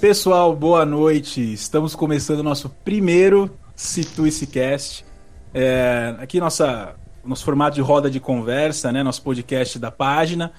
Pessoal, 0.00 0.56
boa 0.56 0.86
noite. 0.86 1.52
Estamos 1.52 1.94
começando 1.94 2.38
o 2.38 2.42
nosso 2.42 2.70
primeiro 2.70 3.54
Situice 3.76 4.46
Cast. 4.46 5.04
É, 5.52 6.16
aqui 6.18 6.40
nossa 6.40 6.96
nosso 7.22 7.44
formato 7.44 7.74
de 7.74 7.82
roda 7.82 8.10
de 8.10 8.18
conversa, 8.18 8.90
né? 8.90 9.02
Nosso 9.02 9.20
podcast 9.22 9.78
da 9.78 9.90
página. 9.90 10.54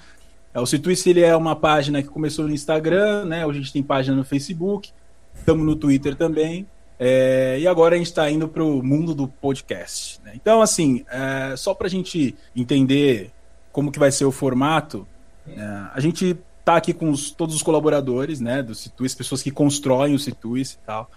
É, 0.54 0.60
o 0.60 0.64
Situice 0.64 1.10
ele 1.10 1.22
é 1.22 1.36
uma 1.36 1.56
página 1.56 2.00
que 2.00 2.08
começou 2.08 2.46
no 2.46 2.54
Instagram, 2.54 3.24
né? 3.24 3.44
Hoje 3.44 3.58
a 3.58 3.62
gente 3.62 3.72
tem 3.72 3.82
página 3.82 4.16
no 4.16 4.22
Facebook, 4.22 4.92
estamos 5.34 5.66
no 5.66 5.74
Twitter 5.74 6.14
também. 6.14 6.64
É, 6.96 7.58
e 7.58 7.66
agora 7.66 7.96
a 7.96 7.98
gente 7.98 8.06
está 8.06 8.30
indo 8.30 8.46
para 8.46 8.62
o 8.62 8.80
mundo 8.80 9.12
do 9.12 9.26
podcast. 9.26 10.20
Né? 10.22 10.34
Então, 10.36 10.62
assim, 10.62 11.04
é, 11.10 11.56
só 11.56 11.74
para 11.74 11.88
a 11.88 11.90
gente 11.90 12.36
entender 12.54 13.32
como 13.72 13.90
que 13.90 13.98
vai 13.98 14.12
ser 14.12 14.24
o 14.24 14.30
formato, 14.30 15.04
é, 15.48 15.60
a 15.92 15.98
gente 15.98 16.38
tá 16.64 16.76
aqui 16.76 16.92
com 16.92 17.10
os, 17.10 17.30
todos 17.30 17.54
os 17.54 17.62
colaboradores, 17.62 18.40
né, 18.40 18.62
do 18.62 18.74
Situis, 18.74 19.14
pessoas 19.14 19.42
que 19.42 19.50
constroem 19.50 20.14
o 20.14 20.18
Situis 20.18 20.72
e 20.72 20.78
tal. 20.78 21.10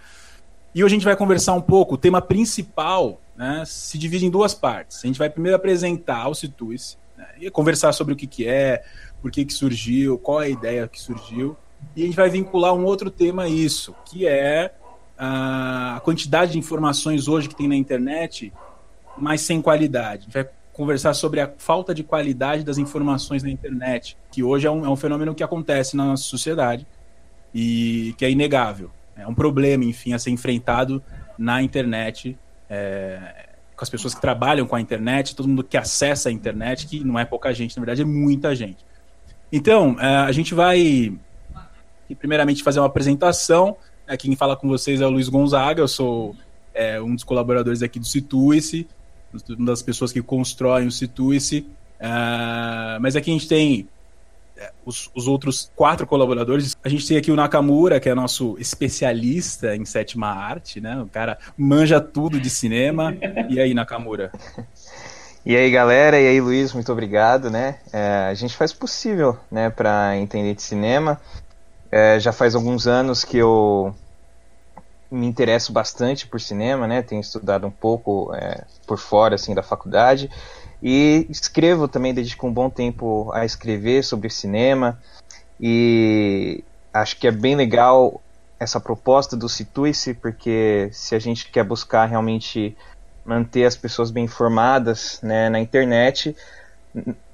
E 0.74 0.84
hoje 0.84 0.94
a 0.94 0.96
gente 0.98 1.04
vai 1.04 1.16
conversar 1.16 1.54
um 1.54 1.60
pouco, 1.60 1.94
o 1.94 1.98
tema 1.98 2.20
principal, 2.20 3.20
né, 3.36 3.62
se 3.66 3.96
divide 3.96 4.26
em 4.26 4.30
duas 4.30 4.54
partes. 4.54 5.04
A 5.04 5.06
gente 5.06 5.18
vai 5.18 5.30
primeiro 5.30 5.56
apresentar 5.56 6.28
o 6.28 6.34
Situis, 6.34 6.98
né, 7.16 7.26
e 7.40 7.50
conversar 7.50 7.92
sobre 7.92 8.12
o 8.12 8.16
que 8.16 8.26
que 8.26 8.46
é, 8.46 8.84
por 9.22 9.30
que 9.30 9.44
que 9.44 9.52
surgiu, 9.52 10.18
qual 10.18 10.42
é 10.42 10.46
a 10.46 10.50
ideia 10.50 10.88
que 10.88 11.00
surgiu, 11.00 11.56
e 11.94 12.02
a 12.02 12.06
gente 12.06 12.16
vai 12.16 12.28
vincular 12.28 12.74
um 12.74 12.84
outro 12.84 13.10
tema 13.10 13.44
a 13.44 13.48
isso, 13.48 13.94
que 14.04 14.26
é 14.26 14.74
a 15.18 16.00
quantidade 16.04 16.52
de 16.52 16.58
informações 16.58 17.26
hoje 17.26 17.48
que 17.48 17.54
tem 17.54 17.68
na 17.68 17.76
internet, 17.76 18.52
mas 19.16 19.40
sem 19.40 19.62
qualidade. 19.62 20.22
A 20.22 20.24
gente 20.24 20.34
vai 20.34 20.48
conversar 20.76 21.14
sobre 21.14 21.40
a 21.40 21.50
falta 21.56 21.94
de 21.94 22.04
qualidade 22.04 22.62
das 22.62 22.76
informações 22.76 23.42
na 23.42 23.48
internet, 23.48 24.14
que 24.30 24.42
hoje 24.42 24.66
é 24.66 24.70
um, 24.70 24.84
é 24.84 24.90
um 24.90 24.94
fenômeno 24.94 25.34
que 25.34 25.42
acontece 25.42 25.96
na 25.96 26.04
nossa 26.04 26.24
sociedade 26.24 26.86
e 27.54 28.14
que 28.18 28.26
é 28.26 28.30
inegável. 28.30 28.90
É 29.16 29.26
um 29.26 29.34
problema, 29.34 29.86
enfim, 29.86 30.12
a 30.12 30.18
ser 30.18 30.30
enfrentado 30.30 31.02
na 31.38 31.62
internet, 31.62 32.38
é, 32.68 33.46
com 33.74 33.82
as 33.82 33.88
pessoas 33.88 34.14
que 34.14 34.20
trabalham 34.20 34.66
com 34.66 34.76
a 34.76 34.80
internet, 34.80 35.34
todo 35.34 35.48
mundo 35.48 35.64
que 35.64 35.78
acessa 35.78 36.28
a 36.28 36.32
internet, 36.32 36.86
que 36.86 37.02
não 37.02 37.18
é 37.18 37.24
pouca 37.24 37.54
gente, 37.54 37.74
na 37.74 37.80
verdade 37.80 38.02
é 38.02 38.04
muita 38.04 38.54
gente. 38.54 38.84
Então, 39.50 39.96
é, 39.98 40.16
a 40.16 40.32
gente 40.32 40.54
vai, 40.54 41.10
primeiramente, 42.18 42.62
fazer 42.62 42.80
uma 42.80 42.86
apresentação. 42.86 43.78
É, 44.06 44.14
quem 44.14 44.36
fala 44.36 44.54
com 44.54 44.68
vocês 44.68 45.00
é 45.00 45.06
o 45.06 45.10
Luiz 45.10 45.30
Gonzaga, 45.30 45.80
eu 45.80 45.88
sou 45.88 46.36
é, 46.74 47.00
um 47.00 47.14
dos 47.14 47.24
colaboradores 47.24 47.82
aqui 47.82 47.98
do 47.98 48.04
Situice 48.04 48.86
uma 49.50 49.66
das 49.66 49.82
pessoas 49.82 50.12
que 50.12 50.22
constroem 50.22 50.86
o 50.86 50.92
Situice. 50.92 51.66
Uh, 52.00 53.00
mas 53.00 53.16
aqui 53.16 53.30
a 53.30 53.32
gente 53.32 53.48
tem 53.48 53.88
é, 54.56 54.72
os, 54.84 55.10
os, 55.14 55.26
outros 55.28 55.70
quatro 55.76 56.06
colaboradores. 56.06 56.76
A 56.82 56.88
gente 56.88 57.06
tem 57.06 57.16
aqui 57.16 57.30
o 57.30 57.36
Nakamura, 57.36 58.00
que 58.00 58.08
é 58.08 58.14
nosso 58.14 58.56
especialista 58.58 59.76
em 59.76 59.84
sétima 59.84 60.28
arte, 60.28 60.80
né? 60.80 61.00
O 61.00 61.06
cara 61.06 61.38
manja 61.56 62.00
tudo 62.00 62.40
de 62.40 62.48
cinema. 62.48 63.14
E 63.48 63.60
aí, 63.60 63.74
Nakamura? 63.74 64.32
E 65.44 65.56
aí, 65.56 65.70
galera, 65.70 66.20
e 66.20 66.26
aí, 66.26 66.40
Luiz, 66.40 66.72
muito 66.72 66.90
obrigado, 66.90 67.50
né? 67.50 67.78
É, 67.92 68.26
a 68.28 68.34
gente 68.34 68.56
faz 68.56 68.72
o 68.72 68.78
possível, 68.78 69.38
né, 69.48 69.70
para 69.70 70.16
entender 70.16 70.54
de 70.54 70.62
cinema. 70.62 71.20
É, 71.88 72.18
já 72.18 72.32
faz 72.32 72.56
alguns 72.56 72.88
anos 72.88 73.22
que 73.22 73.36
eu 73.36 73.94
me 75.10 75.26
interesso 75.26 75.72
bastante 75.72 76.26
por 76.26 76.40
cinema, 76.40 76.86
né? 76.86 77.02
Tenho 77.02 77.20
estudado 77.20 77.66
um 77.66 77.70
pouco 77.70 78.34
é, 78.34 78.64
por 78.86 78.98
fora 78.98 79.34
assim 79.34 79.54
da 79.54 79.62
faculdade 79.62 80.30
e 80.82 81.26
escrevo 81.30 81.88
também 81.88 82.12
dedico 82.12 82.46
um 82.46 82.52
bom 82.52 82.68
tempo 82.68 83.30
a 83.32 83.44
escrever 83.44 84.02
sobre 84.02 84.28
cinema 84.28 85.00
e 85.60 86.62
acho 86.92 87.16
que 87.18 87.26
é 87.26 87.30
bem 87.30 87.54
legal 87.54 88.20
essa 88.58 88.80
proposta 88.80 89.36
do 89.36 89.48
Situice 89.48 90.14
porque 90.14 90.88
se 90.92 91.14
a 91.14 91.18
gente 91.18 91.50
quer 91.50 91.64
buscar 91.64 92.06
realmente 92.06 92.76
manter 93.24 93.64
as 93.64 93.76
pessoas 93.76 94.10
bem 94.10 94.24
informadas 94.24 95.20
né, 95.22 95.48
na 95.48 95.58
internet, 95.58 96.36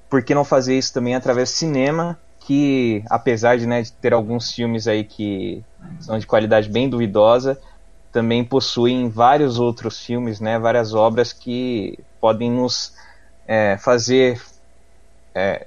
por 0.09 0.23
que 0.23 0.35
não 0.35 0.45
fazer 0.45 0.77
isso 0.77 0.93
também 0.93 1.15
através 1.15 1.51
do 1.51 1.55
cinema? 1.55 2.19
Que 2.47 3.05
apesar 3.09 3.57
de, 3.57 3.67
né, 3.67 3.83
de 3.83 3.93
ter 3.93 4.13
alguns 4.13 4.53
filmes 4.53 4.89
aí 4.89 5.05
que 5.05 5.65
são 6.01 6.19
de 6.19 6.27
qualidade 6.27 6.69
bem 6.69 6.89
duvidosa, 6.89 7.61
também 8.11 8.45
possuem 8.45 9.09
vários 9.09 9.59
outros 9.59 10.05
filmes, 10.05 10.41
né, 10.41 10.59
várias 10.59 10.93
obras 10.93 11.33
que 11.33 11.99
podem 12.21 12.51
nos 12.51 12.95
é, 13.47 13.77
fazer 13.79 14.41
é, 15.35 15.67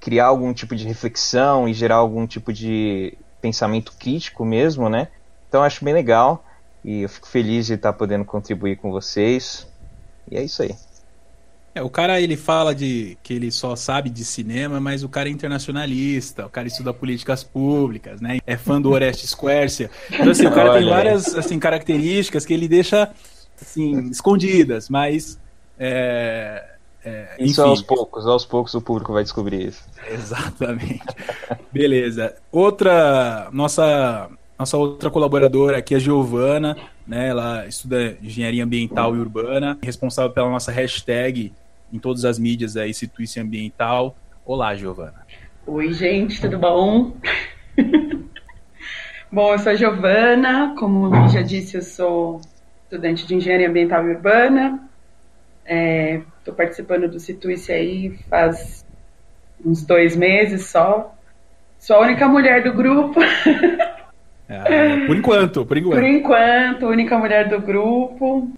criar 0.00 0.26
algum 0.26 0.52
tipo 0.52 0.76
de 0.76 0.86
reflexão 0.86 1.68
e 1.68 1.72
gerar 1.74 1.96
algum 1.96 2.26
tipo 2.26 2.52
de 2.52 3.16
pensamento 3.40 3.92
crítico 3.98 4.44
mesmo, 4.44 4.88
né? 4.88 5.08
Então 5.48 5.62
acho 5.62 5.84
bem 5.84 5.94
legal 5.94 6.44
e 6.84 7.02
eu 7.02 7.08
fico 7.08 7.26
feliz 7.26 7.66
de 7.66 7.74
estar 7.74 7.92
podendo 7.92 8.24
contribuir 8.24 8.76
com 8.76 8.90
vocês. 8.90 9.66
E 10.30 10.36
é 10.36 10.42
isso 10.42 10.62
aí. 10.62 10.74
É, 11.76 11.82
o 11.82 11.90
cara 11.90 12.18
ele 12.18 12.38
fala 12.38 12.74
de 12.74 13.18
que 13.22 13.34
ele 13.34 13.50
só 13.50 13.76
sabe 13.76 14.08
de 14.08 14.24
cinema, 14.24 14.80
mas 14.80 15.04
o 15.04 15.10
cara 15.10 15.28
é 15.28 15.32
internacionalista, 15.32 16.46
o 16.46 16.48
cara 16.48 16.66
estuda 16.66 16.90
políticas 16.94 17.44
públicas, 17.44 18.18
né? 18.18 18.38
É 18.46 18.56
fã 18.56 18.80
do 18.80 18.92
Orestes 18.92 19.34
Quercia. 19.34 19.90
Então 20.10 20.30
assim, 20.30 20.46
o 20.46 20.54
cara 20.54 20.72
tem 20.72 20.88
várias 20.88 21.34
assim 21.34 21.58
características 21.58 22.46
que 22.46 22.54
ele 22.54 22.66
deixa 22.66 23.10
assim 23.60 24.08
escondidas, 24.08 24.88
mas 24.88 25.38
é, 25.78 26.64
é, 27.04 27.36
isso 27.40 27.60
enfim. 27.60 27.68
aos 27.68 27.82
poucos, 27.82 28.26
aos 28.26 28.46
poucos 28.46 28.72
o 28.72 28.80
público 28.80 29.12
vai 29.12 29.22
descobrir 29.22 29.66
isso. 29.66 29.84
Exatamente. 30.10 31.04
Beleza. 31.70 32.36
Outra 32.50 33.50
nossa 33.52 34.30
nossa 34.58 34.78
outra 34.78 35.10
colaboradora 35.10 35.76
aqui 35.76 35.92
é 35.92 35.98
a 35.98 36.00
Giovana, 36.00 36.74
né? 37.06 37.28
Ela 37.28 37.66
estuda 37.66 38.16
engenharia 38.22 38.64
ambiental 38.64 39.14
e 39.14 39.18
urbana, 39.18 39.78
responsável 39.82 40.32
pela 40.32 40.48
nossa 40.48 40.72
hashtag 40.72 41.52
em 41.96 41.98
todas 41.98 42.24
as 42.26 42.38
mídias 42.38 42.76
aí, 42.76 42.92
Situice 42.92 43.40
Ambiental. 43.40 44.14
Olá, 44.44 44.74
Giovana. 44.74 45.26
Oi, 45.66 45.92
gente, 45.92 46.40
tudo 46.40 46.58
bom? 46.58 47.16
bom, 49.32 49.52
eu 49.52 49.58
sou 49.58 49.72
a 49.72 49.74
Giovana, 49.74 50.74
como 50.78 51.28
já 51.30 51.40
disse, 51.40 51.76
eu 51.76 51.82
sou 51.82 52.40
estudante 52.84 53.26
de 53.26 53.34
Engenharia 53.34 53.68
Ambiental 53.68 54.06
e 54.06 54.10
Urbana. 54.10 54.88
Estou 55.64 56.54
é, 56.54 56.56
participando 56.56 57.08
do 57.08 57.18
Situice 57.18 57.72
aí 57.72 58.18
faz 58.28 58.84
uns 59.64 59.84
dois 59.84 60.14
meses 60.14 60.66
só. 60.66 61.14
Sou 61.78 61.96
a 61.96 62.00
única 62.00 62.28
mulher 62.28 62.62
do 62.62 62.72
grupo. 62.72 63.20
É, 64.48 65.04
por 65.08 65.16
enquanto, 65.16 65.66
por 65.66 65.76
enquanto. 65.76 65.94
Por 65.96 66.04
enquanto, 66.04 66.86
única 66.86 67.18
mulher 67.18 67.48
do 67.48 67.60
grupo. 67.60 68.48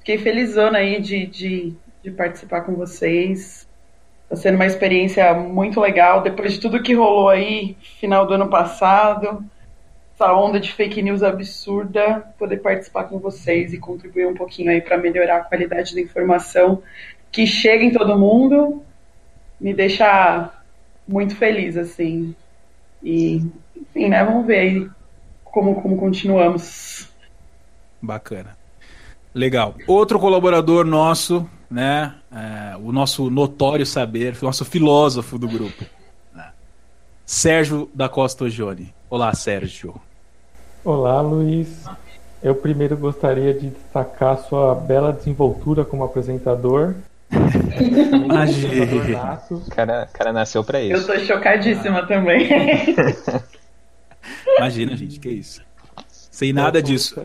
Fiquei 0.00 0.18
felizona 0.18 0.78
aí 0.78 1.00
de, 1.00 1.26
de 1.26 1.76
de 2.02 2.10
participar 2.10 2.62
com 2.62 2.74
vocês. 2.74 3.68
Está 4.24 4.36
sendo 4.36 4.56
uma 4.56 4.66
experiência 4.66 5.32
muito 5.34 5.80
legal. 5.80 6.22
Depois 6.22 6.54
de 6.54 6.60
tudo 6.60 6.82
que 6.82 6.94
rolou 6.94 7.28
aí, 7.28 7.76
final 8.00 8.26
do 8.26 8.34
ano 8.34 8.48
passado, 8.48 9.44
essa 10.14 10.32
onda 10.32 10.60
de 10.60 10.72
fake 10.72 11.02
news 11.02 11.22
absurda, 11.22 12.20
poder 12.38 12.58
participar 12.58 13.04
com 13.04 13.18
vocês 13.18 13.72
e 13.72 13.78
contribuir 13.78 14.26
um 14.26 14.34
pouquinho 14.34 14.70
aí 14.70 14.80
para 14.80 14.96
melhorar 14.96 15.38
a 15.38 15.44
qualidade 15.44 15.94
da 15.94 16.00
informação 16.00 16.82
que 17.30 17.46
chega 17.46 17.82
em 17.82 17.92
todo 17.92 18.18
mundo, 18.18 18.84
me 19.60 19.72
deixa 19.72 20.50
muito 21.08 21.34
feliz, 21.34 21.76
assim. 21.76 22.34
E, 23.02 23.42
enfim, 23.76 24.08
né, 24.08 24.22
vamos 24.22 24.46
ver 24.46 24.58
aí 24.58 24.90
como, 25.44 25.80
como 25.80 25.96
continuamos. 25.96 27.10
Bacana. 28.00 28.61
Legal. 29.34 29.74
Outro 29.86 30.18
colaborador 30.18 30.84
nosso 30.84 31.48
né, 31.72 32.14
é, 32.30 32.76
o 32.76 32.92
nosso 32.92 33.30
notório 33.30 33.86
saber, 33.86 34.36
o 34.40 34.44
nosso 34.44 34.64
filósofo 34.64 35.38
do 35.38 35.48
grupo, 35.48 35.84
né? 36.34 36.50
Sérgio 37.24 37.90
da 37.94 38.10
Costa 38.10 38.44
Ogione. 38.44 38.94
Olá, 39.08 39.32
Sérgio. 39.34 39.94
Olá, 40.84 41.22
Luiz. 41.22 41.84
Eu 42.42 42.54
primeiro 42.54 42.96
gostaria 42.96 43.54
de 43.54 43.70
destacar 43.70 44.36
sua 44.36 44.74
bela 44.74 45.12
desenvoltura 45.12 45.84
como 45.84 46.04
apresentador. 46.04 46.94
Imagina. 48.24 49.40
O 49.50 49.70
cara, 49.70 50.08
cara 50.12 50.32
nasceu 50.32 50.62
para 50.62 50.82
isso. 50.82 50.92
Eu 50.92 51.06
tô 51.06 51.24
chocadíssima 51.24 52.00
ah. 52.00 52.06
também. 52.06 52.48
Imagina, 54.58 54.94
gente, 54.94 55.18
que 55.18 55.30
isso. 55.30 55.62
Sem 56.30 56.52
nada 56.52 56.82
disso. 56.82 57.24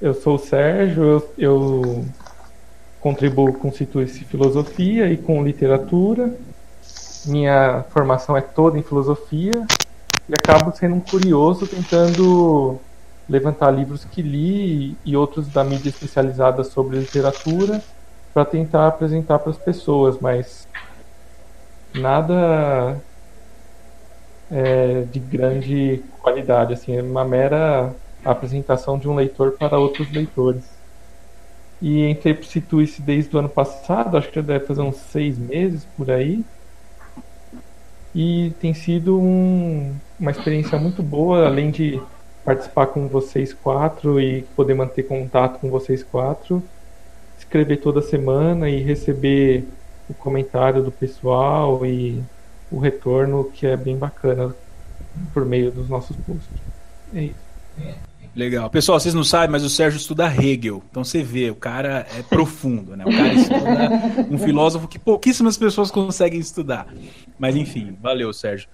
Eu 0.00 0.14
sou 0.14 0.36
o 0.36 0.38
Sérgio, 0.38 1.02
eu, 1.02 1.34
eu 1.36 2.04
contribuo 3.00 3.52
com 3.52 3.72
Situice 3.72 4.24
Filosofia 4.24 5.10
e 5.10 5.16
com 5.16 5.42
Literatura. 5.42 6.32
Minha 7.26 7.82
formação 7.90 8.36
é 8.36 8.40
toda 8.40 8.78
em 8.78 8.82
filosofia 8.82 9.66
e 10.28 10.34
acabo 10.34 10.70
sendo 10.76 10.94
um 10.94 11.00
curioso 11.00 11.66
tentando 11.66 12.78
levantar 13.28 13.72
livros 13.72 14.04
que 14.04 14.22
li 14.22 14.96
e 15.04 15.16
outros 15.16 15.48
da 15.48 15.64
mídia 15.64 15.88
especializada 15.88 16.62
sobre 16.62 16.96
literatura 16.96 17.82
para 18.32 18.44
tentar 18.44 18.86
apresentar 18.86 19.40
para 19.40 19.50
as 19.50 19.58
pessoas, 19.58 20.20
mas 20.20 20.68
nada 21.92 22.96
é, 24.48 25.02
de 25.10 25.18
grande 25.18 26.04
qualidade, 26.22 26.74
assim, 26.74 26.96
é 26.96 27.02
uma 27.02 27.24
mera 27.24 27.92
apresentação 28.32 28.98
de 28.98 29.08
um 29.08 29.14
leitor 29.14 29.52
para 29.52 29.78
outros 29.78 30.10
leitores. 30.12 30.64
E 31.80 32.04
entrei 32.06 32.34
para 32.34 32.44
Situice 32.44 33.00
desde 33.00 33.34
o 33.34 33.38
ano 33.38 33.48
passado, 33.48 34.16
acho 34.16 34.28
que 34.28 34.36
já 34.36 34.42
deve 34.42 34.66
fazer 34.66 34.82
uns 34.82 34.96
seis 34.96 35.38
meses 35.38 35.86
por 35.96 36.10
aí. 36.10 36.44
E 38.14 38.52
tem 38.60 38.74
sido 38.74 39.20
um, 39.20 39.94
uma 40.18 40.30
experiência 40.30 40.78
muito 40.78 41.02
boa, 41.02 41.46
além 41.46 41.70
de 41.70 42.00
participar 42.44 42.86
com 42.86 43.06
vocês 43.06 43.52
quatro 43.52 44.20
e 44.20 44.42
poder 44.56 44.74
manter 44.74 45.02
contato 45.02 45.60
com 45.60 45.70
vocês 45.70 46.02
quatro, 46.02 46.62
escrever 47.38 47.76
toda 47.76 48.00
semana 48.00 48.68
e 48.68 48.82
receber 48.82 49.68
o 50.08 50.14
comentário 50.14 50.82
do 50.82 50.90
pessoal 50.90 51.84
e 51.84 52.22
o 52.70 52.78
retorno 52.78 53.44
que 53.44 53.66
é 53.66 53.76
bem 53.76 53.96
bacana 53.96 54.54
por 55.32 55.44
meio 55.44 55.70
dos 55.70 55.88
nossos 55.88 56.16
posts. 56.16 56.48
É 57.14 57.24
isso. 57.24 57.48
Legal. 58.38 58.70
Pessoal, 58.70 59.00
vocês 59.00 59.14
não 59.14 59.24
sabem, 59.24 59.50
mas 59.50 59.64
o 59.64 59.68
Sérgio 59.68 59.96
estuda 59.96 60.32
Hegel. 60.32 60.80
Então 60.88 61.02
você 61.02 61.24
vê, 61.24 61.50
o 61.50 61.56
cara 61.56 62.06
é 62.16 62.22
profundo, 62.22 62.96
né? 62.96 63.04
O 63.04 63.10
cara 63.10 63.34
estuda 63.34 64.26
um 64.30 64.38
filósofo 64.38 64.86
que 64.86 64.96
pouquíssimas 64.96 65.56
pessoas 65.56 65.90
conseguem 65.90 66.38
estudar. 66.38 66.86
Mas 67.36 67.56
enfim, 67.56 67.96
valeu, 68.00 68.32
Sérgio. 68.32 68.68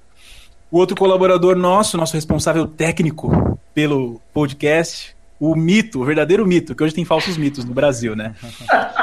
O 0.70 0.76
outro 0.76 0.94
colaborador 0.94 1.56
nosso, 1.56 1.96
nosso 1.96 2.12
responsável 2.12 2.66
técnico 2.66 3.58
pelo 3.72 4.20
podcast, 4.34 5.16
o 5.40 5.56
mito, 5.56 6.02
o 6.02 6.04
verdadeiro 6.04 6.46
mito, 6.46 6.74
que 6.74 6.84
hoje 6.84 6.94
tem 6.94 7.06
falsos 7.06 7.38
mitos 7.38 7.64
no 7.64 7.72
Brasil, 7.72 8.14
né? 8.14 8.34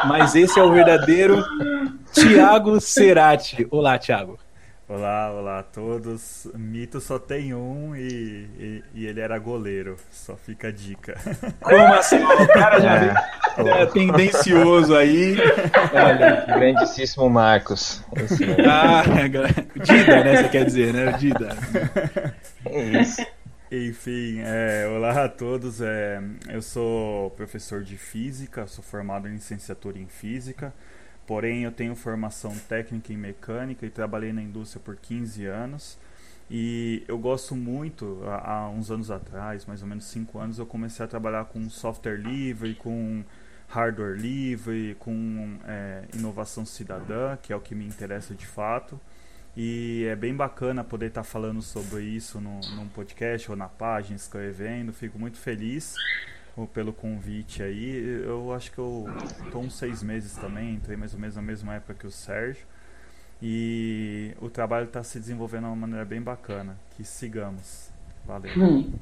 Mas 0.06 0.36
esse 0.36 0.60
é 0.60 0.64
o 0.64 0.72
verdadeiro 0.72 1.44
Tiago 2.14 2.80
Cerati. 2.80 3.66
Olá, 3.72 3.98
Tiago. 3.98 4.38
Olá, 4.94 5.32
olá 5.32 5.60
a 5.60 5.64
todos. 5.64 6.50
Mito 6.54 7.00
só 7.00 7.18
tem 7.18 7.54
um 7.54 7.96
e, 7.96 8.02
e, 8.60 8.84
e, 8.94 9.06
ele 9.06 9.22
era 9.22 9.40
goleiro. 9.40 9.96
Só 10.12 10.36
fica 10.36 10.68
a 10.68 10.72
dica. 10.72 11.16
Como 11.64 11.94
assim? 11.94 12.22
O 12.22 12.48
cara 12.50 12.78
já 12.78 12.98
é, 13.58 13.84
é 13.84 13.86
tendencioso 13.86 14.94
aí. 14.94 15.38
Olha, 15.94 16.46
grandíssimo 16.46 17.30
Marcos. 17.30 18.04
Ah, 18.70 19.04
Dida, 19.82 20.24
né? 20.26 20.36
Você 20.36 20.50
quer 20.50 20.66
dizer, 20.66 20.94
né? 20.94 21.14
Dida. 21.14 21.56
Isso. 23.02 23.26
Enfim, 23.72 24.42
é, 24.46 24.90
olá 24.94 25.24
a 25.24 25.30
todos. 25.30 25.80
É, 25.80 26.22
eu 26.50 26.62
sou 26.62 27.32
professor 27.32 27.82
de 27.82 27.96
física, 27.96 28.68
sou 28.68 28.84
formado 28.84 29.30
em 29.30 29.36
licenciatura 29.36 29.98
em 29.98 30.08
física. 30.08 30.74
Porém, 31.32 31.64
eu 31.64 31.72
tenho 31.72 31.96
formação 31.96 32.54
técnica 32.68 33.14
em 33.14 33.16
mecânica 33.16 33.86
e 33.86 33.90
trabalhei 33.90 34.34
na 34.34 34.42
indústria 34.42 34.82
por 34.84 34.98
15 34.98 35.46
anos. 35.46 35.98
E 36.50 37.06
eu 37.08 37.18
gosto 37.18 37.56
muito, 37.56 38.22
há, 38.26 38.68
uns 38.68 38.92
anos 38.92 39.10
atrás, 39.10 39.66
mais 39.66 39.82
ou 39.82 39.88
menos 39.88 40.04
5 40.08 40.38
anos, 40.38 40.60
eu 40.60 40.66
comecei 40.66 41.06
a 41.06 41.08
trabalhar 41.08 41.46
com 41.46 41.70
software 41.70 42.18
livre, 42.18 42.76
com 42.76 43.24
hardware 43.70 44.18
livre, 44.18 44.98
com 45.00 45.58
é, 45.66 46.04
inovação 46.14 46.66
cidadã, 46.66 47.38
que 47.42 47.54
é 47.54 47.56
o 47.56 47.62
que 47.62 47.74
me 47.74 47.86
interessa 47.86 48.36
de 48.36 48.46
fato. 48.46 49.00
E 49.56 50.06
é 50.10 50.18
bem 50.18 50.36
bacana 50.36 50.84
poder 50.84 51.06
estar 51.06 51.24
falando 51.24 51.62
sobre 51.62 52.04
isso 52.04 52.42
no, 52.42 52.60
num 52.76 52.90
podcast 52.90 53.50
ou 53.50 53.56
na 53.56 53.70
página, 53.70 54.18
escrevendo. 54.18 54.92
Fico 54.92 55.18
muito 55.18 55.38
feliz 55.38 55.96
pelo 56.74 56.94
convite 56.94 57.64
aí. 57.64 58.24
Eu 58.26 58.54
acho 58.54 58.72
que 58.72 58.80
eu 58.80 59.08
tô 59.52 59.60
uns 59.60 59.76
seis 59.76 60.04
meses 60.04 60.36
também, 60.36 60.76
entrei 60.76 60.98
mais 60.98 61.14
ou 61.14 61.20
menos 61.20 61.36
na 61.36 61.42
mesma 61.42 61.76
época 61.76 61.94
que 61.94 62.08
o 62.08 62.12
Sérgio. 62.12 62.66
E 63.42 64.36
o 64.40 64.50
trabalho 64.50 64.86
está 64.86 65.04
se 65.04 65.20
desenvolvendo 65.20 65.64
de 65.64 65.70
uma 65.70 65.76
maneira 65.76 66.06
bem 66.06 66.22
bacana. 66.22 66.78
Que 66.96 67.04
sigamos. 67.04 67.90
Valeu. 68.26 68.52
Hum. 68.56 68.94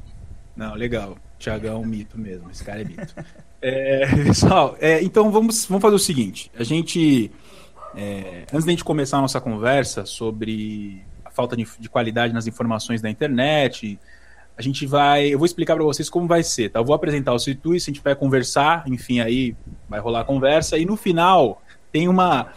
Não, 0.56 0.76
legal. 0.76 1.18
Tiagão 1.38 1.76
é 1.76 1.78
um 1.78 1.86
mito 1.86 2.18
mesmo. 2.18 2.50
Esse 2.50 2.64
cara 2.64 2.82
é 2.82 2.84
mito. 2.84 3.14
é, 3.62 4.08
pessoal, 4.24 4.78
é, 4.80 5.02
então 5.04 5.32
vamos, 5.32 5.66
vamos 5.66 5.82
fazer 5.82 5.96
o 5.96 6.00
seguinte. 6.00 6.52
A 6.56 6.64
gente. 6.64 7.32
É, 7.96 8.46
antes 8.54 8.66
da 8.66 8.72
gente 8.72 8.84
começar 8.84 9.18
a 9.18 9.22
nossa 9.22 9.42
conversa 9.42 10.06
sobre 10.06 11.04
a 11.26 11.32
falta 11.32 11.58
de, 11.58 11.68
de 11.80 11.90
qualidade 11.90 12.34
nas 12.34 12.46
informações 12.46 13.02
da 13.02 13.10
internet, 13.10 14.00
a 14.60 14.62
gente 14.62 14.86
vai. 14.86 15.34
Eu 15.34 15.40
vou 15.40 15.46
explicar 15.46 15.74
para 15.74 15.86
vocês 15.86 16.10
como 16.10 16.28
vai 16.28 16.44
ser, 16.44 16.70
tá? 16.70 16.82
Eu 16.82 16.84
vou 16.84 16.94
apresentar 16.94 17.32
o 17.34 17.40
Situis, 17.40 17.84
a 17.84 17.86
gente 17.86 18.02
vai 18.04 18.14
conversar, 18.14 18.84
enfim, 18.88 19.22
aí 19.22 19.56
vai 19.88 20.02
rolar 20.02 20.20
a 20.20 20.24
conversa, 20.26 20.78
e 20.78 20.86
no 20.86 20.98
final 20.98 21.62
tem 21.94 22.10
uma. 22.10 22.48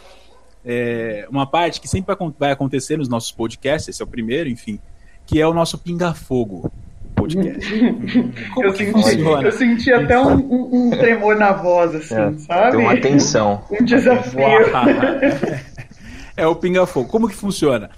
É, 0.65 1.25
uma 1.29 1.45
parte 1.45 1.79
que 1.79 1.87
sempre 1.87 2.15
vai 2.37 2.51
acontecer 2.51 2.97
nos 2.97 3.07
nossos 3.07 3.31
podcasts, 3.31 3.87
esse 3.87 4.01
é 4.01 4.05
o 4.05 4.07
primeiro, 4.07 4.49
enfim, 4.49 4.79
que 5.25 5.39
é 5.39 5.47
o 5.47 5.53
nosso 5.53 5.77
Pinga-Fogo 5.77 6.69
podcast. 7.15 7.69
Como 8.53 8.67
eu, 8.67 8.75
senti, 8.75 8.91
funciona? 8.91 9.47
eu 9.47 9.51
senti 9.51 9.93
até 9.93 10.19
um, 10.19 10.35
um, 10.35 10.87
um 10.87 10.89
tremor 10.89 11.37
na 11.37 11.53
voz, 11.53 11.95
assim, 11.95 12.15
é, 12.15 12.33
sabe? 12.39 12.71
Tem 12.71 12.79
uma 12.81 12.97
tensão. 12.97 13.63
Um 13.71 13.83
desafio. 13.83 14.41
é 16.35 16.47
o 16.47 16.55
Pinga-Fogo. 16.55 17.07
Como 17.07 17.29
que 17.29 17.35
funciona? 17.35 17.89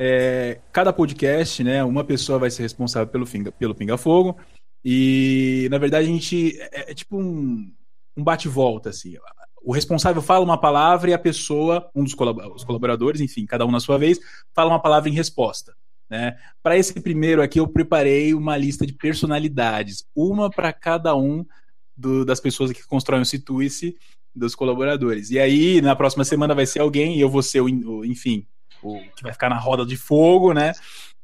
É, 0.00 0.60
cada 0.72 0.92
podcast, 0.92 1.64
né, 1.64 1.82
uma 1.82 2.04
pessoa 2.04 2.38
vai 2.38 2.52
ser 2.52 2.62
responsável 2.62 3.08
pelo, 3.08 3.26
pelo 3.52 3.74
Pinga 3.74 3.98
Fogo. 3.98 4.38
E, 4.84 5.66
na 5.72 5.78
verdade, 5.78 6.06
a 6.06 6.10
gente. 6.10 6.56
É, 6.60 6.92
é 6.92 6.94
tipo 6.94 7.18
um, 7.18 7.74
um 8.16 8.22
bate-volta, 8.22 8.90
assim. 8.90 9.16
O 9.60 9.72
responsável 9.72 10.22
fala 10.22 10.44
uma 10.44 10.56
palavra 10.56 11.10
e 11.10 11.14
a 11.14 11.18
pessoa, 11.18 11.90
um 11.92 12.04
dos 12.04 12.14
colaboradores, 12.14 13.20
enfim, 13.20 13.44
cada 13.44 13.66
um 13.66 13.72
na 13.72 13.80
sua 13.80 13.98
vez, 13.98 14.20
fala 14.54 14.70
uma 14.70 14.80
palavra 14.80 15.08
em 15.08 15.12
resposta. 15.12 15.74
Né? 16.08 16.38
Para 16.62 16.78
esse 16.78 16.98
primeiro 17.00 17.42
aqui, 17.42 17.58
eu 17.58 17.66
preparei 17.66 18.32
uma 18.32 18.56
lista 18.56 18.86
de 18.86 18.92
personalidades, 18.92 20.04
uma 20.14 20.48
para 20.48 20.72
cada 20.72 21.14
um 21.16 21.44
do, 21.96 22.24
das 22.24 22.38
pessoas 22.38 22.70
que 22.70 22.86
constroem 22.86 23.22
o 23.22 23.26
Situice, 23.26 23.96
dos 24.32 24.54
colaboradores. 24.54 25.30
E 25.30 25.40
aí, 25.40 25.80
na 25.82 25.96
próxima 25.96 26.24
semana 26.24 26.54
vai 26.54 26.66
ser 26.66 26.78
alguém, 26.78 27.16
e 27.16 27.20
eu 27.20 27.28
vou 27.28 27.42
ser, 27.42 27.60
o, 27.60 28.04
enfim, 28.04 28.46
o 28.82 29.00
que 29.16 29.22
vai 29.22 29.32
ficar 29.32 29.48
na 29.48 29.58
roda 29.58 29.84
de 29.84 29.96
fogo, 29.96 30.52
né? 30.52 30.72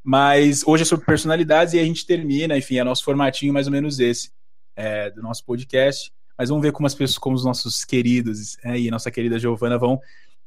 Mas 0.02 0.62
hoje 0.66 0.82
é 0.82 0.86
sobre 0.86 1.06
personalidades 1.06 1.72
e 1.72 1.78
a 1.78 1.84
gente 1.84 2.04
termina, 2.04 2.58
enfim, 2.58 2.78
é 2.78 2.84
nosso 2.84 3.04
formatinho 3.04 3.52
mais 3.52 3.66
ou 3.66 3.72
menos 3.72 3.98
esse 3.98 4.30
é, 4.76 5.10
do 5.10 5.22
nosso 5.22 5.44
podcast. 5.44 6.12
Mas 6.36 6.48
vamos 6.48 6.62
ver 6.62 6.72
como 6.72 6.86
as 6.86 6.94
pessoas, 6.94 7.18
como 7.18 7.36
os 7.36 7.44
nossos 7.44 7.84
queridos 7.84 8.58
é, 8.64 8.78
e 8.78 8.90
nossa 8.90 9.10
querida 9.10 9.38
Giovana 9.38 9.78
vão 9.78 10.00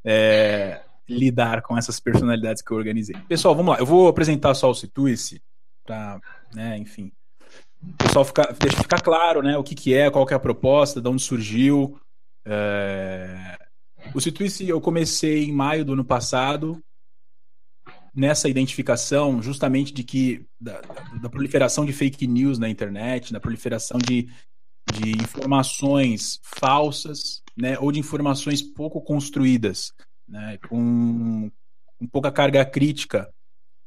é, 0.06 0.82
lidar 1.08 1.62
com 1.62 1.78
essas 1.78 2.00
personalidades 2.00 2.62
que 2.62 2.72
eu 2.72 2.78
organizei. 2.78 3.16
Pessoal, 3.28 3.56
vamos 3.56 3.74
lá. 3.74 3.80
Eu 3.80 3.86
vou 3.86 4.08
apresentar 4.08 4.54
só 4.54 4.70
o 4.70 4.76
Situice 4.76 5.42
para, 5.86 6.20
né, 6.54 6.78
enfim, 6.78 7.12
o 7.82 7.94
pessoal 8.04 8.26
ficar, 8.26 8.54
deixa 8.54 8.78
ficar 8.78 9.02
claro, 9.02 9.42
né, 9.42 9.58
o 9.58 9.64
que, 9.64 9.74
que 9.74 9.94
é, 9.94 10.12
qual 10.12 10.26
que 10.26 10.34
é 10.34 10.38
a 10.38 10.40
proposta, 10.40 11.02
de 11.02 11.08
onde 11.08 11.22
surgiu. 11.22 12.00
É... 12.46 13.58
O 14.14 14.22
Situice 14.22 14.68
eu 14.68 14.80
comecei 14.80 15.46
em 15.46 15.52
maio 15.52 15.86
do 15.86 15.94
ano 15.94 16.06
passado 16.06 16.82
nessa 18.18 18.50
identificação 18.50 19.44
justamente 19.44 19.94
de 19.94 20.04
que 20.04 20.44
da, 20.60 20.82
da, 21.22 21.30
proliferação 21.30 21.86
de 21.86 21.94
fake 21.94 22.26
news 22.26 22.58
na 22.58 22.68
internet, 22.68 23.32
da 23.32 23.40
proliferação 23.40 24.00
de, 24.00 24.28
de 24.92 25.12
informações 25.12 26.40
falsas, 26.42 27.44
né, 27.56 27.78
ou 27.78 27.92
de 27.92 28.00
informações 28.00 28.64
pouco 28.64 29.00
construídas, 29.00 29.94
né, 30.28 30.58
com, 30.68 31.52
com 31.96 32.08
pouca 32.08 32.32
carga 32.32 32.66
crítica 32.66 33.32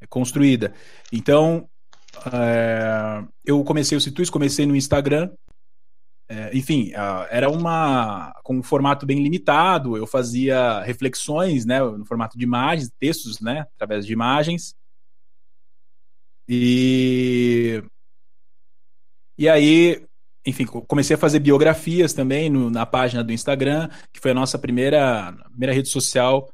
construída. 0.08 0.72
Então, 1.12 1.68
é, 2.32 3.24
eu 3.44 3.64
comecei 3.64 3.98
o 3.98 4.00
Citus, 4.00 4.30
comecei 4.30 4.64
no 4.64 4.76
Instagram, 4.76 5.28
é, 6.32 6.56
enfim, 6.56 6.92
era 7.28 7.50
uma 7.50 8.32
com 8.44 8.58
um 8.58 8.62
formato 8.62 9.04
bem 9.04 9.20
limitado. 9.20 9.96
Eu 9.96 10.06
fazia 10.06 10.80
reflexões, 10.82 11.66
né, 11.66 11.80
no 11.82 12.04
formato 12.04 12.38
de 12.38 12.44
imagens, 12.44 12.88
textos, 13.00 13.40
né, 13.40 13.66
através 13.74 14.06
de 14.06 14.12
imagens. 14.12 14.76
E 16.48 17.82
e 19.36 19.48
aí, 19.48 20.06
enfim, 20.46 20.66
comecei 20.66 21.16
a 21.16 21.18
fazer 21.18 21.40
biografias 21.40 22.12
também 22.12 22.48
no, 22.48 22.70
na 22.70 22.86
página 22.86 23.24
do 23.24 23.32
Instagram, 23.32 23.88
que 24.12 24.20
foi 24.20 24.30
a 24.30 24.34
nossa 24.34 24.56
primeira 24.56 25.32
primeira 25.50 25.74
rede 25.74 25.88
social 25.88 26.48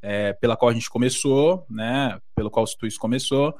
é, 0.00 0.32
pela 0.32 0.56
qual 0.56 0.70
a 0.70 0.74
gente 0.74 0.88
começou, 0.88 1.66
né, 1.68 2.18
pelo 2.34 2.50
qual 2.50 2.64
o 2.64 2.66
Situis 2.66 2.96
começou. 2.96 3.54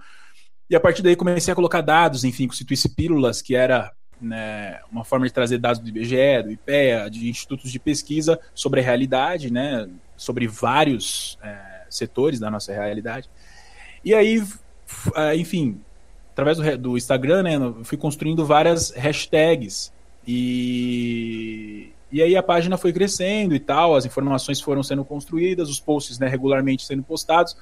E 0.70 0.74
a 0.76 0.80
partir 0.80 1.02
daí 1.02 1.14
comecei 1.14 1.52
a 1.52 1.54
colocar 1.54 1.82
dados, 1.82 2.24
enfim, 2.24 2.46
com 2.46 2.54
o 2.54 2.56
Situis 2.56 2.86
Pílulas, 2.86 3.42
que 3.42 3.54
era 3.54 3.92
né, 4.20 4.80
uma 4.90 5.04
forma 5.04 5.26
de 5.26 5.32
trazer 5.32 5.58
dados 5.58 5.80
do 5.80 5.88
IBGE, 5.88 6.42
do 6.44 6.50
IPEA, 6.50 7.08
de 7.10 7.28
institutos 7.28 7.70
de 7.70 7.78
pesquisa 7.78 8.38
sobre 8.54 8.80
a 8.80 8.82
realidade, 8.82 9.52
né, 9.52 9.88
sobre 10.16 10.46
vários 10.46 11.38
é, 11.42 11.84
setores 11.88 12.40
da 12.40 12.50
nossa 12.50 12.72
realidade. 12.72 13.28
E 14.04 14.14
aí, 14.14 14.42
é, 15.14 15.36
enfim, 15.36 15.80
através 16.32 16.58
do, 16.58 16.78
do 16.78 16.96
Instagram, 16.96 17.42
né, 17.42 17.56
eu 17.56 17.84
fui 17.84 17.98
construindo 17.98 18.44
várias 18.44 18.90
hashtags 18.90 19.92
e, 20.26 21.90
e 22.12 22.22
aí 22.22 22.36
a 22.36 22.42
página 22.42 22.76
foi 22.76 22.92
crescendo 22.92 23.54
e 23.54 23.58
tal, 23.58 23.96
as 23.96 24.04
informações 24.04 24.60
foram 24.60 24.82
sendo 24.82 25.04
construídas, 25.04 25.70
os 25.70 25.80
posts 25.80 26.18
né, 26.18 26.28
regularmente 26.28 26.84
sendo 26.84 27.02
postados. 27.02 27.56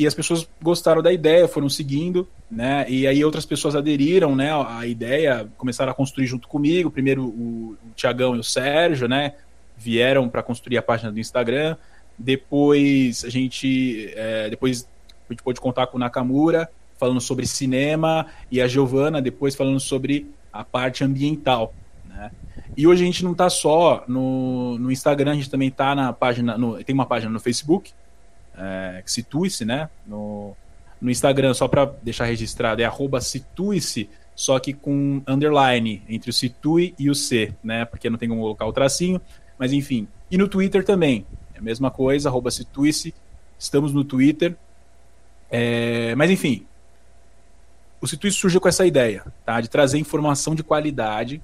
E 0.00 0.06
as 0.06 0.14
pessoas 0.14 0.48
gostaram 0.62 1.02
da 1.02 1.12
ideia, 1.12 1.46
foram 1.46 1.68
seguindo, 1.68 2.26
né? 2.50 2.86
E 2.88 3.06
aí 3.06 3.22
outras 3.22 3.44
pessoas 3.44 3.76
aderiram, 3.76 4.34
né, 4.34 4.50
à 4.66 4.86
ideia, 4.86 5.46
começaram 5.58 5.92
a 5.92 5.94
construir 5.94 6.26
junto 6.26 6.48
comigo. 6.48 6.90
Primeiro 6.90 7.22
o, 7.22 7.76
o 7.84 7.90
Tiagão 7.94 8.34
e 8.34 8.38
o 8.38 8.42
Sérgio, 8.42 9.06
né, 9.06 9.34
vieram 9.76 10.26
para 10.26 10.42
construir 10.42 10.78
a 10.78 10.82
página 10.82 11.12
do 11.12 11.20
Instagram. 11.20 11.76
Depois 12.18 13.26
a 13.26 13.28
gente, 13.28 14.10
é, 14.16 14.48
depois 14.48 14.88
a 15.28 15.32
gente 15.34 15.42
pôde 15.42 15.60
contar 15.60 15.86
com 15.86 15.98
o 15.98 16.00
Nakamura 16.00 16.70
falando 16.98 17.20
sobre 17.20 17.46
cinema 17.46 18.26
e 18.50 18.58
a 18.58 18.66
Giovana 18.66 19.20
depois 19.20 19.54
falando 19.54 19.80
sobre 19.80 20.30
a 20.50 20.64
parte 20.64 21.04
ambiental, 21.04 21.74
né? 22.08 22.30
E 22.74 22.86
hoje 22.86 23.02
a 23.02 23.06
gente 23.06 23.22
não 23.22 23.32
está 23.32 23.50
só 23.50 24.02
no, 24.08 24.78
no 24.78 24.90
Instagram, 24.90 25.32
a 25.32 25.34
gente 25.34 25.50
também 25.50 25.68
está 25.68 25.94
na 25.94 26.10
página, 26.10 26.56
no, 26.56 26.82
tem 26.82 26.94
uma 26.94 27.04
página 27.04 27.30
no 27.30 27.38
Facebook, 27.38 27.92
é, 28.60 29.02
Situe-se, 29.06 29.64
né? 29.64 29.88
No, 30.06 30.54
no 31.00 31.10
Instagram, 31.10 31.54
só 31.54 31.66
para 31.66 31.86
deixar 32.02 32.26
registrado, 32.26 32.82
é 32.82 32.84
arroba 32.84 33.20
Situe-se, 33.20 34.08
só 34.34 34.58
que 34.58 34.72
com 34.72 35.22
underline 35.26 36.02
entre 36.08 36.30
o 36.30 36.32
Situe 36.32 36.94
e 36.98 37.10
o 37.10 37.14
C, 37.14 37.54
né? 37.64 37.84
Porque 37.84 38.10
não 38.10 38.18
tem 38.18 38.28
como 38.28 38.42
colocar 38.42 38.66
o 38.66 38.72
tracinho, 38.72 39.20
mas 39.58 39.72
enfim. 39.72 40.06
E 40.30 40.36
no 40.36 40.46
Twitter 40.46 40.84
também, 40.84 41.26
é 41.54 41.58
a 41.58 41.62
mesma 41.62 41.90
coisa, 41.90 42.28
arroba 42.28 42.50
Situe-se, 42.50 43.14
estamos 43.58 43.92
no 43.92 44.04
Twitter. 44.04 44.56
É, 45.50 46.14
mas 46.14 46.30
enfim, 46.30 46.66
o 48.00 48.06
Situe 48.06 48.30
surgiu 48.30 48.60
com 48.60 48.68
essa 48.68 48.86
ideia, 48.86 49.24
tá? 49.44 49.60
De 49.60 49.68
trazer 49.68 49.98
informação 49.98 50.54
de 50.54 50.62
qualidade 50.62 51.42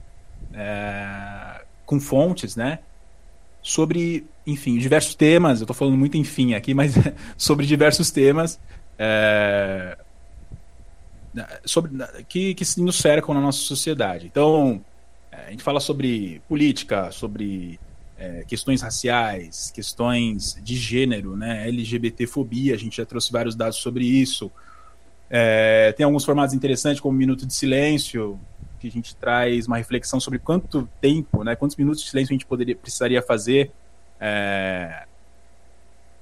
é, 0.52 1.62
com 1.85 2.00
fontes, 2.00 2.56
né? 2.56 2.80
Sobre, 3.62 4.26
enfim, 4.46 4.78
diversos 4.78 5.14
temas. 5.14 5.60
Eu 5.60 5.64
estou 5.64 5.74
falando 5.74 5.96
muito 5.96 6.16
enfim 6.16 6.54
aqui, 6.54 6.72
mas 6.74 6.94
sobre 7.36 7.66
diversos 7.66 8.10
temas 8.10 8.58
é, 8.98 9.98
sobre, 11.64 11.92
que, 12.28 12.54
que 12.54 12.64
nos 12.80 12.96
cercam 12.96 13.34
na 13.34 13.40
nossa 13.40 13.58
sociedade. 13.58 14.26
Então, 14.26 14.82
é, 15.30 15.48
a 15.48 15.50
gente 15.50 15.62
fala 15.62 15.80
sobre 15.80 16.40
política, 16.48 17.10
sobre 17.10 17.78
é, 18.18 18.44
questões 18.46 18.80
raciais, 18.80 19.70
questões 19.70 20.58
de 20.62 20.76
gênero, 20.76 21.36
né? 21.36 21.68
LGBTfobia, 21.68 22.74
a 22.74 22.78
gente 22.78 22.96
já 22.96 23.04
trouxe 23.04 23.30
vários 23.30 23.54
dados 23.54 23.78
sobre 23.78 24.04
isso. 24.04 24.50
É, 25.28 25.92
tem 25.96 26.04
alguns 26.04 26.24
formatos 26.24 26.54
interessantes, 26.54 27.00
como 27.00 27.18
Minuto 27.18 27.46
de 27.46 27.52
Silêncio, 27.52 28.38
que 28.78 28.86
a 28.86 28.90
gente 28.90 29.14
traz 29.16 29.66
uma 29.66 29.76
reflexão 29.76 30.20
sobre 30.20 30.38
quanto 30.38 30.88
tempo, 31.00 31.42
né, 31.42 31.56
quantos 31.56 31.76
minutos 31.76 32.02
de 32.02 32.10
silêncio 32.10 32.32
a 32.32 32.34
gente 32.34 32.46
poderia, 32.46 32.76
precisaria 32.76 33.22
fazer 33.22 33.72
é, 34.20 35.04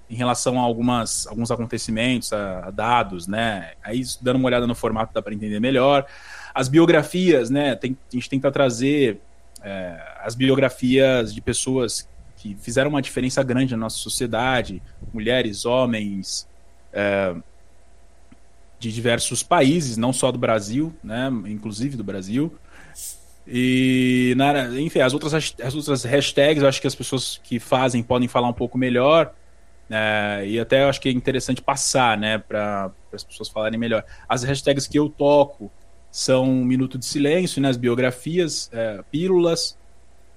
em 0.08 0.14
relação 0.14 0.58
a 0.58 0.62
algumas, 0.62 1.26
alguns 1.26 1.50
acontecimentos, 1.50 2.32
a, 2.32 2.66
a, 2.66 2.70
dados, 2.70 3.26
né? 3.26 3.72
Aí, 3.82 4.02
dando 4.20 4.36
uma 4.36 4.46
olhada 4.46 4.66
no 4.66 4.74
formato, 4.74 5.12
dá 5.12 5.22
para 5.22 5.34
entender 5.34 5.60
melhor. 5.60 6.06
As 6.54 6.68
biografias, 6.68 7.50
né? 7.50 7.74
Tem, 7.74 7.96
a 8.12 8.14
gente 8.14 8.28
tenta 8.28 8.50
trazer 8.50 9.20
é, 9.62 10.00
as 10.22 10.34
biografias 10.34 11.34
de 11.34 11.40
pessoas 11.40 12.08
que 12.36 12.54
fizeram 12.60 12.90
uma 12.90 13.00
diferença 13.00 13.42
grande 13.42 13.72
na 13.72 13.78
nossa 13.78 13.96
sociedade, 13.96 14.82
mulheres, 15.12 15.64
homens, 15.64 16.46
é, 16.92 17.34
de 18.78 18.92
diversos 18.92 19.42
países, 19.42 19.96
não 19.96 20.12
só 20.12 20.30
do 20.30 20.38
Brasil, 20.38 20.94
né, 21.02 21.30
inclusive 21.46 21.96
do 21.96 22.04
Brasil. 22.04 22.54
E, 23.46 24.34
na, 24.36 24.68
enfim, 24.80 25.00
as 25.00 25.12
outras, 25.12 25.34
as 25.34 25.74
outras 25.74 26.04
hashtags, 26.04 26.62
eu 26.62 26.68
acho 26.68 26.80
que 26.80 26.86
as 26.86 26.94
pessoas 26.94 27.40
que 27.42 27.58
fazem 27.58 28.02
podem 28.02 28.26
falar 28.28 28.48
um 28.48 28.52
pouco 28.52 28.78
melhor. 28.78 29.34
É, 29.90 30.44
e 30.46 30.58
até 30.58 30.82
eu 30.82 30.88
acho 30.88 31.00
que 31.00 31.08
é 31.08 31.12
interessante 31.12 31.60
passar, 31.60 32.16
né, 32.16 32.38
para 32.38 32.90
as 33.12 33.22
pessoas 33.22 33.48
falarem 33.48 33.78
melhor. 33.78 34.02
As 34.28 34.42
hashtags 34.42 34.86
que 34.86 34.98
eu 34.98 35.08
toco 35.08 35.70
são 36.10 36.46
Minuto 36.46 36.96
de 36.98 37.04
Silêncio, 37.04 37.60
né, 37.60 37.68
as 37.68 37.76
biografias, 37.76 38.70
é, 38.72 39.02
pílulas 39.10 39.76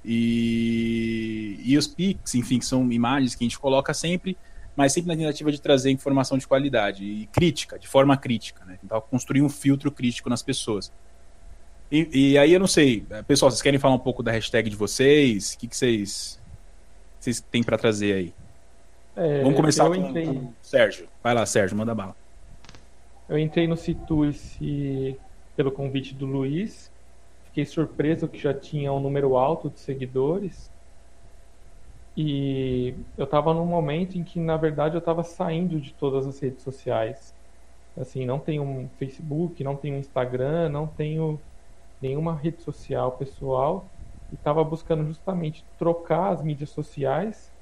e, 0.03 1.59
e 1.63 1.77
os 1.77 1.87
pics, 1.87 2.35
enfim, 2.35 2.59
que 2.59 2.65
são 2.65 2.91
imagens 2.91 3.35
que 3.35 3.43
a 3.43 3.47
gente 3.47 3.59
coloca 3.59 3.93
sempre 3.93 4.37
mas 4.77 4.93
sempre 4.93 5.07
na 5.07 5.17
tentativa 5.17 5.51
de 5.51 5.59
trazer 5.59 5.89
informação 5.89 6.37
de 6.37 6.47
qualidade 6.47 7.03
e 7.03 7.25
crítica, 7.25 7.79
de 7.79 7.87
forma 7.87 8.15
crítica, 8.15 8.63
né? 8.63 8.77
Tentar 8.79 9.01
construir 9.01 9.41
um 9.41 9.49
filtro 9.49 9.91
crítico 9.91 10.29
nas 10.29 10.43
pessoas. 10.43 10.93
E, 11.91 12.31
e, 12.31 12.37
aí 12.37 12.51
eu 12.51 12.59
não 12.59 12.67
sei, 12.67 13.05
eh, 13.09 13.23
pessoal, 13.23 13.49
vocês 13.49 13.61
querem 13.61 13.79
falar 13.79 13.95
um 13.95 13.99
pouco 13.99 14.21
da 14.21 14.31
hashtag 14.31 14.69
de 14.69 14.75
vocês? 14.75 15.53
O 15.53 15.57
que, 15.57 15.67
que 15.67 15.77
vocês, 15.77 16.39
vocês 17.19 17.39
têm 17.39 17.63
para 17.63 17.77
trazer 17.77 18.13
aí? 18.13 18.33
É, 19.15 19.41
Vamos 19.41 19.55
começar 19.55 19.87
com, 19.87 19.95
entrei... 19.95 20.25
com 20.25 20.53
Sérgio. 20.61 21.07
Vai 21.23 21.33
lá, 21.33 21.45
Sérgio, 21.45 21.77
manda 21.77 21.95
bala. 21.95 22.15
Eu 23.29 23.37
entrei 23.37 23.67
no 23.67 23.77
Situe 23.77 25.17
pelo 25.55 25.71
convite 25.71 26.13
do 26.13 26.25
Luiz. 26.25 26.91
Fiquei 27.45 27.65
surpreso 27.65 28.27
que 28.27 28.37
já 28.37 28.53
tinha 28.53 28.91
um 28.91 28.99
número 28.99 29.37
alto 29.37 29.69
de 29.69 29.79
seguidores. 29.79 30.69
E 32.15 32.93
eu 33.17 33.25
estava 33.25 33.53
num 33.53 33.65
momento 33.65 34.17
em 34.17 34.23
que, 34.23 34.39
na 34.39 34.57
verdade, 34.57 34.95
eu 34.95 34.99
estava 34.99 35.23
saindo 35.23 35.79
de 35.79 35.93
todas 35.93 36.27
as 36.27 36.39
redes 36.39 36.63
sociais. 36.63 37.33
Assim, 37.99 38.25
não 38.25 38.39
tenho 38.39 38.61
um 38.61 38.89
Facebook, 38.99 39.63
não 39.63 39.75
tenho 39.75 39.95
um 39.95 39.99
Instagram, 39.99 40.69
não 40.69 40.85
tenho 40.85 41.39
nenhuma 42.01 42.35
rede 42.35 42.61
social 42.61 43.13
pessoal. 43.13 43.91
E 44.31 44.35
estava 44.35 44.63
buscando 44.63 45.05
justamente 45.05 45.65
trocar 45.77 46.33
as 46.33 46.43
mídias 46.43 46.69
sociais 46.71 47.53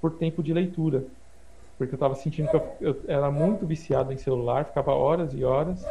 por 0.00 0.16
tempo 0.16 0.42
de 0.42 0.52
leitura. 0.52 1.06
Porque 1.76 1.92
eu 1.92 1.96
estava 1.96 2.14
sentindo 2.14 2.48
que 2.48 2.56
eu, 2.56 2.76
eu 2.80 3.04
era 3.06 3.30
muito 3.30 3.66
viciado 3.66 4.12
em 4.12 4.16
celular, 4.16 4.64
ficava 4.64 4.92
horas 4.92 5.34
e 5.34 5.44
horas. 5.44 5.84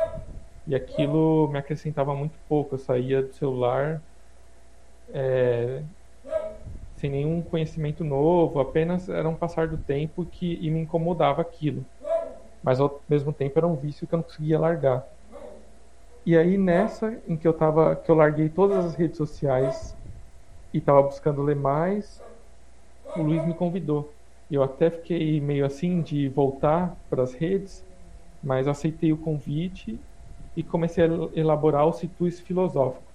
E 0.66 0.74
aquilo 0.74 1.48
me 1.50 1.60
acrescentava 1.60 2.16
muito 2.16 2.40
pouco. 2.48 2.74
Eu 2.76 2.80
saía 2.80 3.22
do 3.22 3.34
celular 3.34 4.04
é, 5.10 5.84
sem 6.96 7.10
nenhum 7.10 7.42
conhecimento 7.42 8.04
novo, 8.04 8.60
apenas 8.60 9.10
era 9.10 9.28
um 9.28 9.36
passar 9.36 9.68
do 9.68 9.78
tempo 9.78 10.26
que 10.26 10.54
e 10.56 10.72
me 10.72 10.80
incomodava 10.80 11.42
aquilo. 11.42 11.86
Mas 12.64 12.80
ao 12.80 13.04
mesmo 13.08 13.32
tempo 13.32 13.60
era 13.60 13.68
um 13.68 13.76
vício 13.76 14.08
que 14.08 14.16
eu 14.16 14.18
não 14.18 14.24
conseguia 14.24 14.60
largar. 14.60 15.06
E 16.26 16.36
aí 16.36 16.58
nessa 16.58 17.22
em 17.28 17.38
que 17.38 17.48
eu 17.48 17.54
tava, 17.54 17.96
que 17.96 18.10
eu 18.10 18.16
larguei 18.16 18.50
todas 18.50 18.84
as 18.84 18.96
redes 18.96 19.18
sociais 19.18 19.96
e 20.74 20.80
estava 20.80 21.02
buscando 21.04 21.42
ler 21.44 21.56
mais, 21.56 22.22
o 23.16 23.22
Luiz 23.24 23.46
me 23.46 23.54
convidou. 23.54 24.16
Eu 24.50 24.64
até 24.64 24.90
fiquei 24.92 25.40
meio 25.42 25.66
assim 25.66 26.02
de 26.02 26.30
voltar 26.30 26.98
para 27.10 27.24
as 27.24 27.34
redes, 27.34 27.86
mas 28.42 28.68
aceitei 28.68 29.14
o 29.14 29.18
convite 29.18 30.00
e 30.56 30.64
comecei 30.64 31.04
a 31.04 31.08
elaborar 31.34 31.88
o 31.88 31.94
Situis 31.94 32.40
filosófico. 32.40 33.12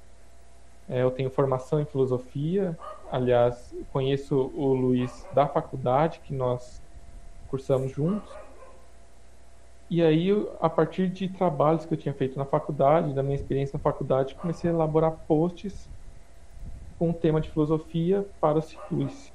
É, 0.88 1.02
eu 1.02 1.10
tenho 1.10 1.30
formação 1.30 1.80
em 1.80 1.86
filosofia, 1.86 2.76
aliás, 3.10 3.74
conheço 3.90 4.36
o 4.36 4.74
Luiz 4.74 5.24
da 5.34 5.46
faculdade, 5.46 6.20
que 6.20 6.34
nós 6.34 6.82
cursamos 7.46 7.92
juntos. 7.92 8.30
E 9.90 10.00
aí, 10.00 10.30
a 10.60 10.70
partir 10.70 11.10
de 11.10 11.28
trabalhos 11.28 11.84
que 11.84 11.92
eu 11.92 11.98
tinha 11.98 12.14
feito 12.14 12.38
na 12.38 12.46
faculdade, 12.46 13.12
da 13.12 13.24
minha 13.24 13.34
experiência 13.34 13.76
na 13.76 13.82
faculdade, 13.82 14.36
comecei 14.36 14.70
a 14.70 14.72
elaborar 14.72 15.10
posts 15.26 15.90
com 16.96 17.10
o 17.10 17.14
tema 17.14 17.40
de 17.40 17.50
filosofia 17.50 18.24
para 18.40 18.58
o 18.58 18.62
Situis. 18.62 19.32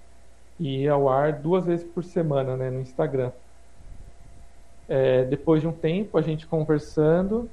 E 0.57 0.83
ia 0.83 0.93
ao 0.93 1.09
ar 1.09 1.41
duas 1.41 1.65
vezes 1.65 1.85
por 1.91 2.05
semana 2.05 2.55
né, 2.55 2.71
no 2.71 2.79
Instagram. 2.79 3.33
É, 4.87 5.25
depois 5.25 5.59
de 5.59 5.67
um 5.67 5.73
tempo, 5.73 6.17
a 6.17 6.21
gente 6.21 6.47
conversando, 6.47 7.51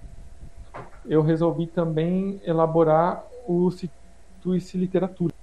eu 1.04 1.22
resolvi 1.22 1.66
também 1.66 2.40
elaborar 2.44 3.26
o 3.48 3.68
Situice 3.72 4.78
Literatura. 4.78 5.34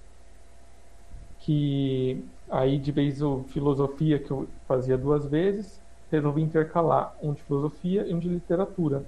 Que 1.39 2.25
aí, 2.49 2.79
de 2.79 2.93
vez 2.93 3.21
o 3.21 3.43
filosofia, 3.43 4.17
que 4.17 4.31
eu 4.31 4.47
fazia 4.65 4.97
duas 4.97 5.25
vezes, 5.25 5.88
resolvi 6.11 6.41
intercalar 6.41 7.15
um 7.21 7.33
de 7.33 7.41
filosofia 7.43 8.05
e 8.07 8.13
um 8.13 8.19
de 8.19 8.27
literatura. 8.27 9.03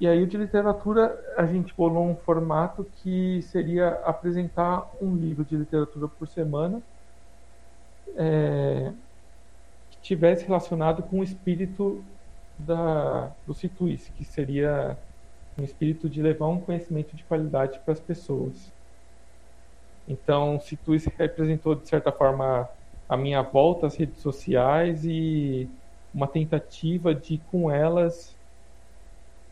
E 0.00 0.08
aí, 0.08 0.22
o 0.22 0.26
de 0.26 0.36
literatura, 0.36 1.16
a 1.36 1.46
gente 1.46 1.72
bolou 1.74 2.04
um 2.04 2.16
formato 2.16 2.84
que 2.96 3.40
seria 3.42 4.00
apresentar 4.04 4.90
um 5.00 5.14
livro 5.14 5.44
de 5.44 5.56
literatura 5.56 6.08
por 6.08 6.26
semana 6.26 6.82
é, 8.16 8.92
que 9.90 9.98
tivesse 10.00 10.44
relacionado 10.44 11.02
com 11.04 11.20
o 11.20 11.22
espírito 11.22 12.02
da, 12.58 13.30
do 13.46 13.54
Situice, 13.54 14.10
que 14.12 14.24
seria 14.24 14.96
um 15.58 15.62
espírito 15.62 16.08
de 16.08 16.22
levar 16.22 16.48
um 16.48 16.60
conhecimento 16.60 17.14
de 17.14 17.22
qualidade 17.24 17.78
para 17.80 17.92
as 17.92 18.00
pessoas. 18.00 18.72
Então, 20.08 20.58
se 20.60 20.76
tu 20.76 20.92
representou 21.16 21.74
de 21.74 21.88
certa 21.88 22.10
forma 22.10 22.68
a 23.08 23.16
minha 23.16 23.42
volta 23.42 23.86
às 23.86 23.94
redes 23.94 24.18
sociais 24.20 25.04
e 25.04 25.68
uma 26.14 26.26
tentativa 26.26 27.14
de 27.14 27.38
com 27.50 27.70
elas 27.70 28.36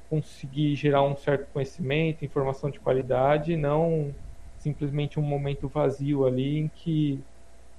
conseguir 0.09 0.75
gerar 0.75 1.02
um 1.02 1.17
certo 1.17 1.50
conhecimento, 1.52 2.25
informação 2.25 2.69
de 2.69 2.81
qualidade, 2.81 3.57
não 3.57 4.12
simplesmente 4.59 5.19
um 5.19 5.23
momento 5.23 5.69
vazio 5.69 6.26
ali 6.26 6.59
em 6.59 6.69
que 6.69 7.19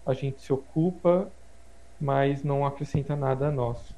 a 0.05 0.13
gente 0.13 0.41
se 0.41 0.51
ocupa, 0.51 1.31
mas 1.99 2.43
não 2.43 2.65
acrescenta 2.65 3.15
nada 3.15 3.47
a 3.47 3.51
nós. 3.51 3.95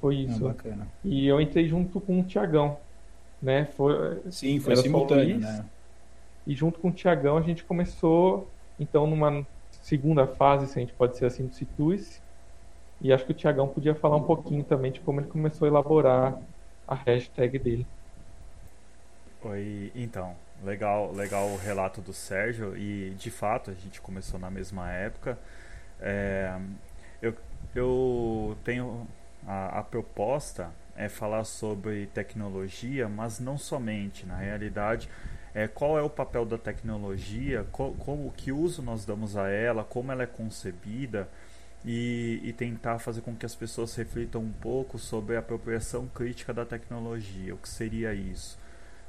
Foi 0.00 0.16
isso. 0.16 0.46
Ah, 0.46 0.50
bacana. 0.50 0.86
E 1.02 1.26
eu 1.26 1.40
entrei 1.40 1.66
junto 1.66 2.00
com 2.00 2.20
o 2.20 2.22
Tiagão, 2.22 2.76
né? 3.42 3.64
Foi, 3.64 4.20
Sim, 4.30 4.60
foi 4.60 4.76
simultâneo, 4.76 5.36
Luiz. 5.36 5.42
né? 5.44 5.64
E 6.46 6.54
junto 6.54 6.78
com 6.78 6.88
o 6.88 6.92
Tiagão 6.92 7.38
a 7.38 7.42
gente 7.42 7.64
começou, 7.64 8.46
então, 8.78 9.06
numa 9.06 9.46
segunda 9.70 10.26
fase, 10.26 10.66
se 10.66 10.78
a 10.78 10.80
gente 10.80 10.92
pode 10.92 11.16
ser 11.16 11.24
assim, 11.24 11.46
do 11.46 11.54
Situice. 11.54 12.23
E 13.00 13.12
acho 13.12 13.24
que 13.26 13.32
o 13.32 13.34
Tiagão 13.34 13.68
podia 13.68 13.94
falar 13.94 14.16
um 14.16 14.24
pouquinho 14.24 14.64
também 14.64 14.92
de 14.92 15.00
como 15.00 15.20
ele 15.20 15.28
começou 15.28 15.66
a 15.66 15.68
elaborar 15.68 16.40
a 16.86 16.94
hashtag 16.94 17.58
dele. 17.58 17.86
Oi, 19.42 19.92
então, 19.94 20.34
legal, 20.62 21.12
legal 21.12 21.48
o 21.48 21.56
relato 21.56 22.00
do 22.00 22.12
Sérgio 22.14 22.76
e 22.76 23.14
de 23.14 23.30
fato 23.30 23.70
a 23.70 23.74
gente 23.74 24.00
começou 24.00 24.40
na 24.40 24.50
mesma 24.50 24.90
época. 24.90 25.38
É, 26.00 26.58
eu, 27.20 27.34
eu 27.74 28.56
tenho 28.64 29.06
a, 29.46 29.80
a 29.80 29.82
proposta 29.82 30.70
é 30.96 31.08
falar 31.08 31.44
sobre 31.44 32.06
tecnologia, 32.06 33.08
mas 33.08 33.40
não 33.40 33.58
somente. 33.58 34.24
Na 34.24 34.36
realidade, 34.38 35.08
é, 35.54 35.68
qual 35.68 35.98
é 35.98 36.02
o 36.02 36.10
papel 36.10 36.46
da 36.46 36.56
tecnologia, 36.56 37.66
co, 37.72 37.92
como 37.98 38.32
que 38.32 38.52
uso 38.52 38.82
nós 38.82 39.04
damos 39.04 39.36
a 39.36 39.48
ela, 39.48 39.84
como 39.84 40.10
ela 40.12 40.22
é 40.22 40.26
concebida 40.26 41.28
e, 41.84 42.40
e 42.42 42.52
tentar 42.52 42.98
fazer 42.98 43.20
com 43.20 43.34
que 43.36 43.44
as 43.44 43.54
pessoas 43.54 43.94
reflitam 43.94 44.40
um 44.40 44.52
pouco 44.52 44.98
sobre 44.98 45.36
a 45.36 45.40
apropriação 45.40 46.06
crítica 46.08 46.52
da 46.52 46.64
tecnologia. 46.64 47.54
O 47.54 47.58
que 47.58 47.68
seria 47.68 48.14
isso? 48.14 48.58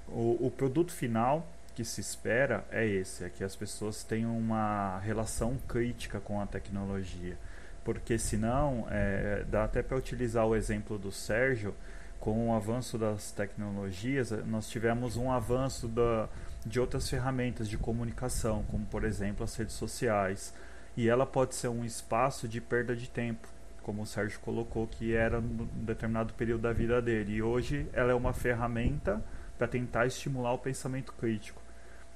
O, 0.07 0.47
o 0.47 0.51
produto 0.51 0.91
final 0.91 1.47
que 1.73 1.83
se 1.83 1.99
espera 1.99 2.65
é 2.71 2.85
esse, 2.85 3.23
é 3.23 3.29
que 3.29 3.43
as 3.43 3.55
pessoas 3.55 4.03
tenham 4.03 4.37
uma 4.37 4.99
relação 4.99 5.57
crítica 5.67 6.21
com 6.21 6.39
a 6.39 6.45
tecnologia, 6.45 7.37
porque 7.83 8.17
senão 8.17 8.87
é, 8.89 9.43
dá 9.49 9.65
até 9.65 9.83
para 9.83 9.97
utilizar 9.97 10.45
o 10.45 10.55
exemplo 10.55 10.97
do 10.97 11.11
Sérgio, 11.11 11.75
com 12.17 12.49
o 12.49 12.55
avanço 12.55 12.97
das 12.97 13.31
tecnologias, 13.31 14.31
nós 14.47 14.69
tivemos 14.69 15.17
um 15.17 15.31
avanço 15.31 15.87
da, 15.87 16.29
de 16.65 16.79
outras 16.79 17.09
ferramentas 17.09 17.67
de 17.67 17.77
comunicação, 17.77 18.63
como 18.71 18.85
por 18.85 19.03
exemplo 19.03 19.43
as 19.43 19.55
redes 19.55 19.75
sociais, 19.75 20.53
e 20.95 21.09
ela 21.09 21.25
pode 21.25 21.55
ser 21.55 21.67
um 21.67 21.83
espaço 21.83 22.47
de 22.47 22.61
perda 22.61 22.95
de 22.95 23.09
tempo, 23.09 23.47
como 23.83 24.01
o 24.01 24.05
Sérgio 24.05 24.39
colocou 24.39 24.87
que 24.87 25.13
era 25.13 25.39
num 25.39 25.67
determinado 25.85 26.33
período 26.33 26.61
da 26.61 26.73
vida 26.73 27.01
dele, 27.01 27.35
e 27.35 27.41
hoje 27.43 27.87
ela 27.93 28.11
é 28.11 28.15
uma 28.15 28.33
ferramenta 28.33 29.23
para 29.57 29.67
tentar 29.67 30.05
estimular 30.07 30.53
o 30.53 30.57
pensamento 30.57 31.13
crítico. 31.13 31.61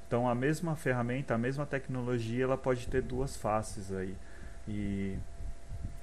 Então 0.07 0.27
a 0.27 0.33
mesma 0.33 0.75
ferramenta, 0.75 1.35
a 1.35 1.37
mesma 1.37 1.65
tecnologia, 1.65 2.43
ela 2.43 2.57
pode 2.57 2.87
ter 2.87 3.01
duas 3.01 3.35
faces 3.37 3.91
aí. 3.91 4.15
E 4.67 5.15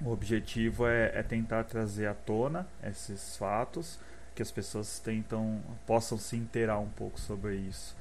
o 0.01 0.11
objetivo 0.11 0.87
é, 0.87 1.11
é 1.13 1.23
tentar 1.23 1.63
trazer 1.65 2.07
à 2.07 2.13
tona 2.13 2.65
esses 2.83 3.35
fatos, 3.35 3.99
que 4.33 4.41
as 4.41 4.51
pessoas 4.51 4.99
tentam 4.99 5.59
possam 5.85 6.17
se 6.17 6.37
inteirar 6.37 6.79
um 6.79 6.89
pouco 6.89 7.19
sobre 7.19 7.55
isso. 7.55 7.96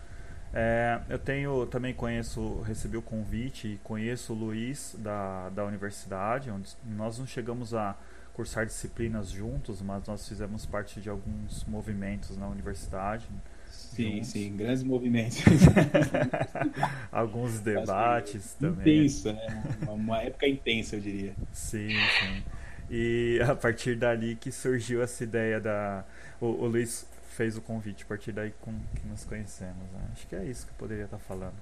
É, 0.58 0.98
eu 1.10 1.18
tenho 1.18 1.66
também 1.66 1.92
conheço, 1.92 2.62
recebi 2.62 2.96
o 2.96 3.02
convite 3.02 3.68
e 3.74 3.78
conheço 3.84 4.32
o 4.32 4.36
Luiz 4.36 4.96
da, 4.98 5.50
da 5.50 5.62
universidade, 5.66 6.50
onde 6.50 6.70
nós 6.96 7.18
não 7.18 7.26
chegamos 7.26 7.74
a 7.74 7.94
cursar 8.32 8.64
disciplinas 8.64 9.28
juntos, 9.30 9.82
mas 9.82 10.06
nós 10.06 10.26
fizemos 10.26 10.64
parte 10.64 10.98
de 10.98 11.10
alguns 11.10 11.62
movimentos 11.66 12.38
na 12.38 12.48
universidade. 12.48 13.26
Sim, 13.68 14.12
juntos. 14.14 14.28
sim, 14.28 14.56
grandes 14.56 14.82
movimentos. 14.82 15.42
alguns 17.12 17.60
debates 17.60 18.54
também. 18.54 19.04
Intenso, 19.04 19.32
né? 19.32 19.46
Uma- 19.82 19.92
Uma 19.92 20.22
época 20.22 20.46
intensa, 20.48 20.96
eu 20.96 21.00
diria. 21.00 21.34
Sim, 21.52 22.10
sim. 22.18 22.42
E 22.90 23.40
a 23.46 23.54
partir 23.54 23.96
dali 23.96 24.36
que 24.36 24.52
surgiu 24.52 25.02
essa 25.02 25.24
ideia 25.24 25.60
da. 25.60 26.04
O, 26.40 26.46
o 26.46 26.66
Luiz 26.66 27.06
fez 27.36 27.56
o 27.56 27.60
convite, 27.60 28.04
a 28.04 28.06
partir 28.06 28.32
daí 28.32 28.52
com, 28.62 28.72
que 28.72 29.06
nos 29.06 29.24
conhecemos. 29.24 29.76
né? 29.92 30.00
Acho 30.12 30.26
que 30.26 30.34
é 30.34 30.44
isso 30.44 30.66
que 30.66 30.72
eu 30.72 30.76
poderia 30.78 31.04
estar 31.04 31.18
falando. 31.18 31.54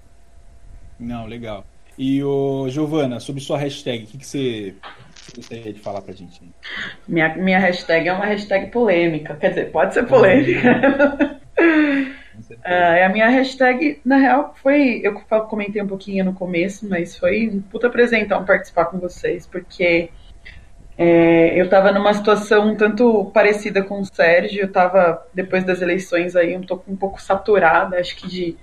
Não, 0.98 1.26
legal. 1.26 1.66
E 1.98 2.22
o 2.22 2.68
Giovana, 2.68 3.20
sobre 3.20 3.40
sua 3.40 3.58
hashtag, 3.58 4.04
o 4.04 4.06
que, 4.06 4.18
que 4.18 4.26
você 4.26 4.74
gostaria 5.34 5.72
de 5.72 5.80
falar 5.80 6.02
pra 6.02 6.12
gente? 6.12 6.40
Minha, 7.06 7.36
minha 7.36 7.58
hashtag 7.58 8.08
é 8.08 8.12
uma 8.12 8.26
hashtag 8.26 8.70
polêmica. 8.70 9.36
Quer 9.36 9.50
dizer, 9.50 9.72
pode 9.72 9.94
ser 9.94 10.06
polêmica. 10.06 11.40
Com 12.34 12.42
certeza. 12.42 12.60
Ah, 12.64 13.06
a 13.06 13.08
minha 13.10 13.28
hashtag, 13.28 14.00
na 14.04 14.16
real, 14.16 14.54
foi. 14.60 15.00
Eu 15.04 15.14
comentei 15.46 15.80
um 15.80 15.86
pouquinho 15.86 16.24
no 16.24 16.34
começo, 16.34 16.88
mas 16.88 17.16
foi 17.16 17.48
um 17.48 17.60
puta 17.60 17.86
apresentar, 17.86 18.40
participar 18.44 18.86
com 18.86 18.98
vocês, 18.98 19.46
porque 19.46 20.10
é, 20.96 21.60
eu 21.60 21.68
tava 21.68 21.90
numa 21.92 22.14
situação 22.14 22.68
um 22.68 22.76
tanto 22.76 23.30
parecida 23.34 23.82
com 23.82 24.00
o 24.00 24.04
Sérgio. 24.04 24.62
Eu 24.62 24.72
tava, 24.72 25.26
depois 25.34 25.64
das 25.64 25.82
eleições 25.82 26.36
aí, 26.36 26.54
eu 26.54 26.62
tô 26.62 26.82
um 26.88 26.96
pouco 26.96 27.20
saturada, 27.20 27.98
acho 27.98 28.16
que 28.16 28.28
de, 28.28 28.56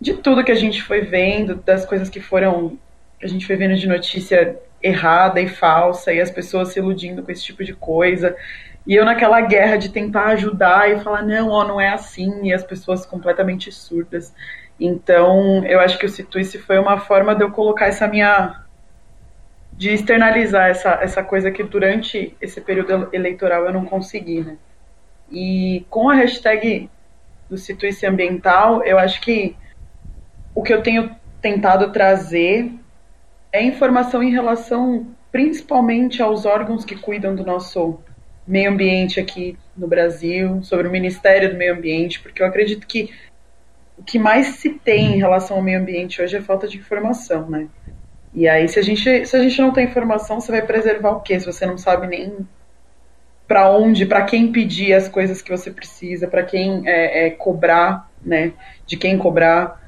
de 0.00 0.14
tudo 0.14 0.44
que 0.44 0.52
a 0.52 0.56
gente 0.56 0.82
foi 0.82 1.02
vendo, 1.02 1.56
das 1.56 1.84
coisas 1.84 2.08
que 2.08 2.20
foram. 2.20 2.78
que 3.18 3.26
a 3.26 3.28
gente 3.28 3.46
foi 3.46 3.56
vendo 3.56 3.74
de 3.76 3.86
notícia 3.86 4.58
errada 4.82 5.40
e 5.40 5.48
falsa, 5.48 6.12
e 6.12 6.20
as 6.20 6.30
pessoas 6.30 6.68
se 6.68 6.78
iludindo 6.78 7.22
com 7.22 7.32
esse 7.32 7.42
tipo 7.42 7.64
de 7.64 7.74
coisa. 7.74 8.36
E 8.86 8.94
eu 8.94 9.04
naquela 9.04 9.40
guerra 9.40 9.76
de 9.76 9.88
tentar 9.88 10.26
ajudar 10.26 10.90
e 10.90 11.00
falar, 11.00 11.22
não, 11.22 11.48
ó, 11.50 11.64
não 11.64 11.80
é 11.80 11.88
assim, 11.88 12.46
e 12.48 12.52
as 12.52 12.62
pessoas 12.62 13.06
completamente 13.06 13.72
surdas. 13.72 14.34
Então, 14.78 15.64
eu 15.64 15.80
acho 15.80 15.98
que 15.98 16.06
o 16.06 16.08
Situice 16.08 16.58
foi 16.58 16.78
uma 16.78 16.98
forma 16.98 17.34
de 17.34 17.42
eu 17.42 17.50
colocar 17.50 17.86
essa 17.86 18.06
minha. 18.06 18.63
De 19.76 19.90
externalizar 19.90 20.70
essa, 20.70 20.90
essa 21.02 21.22
coisa 21.22 21.50
que 21.50 21.62
durante 21.62 22.36
esse 22.40 22.60
período 22.60 23.08
eleitoral 23.12 23.64
eu 23.64 23.72
não 23.72 23.84
consegui, 23.84 24.40
né? 24.40 24.56
E 25.30 25.84
com 25.90 26.08
a 26.08 26.14
hashtag 26.14 26.88
do 27.48 27.58
Situice 27.58 28.06
Ambiental, 28.06 28.84
eu 28.84 28.98
acho 28.98 29.20
que 29.20 29.56
o 30.54 30.62
que 30.62 30.72
eu 30.72 30.82
tenho 30.82 31.10
tentado 31.40 31.90
trazer 31.92 32.70
é 33.52 33.62
informação 33.62 34.22
em 34.22 34.30
relação 34.30 35.06
principalmente 35.32 36.22
aos 36.22 36.46
órgãos 36.46 36.84
que 36.84 36.94
cuidam 36.94 37.34
do 37.34 37.44
nosso 37.44 37.98
meio 38.46 38.70
ambiente 38.70 39.18
aqui 39.18 39.58
no 39.76 39.88
Brasil, 39.88 40.62
sobre 40.62 40.86
o 40.86 40.90
Ministério 40.90 41.50
do 41.50 41.56
Meio 41.56 41.74
Ambiente, 41.74 42.20
porque 42.20 42.40
eu 42.40 42.46
acredito 42.46 42.86
que 42.86 43.12
o 43.98 44.02
que 44.02 44.18
mais 44.18 44.58
se 44.58 44.70
tem 44.70 45.14
em 45.14 45.18
relação 45.18 45.56
ao 45.56 45.62
meio 45.62 45.80
ambiente 45.80 46.22
hoje 46.22 46.36
é 46.36 46.40
falta 46.40 46.68
de 46.68 46.78
informação, 46.78 47.48
né? 47.48 47.68
E 48.34 48.48
aí, 48.48 48.68
se 48.68 48.78
a 48.78 48.82
gente, 48.82 49.24
se 49.26 49.36
a 49.36 49.40
gente 49.40 49.60
não 49.60 49.72
tem 49.72 49.86
informação, 49.86 50.40
você 50.40 50.50
vai 50.50 50.62
preservar 50.62 51.12
o 51.12 51.20
quê? 51.20 51.38
Se 51.38 51.46
você 51.46 51.64
não 51.64 51.78
sabe 51.78 52.06
nem 52.08 52.46
para 53.46 53.70
onde, 53.70 54.06
para 54.06 54.24
quem 54.24 54.50
pedir 54.50 54.92
as 54.92 55.08
coisas 55.08 55.40
que 55.40 55.50
você 55.50 55.70
precisa, 55.70 56.26
para 56.26 56.42
quem 56.42 56.82
é, 56.88 57.26
é, 57.26 57.30
cobrar, 57.30 58.10
né? 58.24 58.52
De 58.86 58.96
quem 58.96 59.16
cobrar. 59.16 59.80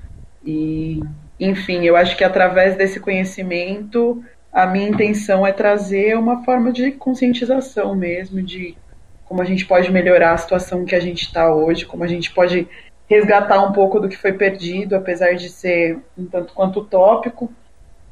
E, 0.45 1.01
enfim, 1.41 1.85
eu 1.85 1.97
acho 1.97 2.17
que 2.17 2.23
através 2.23 2.77
desse 2.77 3.01
conhecimento 3.01 4.23
a 4.53 4.65
minha 4.65 4.89
intenção 4.89 5.47
é 5.47 5.53
trazer 5.53 6.17
uma 6.17 6.45
forma 6.45 6.73
de 6.73 6.93
conscientização 6.93 7.95
mesmo, 7.95 8.41
de 8.41 8.77
como 9.25 9.43
a 9.43 9.45
gente 9.45 9.67
pode 9.67 9.91
melhorar 9.91 10.33
a 10.33 10.39
situação 10.39 10.85
que 10.85 10.95
a 10.95 11.01
gente 11.01 11.23
está 11.23 11.53
hoje, 11.53 11.85
como 11.85 12.05
a 12.05 12.07
gente 12.07 12.33
pode 12.33 12.67
resgatar 13.09 13.63
um 13.63 13.73
pouco 13.73 14.01
do 14.01 14.09
que 14.09 14.17
foi 14.17 14.33
perdido, 14.33 14.97
apesar 14.97 15.35
de 15.35 15.49
ser 15.49 15.99
um 16.17 16.25
tanto 16.27 16.55
quanto 16.55 16.81
utópico, 16.81 17.53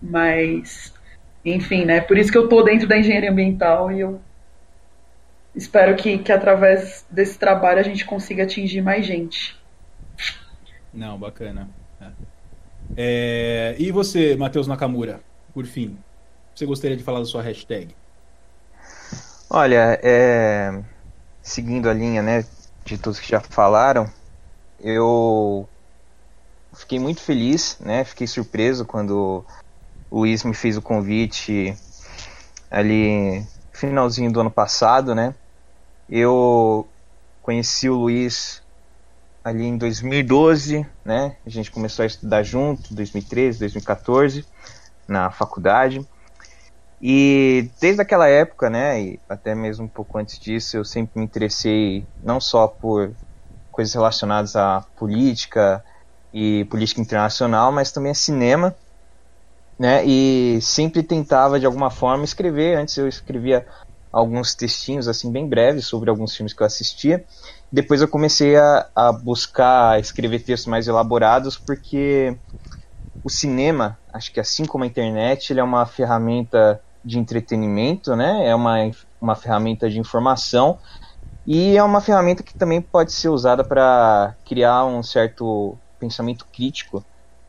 mas 0.04 0.92
enfim, 1.44 1.84
né? 1.84 2.00
Por 2.00 2.16
isso 2.16 2.32
que 2.32 2.38
eu 2.38 2.44
estou 2.44 2.64
dentro 2.64 2.88
da 2.88 2.96
engenharia 2.96 3.30
ambiental 3.30 3.92
e 3.92 4.00
eu 4.00 4.20
espero 5.54 5.94
que, 5.94 6.18
que 6.18 6.32
através 6.32 7.04
desse 7.10 7.38
trabalho 7.38 7.80
a 7.80 7.82
gente 7.82 8.04
consiga 8.04 8.44
atingir 8.44 8.80
mais 8.80 9.04
gente. 9.04 9.56
Não, 10.92 11.18
bacana. 11.18 11.68
É. 12.00 12.06
É, 12.96 13.76
e 13.78 13.92
você, 13.92 14.36
Matheus 14.36 14.66
Nakamura, 14.66 15.20
por 15.52 15.66
fim, 15.66 15.98
você 16.54 16.64
gostaria 16.64 16.96
de 16.96 17.02
falar 17.02 17.18
da 17.18 17.26
sua 17.26 17.42
hashtag? 17.42 17.94
Olha, 19.50 19.98
é, 20.02 20.82
seguindo 21.42 21.90
a 21.90 21.92
linha, 21.92 22.22
né, 22.22 22.44
de 22.84 22.96
todos 22.96 23.20
que 23.20 23.28
já 23.28 23.40
falaram, 23.40 24.10
eu 24.80 25.68
fiquei 26.72 26.98
muito 26.98 27.20
feliz, 27.20 27.78
né, 27.80 28.02
fiquei 28.04 28.26
surpreso 28.26 28.84
quando 28.84 29.44
o 30.16 30.24
me 30.46 30.54
fez 30.54 30.76
o 30.76 30.82
convite 30.82 31.76
ali 32.70 33.44
finalzinho 33.72 34.32
do 34.32 34.40
ano 34.40 34.50
passado, 34.50 35.12
né? 35.12 35.34
Eu 36.08 36.86
conheci 37.42 37.88
o 37.88 37.96
Luiz 37.96 38.62
ali 39.42 39.64
em 39.64 39.76
2012, 39.76 40.86
né? 41.04 41.36
A 41.44 41.50
gente 41.50 41.68
começou 41.68 42.04
a 42.04 42.06
estudar 42.06 42.44
junto, 42.44 42.94
2013, 42.94 43.58
2014, 43.58 44.46
na 45.08 45.32
faculdade. 45.32 46.06
E 47.02 47.68
desde 47.80 48.00
aquela 48.00 48.28
época, 48.28 48.70
né, 48.70 49.02
e 49.02 49.20
até 49.28 49.52
mesmo 49.52 49.86
um 49.86 49.88
pouco 49.88 50.16
antes 50.16 50.38
disso, 50.38 50.76
eu 50.76 50.84
sempre 50.84 51.18
me 51.18 51.24
interessei 51.24 52.06
não 52.22 52.40
só 52.40 52.68
por 52.68 53.12
coisas 53.72 53.92
relacionadas 53.92 54.54
à 54.54 54.86
política 54.96 55.84
e 56.32 56.64
política 56.66 57.00
internacional, 57.00 57.72
mas 57.72 57.90
também 57.90 58.12
a 58.12 58.14
cinema, 58.14 58.74
né? 59.78 60.04
E 60.04 60.60
sempre 60.60 61.02
tentava 61.02 61.58
de 61.58 61.66
alguma 61.66 61.90
forma 61.90 62.24
escrever. 62.24 62.76
Antes 62.78 62.96
eu 62.96 63.08
escrevia 63.08 63.66
alguns 64.12 64.54
textinhos 64.54 65.08
assim 65.08 65.32
bem 65.32 65.48
breves 65.48 65.86
sobre 65.86 66.08
alguns 66.08 66.34
filmes 66.36 66.52
que 66.52 66.62
eu 66.62 66.66
assistia. 66.66 67.24
Depois 67.70 68.00
eu 68.00 68.08
comecei 68.08 68.56
a, 68.56 68.88
a 68.94 69.12
buscar 69.12 69.98
escrever 69.98 70.40
textos 70.40 70.70
mais 70.70 70.86
elaborados 70.86 71.58
porque 71.58 72.38
o 73.24 73.30
cinema, 73.30 73.98
acho 74.12 74.32
que 74.32 74.38
assim 74.38 74.66
como 74.66 74.84
a 74.84 74.86
internet, 74.86 75.50
ele 75.50 75.60
é 75.60 75.64
uma 75.64 75.86
ferramenta 75.86 76.80
de 77.04 77.18
entretenimento, 77.18 78.14
né? 78.14 78.46
É 78.46 78.54
uma, 78.54 78.76
uma 79.20 79.34
ferramenta 79.34 79.90
de 79.90 79.98
informação 79.98 80.78
e 81.46 81.76
é 81.76 81.82
uma 81.82 82.00
ferramenta 82.00 82.42
que 82.42 82.54
também 82.54 82.80
pode 82.80 83.12
ser 83.12 83.28
usada 83.28 83.64
para 83.64 84.36
criar 84.44 84.84
um 84.86 85.02
certo 85.02 85.78
pensamento 85.98 86.46
crítico, 86.52 87.04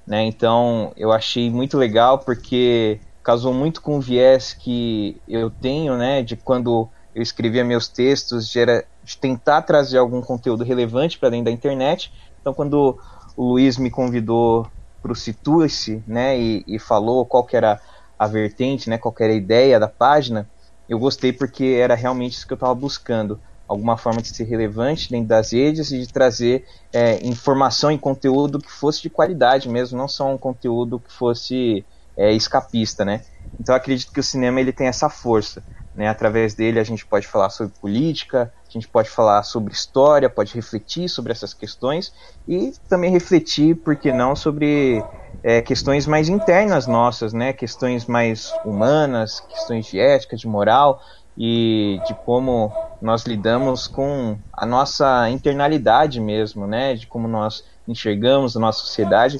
né? 0.05 0.23
Então 0.23 0.91
eu 0.95 1.11
achei 1.11 1.49
muito 1.49 1.77
legal 1.77 2.19
porque 2.19 2.99
casou 3.23 3.53
muito 3.53 3.81
com 3.81 3.97
o 3.97 4.01
viés 4.01 4.53
que 4.53 5.21
eu 5.27 5.49
tenho, 5.49 5.97
né? 5.97 6.21
De 6.21 6.35
quando 6.35 6.89
eu 7.13 7.21
escrevia 7.21 7.63
meus 7.63 7.87
textos, 7.87 8.49
de, 8.49 8.59
era, 8.59 8.85
de 9.01 9.17
tentar 9.17 9.61
trazer 9.61 9.97
algum 9.97 10.21
conteúdo 10.21 10.63
relevante 10.63 11.17
para 11.17 11.29
dentro 11.29 11.45
da 11.45 11.51
internet. 11.51 12.11
Então 12.41 12.53
quando 12.53 12.99
o 13.35 13.51
Luiz 13.51 13.77
me 13.77 13.89
convidou 13.89 14.67
para 15.01 15.11
o 15.11 15.15
Situe-se, 15.15 16.03
né, 16.07 16.39
e, 16.39 16.63
e, 16.67 16.79
falou 16.79 17.27
qual 17.27 17.45
que 17.45 17.55
era 17.55 17.79
a 18.17 18.27
vertente, 18.27 18.89
né, 18.89 18.97
qual 18.97 19.13
que 19.13 19.23
era 19.23 19.33
a 19.33 19.35
ideia 19.35 19.79
da 19.79 19.87
página, 19.87 20.49
eu 20.89 20.97
gostei 20.97 21.31
porque 21.31 21.77
era 21.79 21.93
realmente 21.93 22.33
isso 22.33 22.47
que 22.47 22.53
eu 22.53 22.55
estava 22.55 22.73
buscando, 22.73 23.39
alguma 23.67 23.97
forma 23.97 24.21
de 24.21 24.30
ser 24.30 24.43
relevante 24.43 25.10
dentro 25.10 25.28
das 25.28 25.51
redes 25.51 25.91
e 25.91 25.99
de 25.99 26.08
trazer 26.08 26.65
é, 26.93 27.25
informação 27.25 27.91
e 27.91 27.97
conteúdo 27.97 28.60
que 28.60 28.71
fosse 28.71 29.01
de 29.01 29.10
qualidade 29.10 29.67
mesmo, 29.69 29.97
não 29.97 30.08
só 30.08 30.32
um 30.32 30.38
conteúdo 30.38 30.99
que 30.99 31.12
fosse 31.12 31.86
é, 32.17 32.32
escapista, 32.32 33.04
né. 33.04 33.21
Então 33.60 33.73
acredito 33.73 34.12
que 34.12 34.19
o 34.19 34.23
cinema 34.23 34.60
ele 34.60 34.73
tem 34.73 34.88
essa 34.88 35.10
força, 35.10 35.63
né, 35.93 36.08
através 36.08 36.54
dele 36.54 36.80
a 36.80 36.84
gente 36.84 37.06
pode 37.06 37.25
falar 37.25 37.49
sobre 37.49 37.73
política, 37.80 38.54
a 38.67 38.71
gente 38.71 38.88
pode 38.88 39.10
falar 39.10 39.43
sobre 39.43 39.73
história, 39.73 40.30
pode 40.30 40.54
refletir 40.54 41.08
sobre 41.08 41.32
essas 41.32 41.54
questões 41.54 42.13
e 42.47 42.73
também 42.89 43.10
refletir, 43.10 43.75
por 43.75 43.95
que 43.95 44.12
não, 44.12 44.36
sobre 44.36 45.01
é, 45.41 45.62
questões 45.62 46.08
mais 46.08 46.28
internas 46.28 46.88
nossas, 46.88 47.32
né? 47.32 47.54
Questões 47.54 48.08
mais 48.08 48.51
humanas, 48.65 49.39
questões 49.41 49.86
de 49.86 49.99
ética, 49.99 50.36
de 50.36 50.47
moral 50.47 50.99
e 51.38 51.99
de 52.08 52.15
como 52.25 52.73
nós 53.01 53.23
lidamos 53.23 53.88
com 53.88 54.38
a 54.51 54.65
nossa 54.65 55.29
internalidade 55.29 56.19
mesmo, 56.19 56.65
né? 56.65 56.95
De 56.95 57.08
como 57.08 57.27
nós 57.27 57.63
enxergamos 57.88 58.55
a 58.55 58.60
nossa 58.60 58.79
sociedade. 58.79 59.39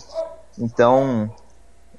Então, 0.58 1.32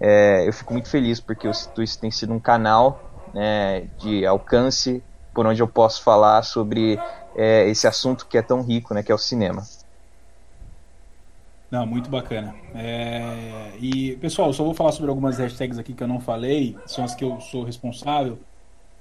é, 0.00 0.46
eu 0.46 0.52
fico 0.52 0.72
muito 0.72 0.88
feliz 0.88 1.20
porque 1.20 1.48
o 1.48 1.54
Situis 1.54 1.96
tem 1.96 2.10
sido 2.10 2.32
um 2.32 2.40
canal 2.40 3.00
né, 3.32 3.88
de 3.98 4.24
alcance 4.26 5.02
por 5.34 5.46
onde 5.46 5.60
eu 5.60 5.68
posso 5.68 6.02
falar 6.02 6.42
sobre 6.42 6.98
é, 7.34 7.68
esse 7.68 7.86
assunto 7.86 8.26
que 8.26 8.38
é 8.38 8.42
tão 8.42 8.62
rico, 8.62 8.94
né, 8.94 9.02
que 9.02 9.12
é 9.12 9.14
o 9.14 9.18
cinema. 9.18 9.62
Não, 11.70 11.84
muito 11.84 12.08
bacana. 12.08 12.54
É... 12.74 13.72
E, 13.80 14.16
pessoal, 14.16 14.52
só 14.52 14.62
vou 14.62 14.72
falar 14.72 14.92
sobre 14.92 15.10
algumas 15.10 15.36
hashtags 15.38 15.78
aqui 15.78 15.92
que 15.92 16.02
eu 16.02 16.08
não 16.08 16.20
falei, 16.20 16.76
são 16.86 17.04
as 17.04 17.14
que 17.14 17.24
eu 17.24 17.40
sou 17.40 17.64
responsável. 17.64 18.38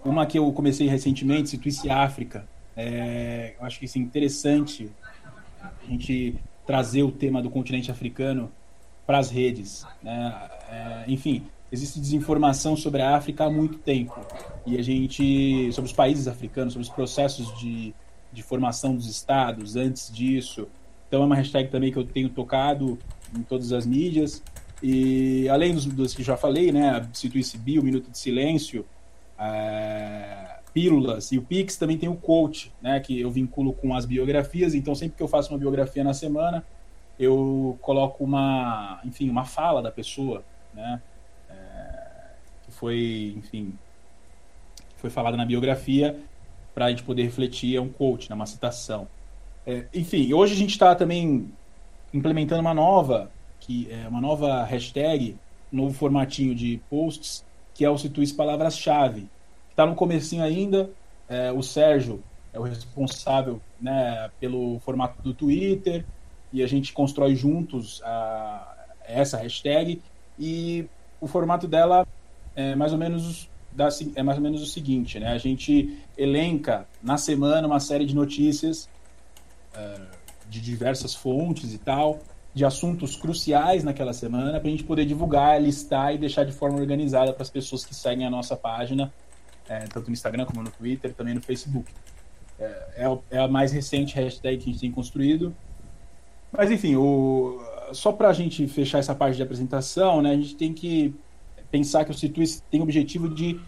Uma 0.05 0.25
que 0.25 0.37
eu 0.37 0.51
comecei 0.53 0.87
recentemente, 0.87 1.49
Situice 1.49 1.89
África. 1.89 2.47
É... 2.77 3.55
Eu 3.59 3.65
acho 3.65 3.79
que 3.79 3.85
isso 3.85 3.97
é 3.97 4.01
interessante 4.01 4.89
a 5.61 5.89
gente 5.89 6.35
trazer 6.65 7.03
o 7.03 7.11
tema 7.11 7.41
do 7.41 7.49
continente 7.49 7.91
africano 7.91 8.51
para 9.05 9.17
as 9.17 9.29
redes. 9.29 9.85
Né? 10.01 10.49
É... 10.69 11.03
Enfim, 11.07 11.43
existe 11.71 11.99
desinformação 11.99 12.77
sobre 12.77 13.01
a 13.01 13.17
África 13.17 13.45
há 13.45 13.49
muito 13.49 13.79
tempo. 13.79 14.15
E 14.65 14.77
a 14.77 14.81
gente, 14.81 15.71
sobre 15.73 15.89
os 15.89 15.95
países 15.95 16.27
africanos, 16.27 16.73
sobre 16.73 16.87
os 16.87 16.93
processos 16.93 17.57
de 17.59 17.93
de 18.35 18.43
formação 18.43 18.95
dos 18.95 19.09
estados 19.09 19.75
antes 19.75 20.11
disso. 20.13 20.67
Então 21.07 21.23
é 21.23 21.25
uma 21.25 21.35
hashtag 21.35 21.71
também 21.71 21.91
que 21.91 21.97
eu 21.97 22.03
tenho 22.03 22.29
tocado 22.29 22.99
em 23.35 23.41
todas 23.41 23.71
as 23.71 23.85
mídias. 23.85 24.43
E 24.83 25.47
além 25.47 25.73
dos, 25.73 25.85
dos 25.85 26.13
que 26.13 26.21
já 26.21 26.35
falei, 26.35 26.71
né, 26.71 27.07
Cito 27.13 27.37
ICB, 27.37 27.79
o 27.79 27.83
Minuto 27.83 28.11
de 28.11 28.17
Silêncio, 28.17 28.85
é, 29.39 30.59
Pílulas 30.73 31.31
e 31.31 31.37
o 31.37 31.41
Pix 31.41 31.77
também 31.77 31.97
tem 31.97 32.09
o 32.09 32.15
coach, 32.15 32.71
né, 32.81 32.99
que 32.99 33.19
eu 33.19 33.31
vinculo 33.31 33.73
com 33.73 33.93
as 33.95 34.05
biografias. 34.05 34.75
Então 34.75 34.93
sempre 34.93 35.17
que 35.17 35.23
eu 35.23 35.27
faço 35.27 35.51
uma 35.51 35.57
biografia 35.57 36.03
na 36.03 36.13
semana, 36.13 36.65
eu 37.17 37.77
coloco 37.81 38.23
uma, 38.23 38.99
enfim, 39.05 39.29
uma 39.29 39.45
fala 39.45 39.81
da 39.81 39.91
pessoa, 39.91 40.43
né, 40.73 41.01
é, 41.49 41.55
que 42.65 42.71
foi, 42.71 43.33
enfim, 43.37 43.73
foi 44.97 45.09
falada 45.09 45.37
na 45.37 45.45
biografia 45.45 46.19
para 46.73 46.85
a 46.85 46.89
gente 46.89 47.03
poder 47.03 47.23
refletir, 47.23 47.77
é 47.77 47.81
um 47.81 47.87
coach, 47.87 48.29
né, 48.29 48.35
uma 48.35 48.45
citação. 48.45 49.07
É, 49.65 49.85
enfim, 49.93 50.33
hoje 50.33 50.53
a 50.53 50.57
gente 50.57 50.71
está 50.71 50.93
também 50.93 51.51
implementando 52.13 52.61
uma 52.61 52.73
nova, 52.73 53.31
que 53.61 53.87
é 53.89 54.07
uma 54.07 54.19
nova 54.19 54.63
hashtag, 54.63 55.37
um 55.71 55.77
novo 55.77 55.93
formatinho 55.93 56.53
de 56.53 56.81
posts, 56.89 57.45
que 57.75 57.85
é 57.85 57.89
o 57.89 57.97
Situis 57.97 58.31
Palavras-Chave. 58.31 59.29
Está 59.69 59.85
no 59.85 59.93
comecinho 59.93 60.43
ainda, 60.43 60.89
é, 61.29 61.51
o 61.51 61.61
Sérgio 61.61 62.23
é 62.53 62.59
o 62.59 62.63
responsável 62.63 63.61
né, 63.79 64.31
pelo 64.39 64.79
formato 64.79 65.21
do 65.21 65.33
Twitter, 65.33 66.03
e 66.51 66.63
a 66.63 66.67
gente 66.67 66.93
constrói 66.93 67.35
juntos 67.35 68.01
a, 68.03 68.87
essa 69.05 69.37
hashtag, 69.37 70.01
e 70.39 70.87
o 71.19 71.27
formato 71.27 71.67
dela 71.67 72.07
é 72.55 72.73
mais 72.75 72.93
ou 72.93 72.97
menos 72.97 73.49
dá, 73.73 73.89
é 74.15 74.23
mais 74.23 74.37
ou 74.37 74.43
menos 74.43 74.61
o 74.61 74.65
seguinte, 74.65 75.19
né? 75.19 75.27
A 75.33 75.37
gente 75.37 75.99
elenca 76.17 76.87
na 77.03 77.17
semana 77.17 77.67
uma 77.67 77.79
série 77.79 78.05
de 78.05 78.15
notícias 78.15 78.89
uh, 79.75 80.07
de 80.49 80.61
diversas 80.61 81.13
fontes 81.13 81.73
e 81.73 81.77
tal, 81.77 82.19
de 82.55 82.63
assuntos 82.63 83.17
cruciais 83.17 83.83
naquela 83.83 84.13
semana, 84.13 84.61
para 84.61 84.69
a 84.69 84.71
gente 84.71 84.85
poder 84.85 85.05
divulgar, 85.05 85.61
listar 85.61 86.15
e 86.15 86.17
deixar 86.17 86.45
de 86.45 86.53
forma 86.53 86.79
organizada 86.79 87.33
para 87.33 87.43
as 87.43 87.49
pessoas 87.49 87.85
que 87.85 87.93
seguem 87.93 88.25
a 88.25 88.29
nossa 88.29 88.55
página, 88.55 89.13
é, 89.67 89.79
tanto 89.79 90.07
no 90.07 90.13
Instagram 90.13 90.45
como 90.45 90.63
no 90.63 90.71
Twitter, 90.71 91.13
também 91.13 91.33
no 91.33 91.41
Facebook. 91.41 91.91
É, 92.57 92.63
é, 92.95 93.17
é 93.31 93.39
a 93.39 93.47
mais 93.49 93.73
recente 93.73 94.15
hashtag 94.15 94.57
que 94.57 94.69
a 94.69 94.71
gente 94.71 94.79
tem 94.79 94.89
construído. 94.89 95.53
Mas 96.49 96.71
enfim, 96.71 96.95
o, 96.95 97.61
só 97.91 98.13
para 98.13 98.29
a 98.29 98.33
gente 98.33 98.65
fechar 98.69 98.99
essa 98.99 99.13
parte 99.13 99.35
de 99.35 99.43
apresentação, 99.43 100.21
né, 100.21 100.31
a 100.31 100.35
gente 100.35 100.55
tem 100.55 100.73
que 100.73 101.13
pensar 101.69 102.05
que 102.05 102.11
o 102.11 102.13
Situis 102.13 102.63
tem 102.71 102.79
o 102.79 102.83
objetivo 102.83 103.27
de 103.27 103.59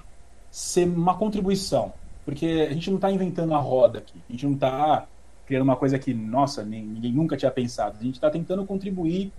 ser 0.50 0.88
uma 0.88 1.18
contribuição, 1.18 1.92
porque 2.24 2.66
a 2.70 2.74
gente 2.74 2.90
não 2.90 2.96
está 2.96 3.12
inventando 3.12 3.54
a 3.54 3.58
roda 3.58 4.00
aqui, 4.00 4.18
a 4.30 4.32
gente 4.32 4.46
não 4.46 4.54
está 4.54 5.06
criando 5.48 5.64
uma 5.64 5.78
coisa 5.78 5.98
que, 5.98 6.14
nossa, 6.14 6.64
ninguém 6.64 7.12
nunca 7.12 7.38
tinha 7.38 7.50
pensado, 7.50 7.98
a 8.00 8.04
gente 8.04 8.16
está 8.16 8.30
tentando 8.30 8.66
contribuir 8.66 9.32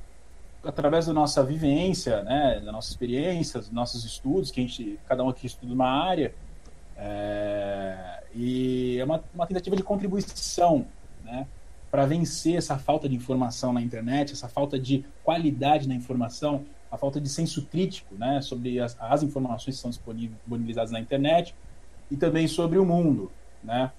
através 0.64 1.06
da 1.06 1.12
nossa 1.12 1.44
vivência, 1.44 2.22
né, 2.22 2.60
da 2.64 2.72
nossa 2.72 2.90
experiência, 2.90 3.60
dos 3.60 3.70
nossos 3.70 4.04
estudos, 4.04 4.50
que 4.50 4.60
a 4.60 4.62
gente, 4.64 4.98
cada 5.06 5.22
um 5.22 5.28
aqui 5.28 5.46
estuda 5.46 5.72
uma 5.72 5.88
área, 5.88 6.34
é, 6.96 8.22
e 8.34 8.96
é 8.98 9.04
uma, 9.04 9.22
uma 9.34 9.46
tentativa 9.46 9.76
de 9.76 9.82
contribuição, 9.82 10.86
né, 11.24 11.46
para 11.90 12.06
vencer 12.06 12.56
essa 12.56 12.78
falta 12.78 13.08
de 13.08 13.14
informação 13.14 13.72
na 13.72 13.80
internet, 13.80 14.32
essa 14.32 14.48
falta 14.48 14.78
de 14.78 15.04
qualidade 15.22 15.86
na 15.86 15.94
informação, 15.94 16.64
a 16.90 16.96
falta 16.96 17.20
de 17.20 17.28
senso 17.28 17.66
crítico 17.66 18.14
né, 18.14 18.40
sobre 18.40 18.80
as, 18.80 18.96
as 18.98 19.22
informações 19.22 19.76
que 19.76 19.82
são 19.82 19.90
disponibilizadas 19.90 20.90
na 20.90 21.00
internet 21.00 21.54
e 22.10 22.16
também 22.16 22.48
sobre 22.48 22.78
o 22.78 22.84
mundo. 22.84 23.30
Né? 23.62 23.90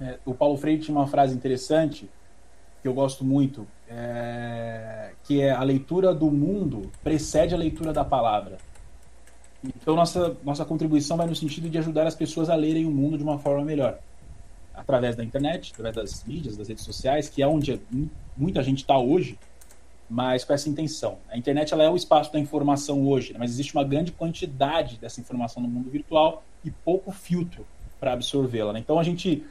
É, 0.00 0.18
o 0.24 0.34
Paulo 0.34 0.56
Freire 0.56 0.80
tinha 0.80 0.96
uma 0.96 1.06
frase 1.06 1.34
interessante 1.34 2.08
que 2.82 2.88
eu 2.88 2.94
gosto 2.94 3.24
muito, 3.24 3.66
é, 3.88 5.12
que 5.24 5.40
é 5.42 5.50
a 5.50 5.62
leitura 5.62 6.14
do 6.14 6.30
mundo 6.30 6.90
precede 7.02 7.54
a 7.54 7.58
leitura 7.58 7.92
da 7.92 8.04
palavra. 8.04 8.56
Então 9.62 9.94
nossa 9.94 10.36
nossa 10.42 10.64
contribuição 10.64 11.18
vai 11.18 11.26
no 11.26 11.34
sentido 11.34 11.68
de 11.68 11.76
ajudar 11.76 12.06
as 12.06 12.14
pessoas 12.14 12.48
a 12.48 12.54
lerem 12.54 12.86
o 12.86 12.90
mundo 12.90 13.18
de 13.18 13.22
uma 13.22 13.38
forma 13.38 13.62
melhor, 13.62 13.98
através 14.74 15.14
da 15.14 15.22
internet, 15.22 15.72
através 15.74 15.94
das 15.94 16.24
mídias, 16.24 16.56
das 16.56 16.68
redes 16.68 16.84
sociais, 16.84 17.28
que 17.28 17.42
é 17.42 17.46
onde 17.46 17.78
muita 18.36 18.62
gente 18.62 18.78
está 18.78 18.98
hoje 18.98 19.38
mas 20.10 20.42
com 20.44 20.52
essa 20.52 20.68
intenção. 20.68 21.18
A 21.30 21.38
internet 21.38 21.72
ela 21.72 21.84
é 21.84 21.88
o 21.88 21.94
espaço 21.94 22.32
da 22.32 22.40
informação 22.40 23.06
hoje, 23.06 23.32
né? 23.32 23.38
mas 23.38 23.52
existe 23.52 23.72
uma 23.72 23.84
grande 23.84 24.10
quantidade 24.10 24.98
dessa 24.98 25.20
informação 25.20 25.62
no 25.62 25.68
mundo 25.68 25.88
virtual 25.88 26.42
e 26.64 26.70
pouco 26.70 27.12
filtro 27.12 27.64
para 28.00 28.12
absorvê-la. 28.12 28.72
Né? 28.72 28.80
Então 28.80 28.98
a 28.98 29.04
gente, 29.04 29.44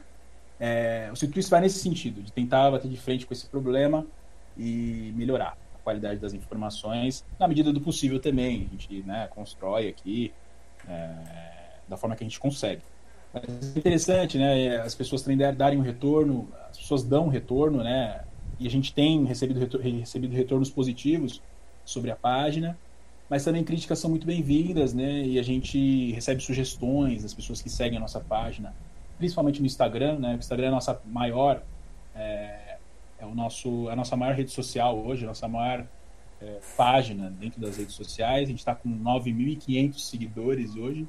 é, 0.60 1.08
o 1.12 1.16
Citrix 1.16 1.48
vai 1.48 1.62
nesse 1.62 1.78
sentido, 1.78 2.22
de 2.22 2.30
tentar 2.30 2.70
bater 2.70 2.88
de 2.88 2.96
frente 2.96 3.26
com 3.26 3.32
esse 3.32 3.46
problema 3.46 4.06
e 4.56 5.12
melhorar 5.16 5.56
a 5.74 5.78
qualidade 5.78 6.20
das 6.20 6.34
informações 6.34 7.24
na 7.38 7.48
medida 7.48 7.72
do 7.72 7.80
possível 7.80 8.20
também. 8.20 8.68
A 8.68 8.76
gente 8.76 9.02
né, 9.02 9.28
constrói 9.34 9.88
aqui 9.88 10.32
é, 10.88 11.10
da 11.88 11.96
forma 11.96 12.14
que 12.14 12.22
a 12.22 12.26
gente 12.28 12.38
consegue. 12.38 12.82
Mas 13.32 13.44
é 13.74 13.78
interessante, 13.78 14.36
né? 14.36 14.76
As 14.78 14.94
pessoas 14.94 15.22
também 15.22 15.38
darem 15.54 15.78
um 15.78 15.82
retorno, 15.82 16.48
as 16.68 16.76
pessoas 16.76 17.02
dão 17.02 17.26
um 17.26 17.28
retorno, 17.28 17.82
né? 17.82 18.20
e 18.60 18.66
a 18.66 18.70
gente 18.70 18.92
tem 18.92 19.24
recebido, 19.24 19.58
retor 19.58 19.80
recebido 19.80 20.34
retornos 20.34 20.70
positivos 20.70 21.40
sobre 21.82 22.10
a 22.10 22.16
página, 22.16 22.78
mas 23.28 23.42
também 23.42 23.64
críticas 23.64 23.98
são 23.98 24.10
muito 24.10 24.26
bem-vindas, 24.26 24.92
né? 24.92 25.24
E 25.24 25.38
a 25.38 25.42
gente 25.42 26.12
recebe 26.12 26.42
sugestões 26.42 27.22
das 27.22 27.32
pessoas 27.32 27.62
que 27.62 27.70
seguem 27.70 27.96
a 27.96 28.00
nossa 28.00 28.20
página 28.20 28.74
principalmente 29.20 29.60
no 29.60 29.66
Instagram, 29.66 30.18
né? 30.18 30.34
O 30.34 30.38
Instagram 30.38 30.64
é 30.64 30.68
a 30.68 30.72
nossa 30.72 31.00
maior, 31.04 31.62
é, 32.14 32.76
é 33.18 33.26
o 33.26 33.34
nosso, 33.34 33.86
a 33.90 33.94
nossa 33.94 34.16
maior 34.16 34.34
rede 34.34 34.50
social 34.50 34.98
hoje, 34.98 35.24
a 35.24 35.28
nossa 35.28 35.46
maior 35.46 35.86
é, 36.40 36.58
página 36.74 37.30
dentro 37.38 37.60
das 37.60 37.76
redes 37.76 37.94
sociais. 37.94 38.44
A 38.44 38.50
gente 38.50 38.60
está 38.60 38.74
com 38.74 38.88
9.500 38.88 39.98
seguidores 39.98 40.74
hoje. 40.74 41.06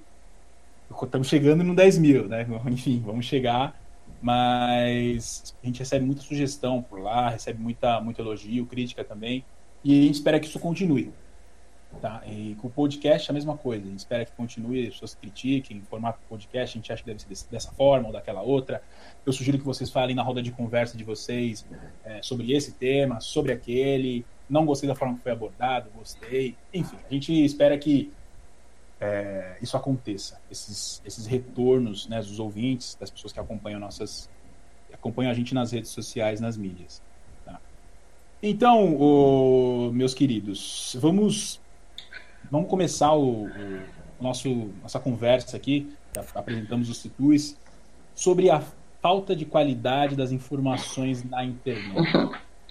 Estamos 1.02 1.30
chegando 1.30 1.64
no 1.64 1.74
10 1.74 1.98
mil, 2.00 2.28
né? 2.28 2.46
Enfim, 2.70 3.02
vamos 3.04 3.26
chegar. 3.26 3.80
Mas 4.22 5.56
a 5.64 5.66
gente 5.66 5.80
recebe 5.80 6.06
muita 6.06 6.22
sugestão 6.22 6.82
por 6.82 7.00
lá, 7.00 7.30
recebe 7.30 7.60
muita, 7.60 8.02
muito 8.02 8.22
elogio, 8.22 8.66
crítica 8.66 9.06
também. 9.06 9.44
E 9.86 9.98
a 9.98 10.04
gente 10.04 10.16
espera 10.16 10.38
que 10.38 10.48
isso 10.48 10.60
continue. 10.60 11.12
Tá? 12.00 12.24
E 12.26 12.56
com 12.56 12.68
o 12.68 12.72
podcast 12.72 13.30
é 13.30 13.32
a 13.32 13.34
mesma 13.34 13.58
coisa. 13.58 13.86
A 13.86 13.90
gente 13.90 14.00
espera 14.00 14.26
que 14.26 14.32
continue, 14.32 14.88
as 14.88 14.94
pessoas 14.94 15.16
critiquem, 15.16 15.78
em 15.78 15.82
formato 15.82 16.20
podcast, 16.30 16.78
a 16.78 16.80
gente 16.80 16.92
acha 16.92 17.04
que 17.04 17.08
deve 17.08 17.36
ser 17.36 17.48
dessa 17.50 17.72
forma 17.72 18.08
ou 18.08 18.14
daquela 18.14 18.42
outra. 18.42 18.82
Eu 19.26 19.34
sugiro 19.34 19.58
que 19.58 19.66
vocês 19.66 19.90
falem 19.90 20.16
na 20.16 20.24
roda 20.24 20.42
de 20.42 20.52
conversa 20.52 20.98
de 20.98 21.04
vocês 21.04 21.66
é, 22.04 22.22
sobre 22.22 22.54
esse 22.54 22.74
tema, 22.74 23.20
sobre 23.20 23.52
aquele. 23.52 24.26
Não 24.50 24.66
gostei 24.66 24.88
da 24.88 24.96
forma 24.96 25.16
que 25.16 25.22
foi 25.22 25.32
abordado, 25.32 25.90
gostei. 25.96 26.56
Enfim, 26.74 26.98
a 27.10 27.14
gente 27.14 27.46
espera 27.46 27.78
que 27.78 28.12
é, 29.00 29.58
isso 29.62 29.76
aconteça, 29.78 30.40
esses, 30.50 31.02
esses 31.06 31.26
retornos 31.26 32.08
né, 32.08 32.20
dos 32.20 32.40
ouvintes, 32.40 32.96
das 33.00 33.10
pessoas 33.10 33.34
que 33.34 33.40
acompanham 33.40 33.80
nossas 33.80 34.30
acompanham 34.94 35.32
a 35.32 35.34
gente 35.34 35.54
nas 35.54 35.72
redes 35.72 35.92
sociais, 35.92 36.42
nas 36.42 36.58
mídias. 36.58 37.02
Tá? 37.46 37.60
Então, 38.42 38.96
o, 38.96 39.92
meus 39.94 40.14
queridos, 40.14 40.96
vamos 41.00 41.61
Vamos 42.52 42.70
começar 42.70 43.14
o, 43.14 43.46
o 43.46 43.50
nosso 44.20 44.70
nossa 44.84 45.00
conversa 45.00 45.56
aqui. 45.56 45.90
Apresentamos 46.36 46.90
os 46.90 46.98
situis 46.98 47.58
sobre 48.14 48.50
a 48.50 48.62
falta 49.02 49.34
de 49.34 49.46
qualidade 49.46 50.18
das 50.18 50.34
informações 50.34 51.24
na 51.24 51.46
internet, 51.46 52.14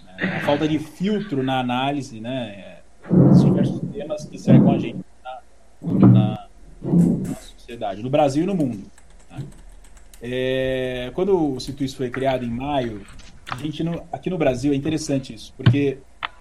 né? 0.05 0.37
a 0.37 0.41
falta 0.41 0.69
de 0.69 0.79
filtro 0.79 1.43
na 1.43 1.61
análise, 1.61 2.21
né? 2.21 2.81
Os 3.11 3.43
diversos 3.43 3.81
temas 3.91 4.27
que 4.27 4.39
cercam 4.39 4.71
a 4.71 4.79
gente 4.79 4.99
na, 5.25 6.07
na, 6.07 6.49
na 6.83 7.35
sociedade, 7.35 8.03
no 8.03 8.11
Brasil 8.11 8.43
e 8.43 8.47
no 8.47 8.55
mundo. 8.55 8.85
Né? 9.31 9.47
É, 10.21 11.11
quando 11.15 11.55
o 11.55 11.59
Situis 11.59 11.95
foi 11.95 12.11
criado 12.11 12.45
em 12.45 12.51
maio, 12.51 13.01
a 13.51 13.57
gente 13.57 13.83
no, 13.83 14.05
aqui 14.13 14.29
no 14.29 14.37
Brasil 14.37 14.75
é 14.75 14.77
interessante 14.77 15.33
isso, 15.33 15.55
porque 15.57 15.97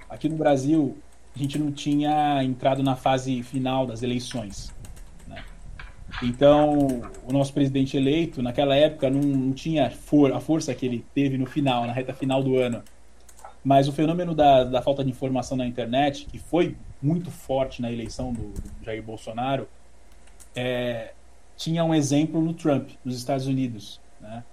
aqui 0.10 0.28
no 0.28 0.36
Brasil 0.36 0.97
a 1.36 1.39
gente 1.39 1.58
não 1.58 1.72
tinha 1.72 2.44
entrado 2.44 2.84
na 2.84 2.96
fase 2.96 3.42
final 3.44 3.86
das 3.86 4.04
eleições. 4.04 4.74
Né? 5.28 5.44
Então, 6.24 7.02
o 7.28 7.32
nosso 7.32 7.54
presidente 7.54 7.96
eleito, 7.96 8.42
naquela 8.42 8.76
época, 8.76 9.10
não, 9.10 9.22
não 9.22 9.54
tinha 9.54 9.89
for, 9.89 10.34
a 10.34 10.39
força 10.39 10.74
que 10.74 10.86
ele 10.86 11.06
teve 11.13 11.38
no 11.38 11.46
final, 11.46 11.86
na 11.86 11.94
reta 11.94 12.13
final 12.13 12.44
do 12.44 12.58
ano. 12.58 12.84
Mas 13.63 13.88
o 13.88 13.92
fenômeno 13.92 14.34
da, 14.34 14.63
da 14.63 14.82
falta 14.82 15.04
de 15.04 15.10
informação 15.10 15.58
na 15.58 15.65
internet, 15.65 16.26
que 16.26 16.39
foi 16.39 16.76
muito 17.02 17.30
forte 17.30 17.82
na 17.82 17.92
eleição 17.92 18.34
do, 18.34 18.50
do 18.50 18.86
Jair 18.86 19.04
Bolsonaro, 19.04 19.68
é, 20.56 21.13
tinha 21.56 21.84
um 21.84 21.94
exemplo 21.94 22.42
no 22.42 22.54
Trump, 22.54 22.89
nos 23.04 23.18
Estados 23.18 23.48
Unidos. 23.48 24.00
Né? 24.20 24.44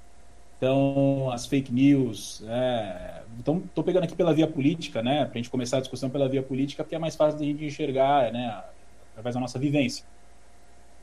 Então, 0.57 1.31
as 1.31 1.45
fake 1.47 1.71
news, 1.71 2.43
é, 2.49 3.23
então, 3.39 3.59
estou 3.59 3.85
pegando 3.85 4.05
aqui 4.05 4.17
pela 4.17 4.33
via 4.33 4.47
política, 4.47 5.03
né, 5.03 5.25
para 5.27 5.35
a 5.35 5.37
gente 5.37 5.51
começar 5.51 5.77
a 5.77 5.81
discussão 5.81 6.09
pela 6.09 6.29
via 6.29 6.43
política, 6.43 6.83
porque 6.83 6.95
é 6.95 6.99
mais 6.99 7.15
fácil 7.15 7.39
de 7.39 7.45
a 7.45 7.47
gente 7.47 7.65
enxergar, 7.65 8.33
né, 8.33 8.65
através 9.13 9.35
da 9.35 9.41
nossa 9.41 9.59
vivência. 9.59 10.05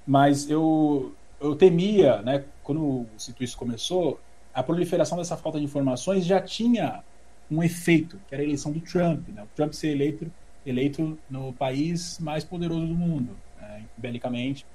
Mas 0.08 0.50
eu, 0.50 1.14
eu 1.40 1.56
temia, 1.56 2.22
né, 2.24 2.46
quando 2.64 2.82
o 2.82 3.08
Cito 3.16 3.46
começou, 3.56 4.20
a 4.54 4.64
proliferação 4.64 5.18
dessa 5.20 5.38
falta 5.38 5.60
de 5.60 5.66
informações 5.66 6.26
já 6.26 6.42
tinha 6.42 7.04
um 7.50 7.62
efeito, 7.62 8.20
que 8.28 8.34
era 8.34 8.42
a 8.42 8.46
eleição 8.46 8.72
do 8.72 8.80
Trump, 8.80 9.28
né, 9.30 9.44
o 9.44 9.56
Trump 9.56 9.74
ser 9.74 9.90
eleito, 9.90 10.32
eleito 10.66 11.18
no 11.30 11.54
país 11.54 12.18
mais 12.18 12.44
poderoso 12.44 12.88
do 12.88 12.96
mundo, 12.96 13.38
né, 13.62 13.84
belicamente 13.98 14.66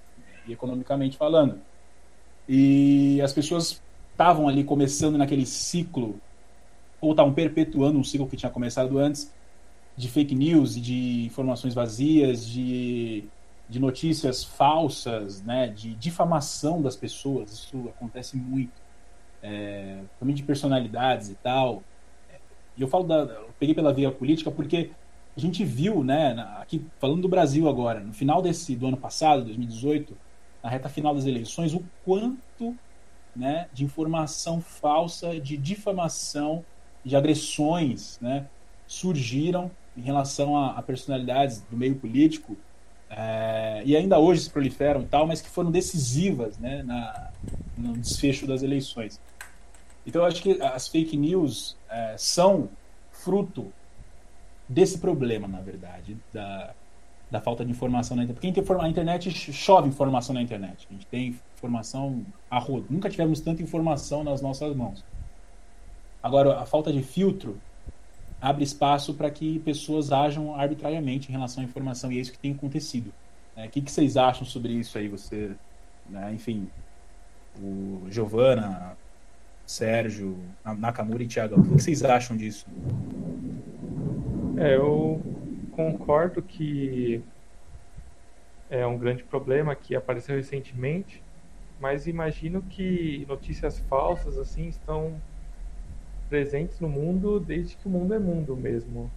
e 0.47 0.53
economicamente 0.53 1.17
falando. 1.17 1.61
E 2.49 3.21
as 3.23 3.33
pessoas 3.33 3.83
estavam 4.19 4.49
ali 4.49 4.65
começando 4.65 5.17
naquele 5.17 5.47
ciclo 5.47 6.21
ou 7.01 7.13
estavam 7.13 7.33
perpetuando 7.33 8.01
um 8.01 8.03
ciclo 8.03 8.27
que 8.27 8.37
tinha 8.37 8.51
começado 8.51 8.99
antes 8.99 9.33
de 9.97 10.09
fake 10.09 10.35
news 10.35 10.75
de 10.75 11.25
informações 11.27 11.73
vazias, 11.73 12.45
de, 12.45 13.23
de 13.69 13.79
notícias 13.79 14.43
falsas, 14.43 15.41
né, 15.43 15.69
de 15.69 15.95
difamação 15.95 16.83
das 16.83 16.97
pessoas. 16.97 17.53
Isso 17.53 17.89
acontece 17.89 18.37
muito. 18.37 18.73
É, 19.41 20.01
também 20.19 20.35
de 20.35 20.43
personalidades 20.43 21.31
e 21.31 21.37
tal. 21.37 21.85
E 22.77 22.83
eu 22.83 22.89
falo 22.89 23.05
da, 23.05 23.15
eu 23.15 23.51
peguei 23.57 23.75
pela 23.75 23.95
via 23.95 24.11
política 24.11 24.51
porque 24.51 24.91
a 25.37 25.41
gente 25.41 25.65
viu, 25.65 26.03
né, 26.03 26.33
aqui 26.61 26.85
falando 26.99 27.23
do 27.23 27.29
Brasil 27.29 27.69
agora, 27.69 28.01
no 28.01 28.13
final 28.13 28.43
desse 28.43 28.75
do 28.75 28.89
ano 28.89 28.97
passado, 28.97 29.45
2018, 29.45 30.17
na 30.61 30.69
reta 30.69 30.89
final 30.89 31.15
das 31.15 31.25
eleições, 31.25 31.73
o 31.73 31.85
quanto, 32.05 32.77
né, 33.35 33.69
de 33.73 33.85
informação 33.85 34.61
falsa, 34.61 35.41
de 35.41 35.57
difamação 35.57 36.65
de 37.05 37.17
agressões 37.17 38.19
né, 38.21 38.47
surgiram 38.87 39.71
em 39.97 40.01
relação 40.01 40.57
a, 40.57 40.73
a 40.73 40.83
personalidades 40.83 41.61
do 41.71 41.77
meio 41.77 41.97
político 41.97 42.57
é, 43.11 43.83
e 43.85 43.97
ainda 43.97 44.19
hoje 44.19 44.43
se 44.43 44.51
proliferam 44.51 45.03
e 45.03 45.07
tal, 45.07 45.27
mas 45.27 45.41
que 45.41 45.49
foram 45.49 45.71
decisivas 45.71 46.59
né, 46.59 46.83
na, 46.83 47.31
no 47.77 47.95
desfecho 47.95 48.47
das 48.47 48.63
eleições. 48.63 49.21
Então, 50.07 50.23
eu 50.23 50.29
acho 50.29 50.43
que 50.43 50.61
as 50.63 50.89
fake 50.89 51.17
news 51.17 51.77
é, 51.89 52.15
são 52.17 52.69
fruto 53.11 53.73
desse 54.69 54.99
problema, 54.99 55.49
na 55.49 55.61
verdade, 55.61 56.17
da, 56.33 56.75
da 57.31 57.41
falta 57.41 57.65
de 57.65 57.71
informação 57.71 58.17
na 58.17 58.25
internet. 58.25 58.55
Porque 58.55 58.83
a 58.83 58.89
internet 58.89 59.31
chove 59.53 59.89
informação 59.89 60.35
na 60.35 60.43
internet. 60.43 60.87
A 60.91 60.93
gente 60.93 61.07
tem 61.07 61.37
informação 61.57 62.25
a 62.51 62.59
rodo. 62.59 62.87
Nunca 62.89 63.11
tivemos 63.11 63.41
tanta 63.41 63.63
informação 63.63 64.25
nas 64.25 64.41
nossas 64.41 64.75
mãos. 64.75 65.05
Agora, 66.23 66.59
a 66.59 66.67
falta 66.67 66.93
de 66.93 67.03
filtro 67.03 67.59
abre 68.41 68.65
espaço 68.65 69.15
para 69.15 69.31
que 69.31 69.59
pessoas 69.61 70.13
ajam 70.13 70.55
arbitrariamente 70.55 71.29
em 71.29 71.33
relação 71.33 71.63
à 71.63 71.67
informação, 71.67 72.11
e 72.11 72.19
é 72.19 72.21
isso 72.21 72.33
que 72.33 72.39
tem 72.39 72.53
acontecido. 72.53 73.13
É, 73.57 73.67
o 73.67 73.69
que, 73.69 73.81
que 73.81 73.91
vocês 73.91 74.17
acham 74.17 74.47
sobre 74.47 74.73
isso 74.73 74.97
aí? 74.97 75.09
Você, 75.09 75.53
né, 76.09 76.33
enfim, 76.33 76.69
o 77.61 78.07
Giovana, 78.09 78.97
Sérgio, 79.67 80.39
Nakamura 80.79 81.23
e 81.23 81.27
Thiago, 81.27 81.57
o 81.57 81.63
que, 81.63 81.69
que 81.69 81.83
vocês 81.83 82.03
acham 82.05 82.37
disso? 82.37 82.67
É, 84.57 84.77
eu 84.77 85.21
concordo 85.79 86.43
que 86.43 87.23
é 88.69 88.85
um 88.85 88.99
grande 88.99 89.23
problema 89.23 89.77
que 89.77 89.95
apareceu 89.95 90.35
recentemente, 90.35 91.25
mas 91.79 92.09
imagino 92.09 92.61
que 92.65 93.25
notícias 93.27 93.79
falsas 93.79 94.37
assim 94.39 94.67
estão 94.67 95.23
presentes 96.29 96.81
no 96.81 96.89
mundo 96.89 97.39
desde 97.39 97.77
que 97.77 97.87
o 97.87 97.91
mundo 97.91 98.13
é 98.13 98.19
mundo 98.19 98.57
mesmo. 98.57 99.13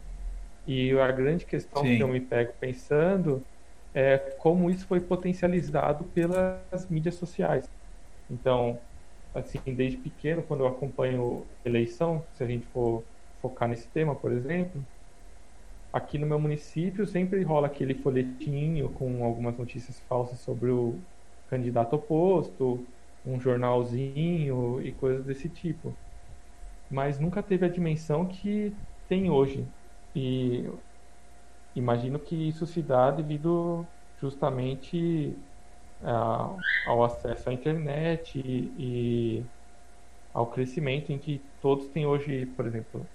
E 0.68 0.92
a 0.92 1.12
grande 1.12 1.48
questão 1.48 1.82
Sim. 1.82 1.98
que 1.98 2.04
eu 2.04 2.08
me 2.08 2.22
pego 2.22 2.54
pensando 2.60 3.44
é 3.92 4.20
como 4.38 4.70
isso 4.70 4.86
foi 4.86 5.02
potencializado 5.02 6.06
pelas 6.10 6.88
mídias 6.88 7.16
sociais. 7.16 7.68
Então, 8.30 8.80
assim, 9.34 9.60
desde 9.76 9.98
pequeno, 9.98 10.44
quando 10.44 10.62
eu 10.62 10.68
acompanho 10.68 11.48
eleição, 11.66 12.24
se 12.32 12.44
a 12.44 12.48
gente 12.48 12.68
for 12.68 13.04
focar 13.42 13.68
nesse 13.68 13.90
tema, 13.90 14.16
por 14.16 14.32
exemplo, 14.32 14.86
aqui 15.92 16.18
no 16.18 16.28
meu 16.28 16.40
município 16.40 17.06
sempre 17.08 17.44
rola 17.44 17.68
aquele 17.68 17.96
folhetinho 17.96 18.92
com 18.94 19.24
algumas 19.26 19.58
notícias 19.58 20.00
falsas 20.02 20.42
sobre 20.42 20.72
o 20.72 21.06
candidato 21.48 21.96
oposto, 21.96 22.88
um 23.26 23.40
jornalzinho 23.40 24.82
e 24.82 24.94
coisas 24.94 25.26
desse 25.26 25.50
tipo 25.50 26.00
mas 26.90 27.20
nunca 27.20 27.42
teve 27.44 27.66
a 27.66 27.70
dimensão 27.70 28.28
que 28.28 28.78
tem 29.08 29.30
hoje. 29.30 29.72
E 30.16 30.64
imagino 31.76 32.20
que 32.20 32.36
isso 32.36 32.66
se 32.66 32.82
dá 32.84 33.12
devido 33.12 33.92
justamente 34.20 35.38
a, 36.02 36.62
ao 36.84 37.04
acesso 37.04 37.50
à 37.50 37.54
internet 37.54 38.40
e, 38.40 39.42
e, 39.44 39.52
ao 40.34 40.50
crescimento 40.52 41.12
em 41.12 41.20
que 41.20 41.40
todos 41.62 41.90
têm 41.90 42.06
hoje, 42.08 42.48
por 42.48 42.68
exemplo, 42.68 43.12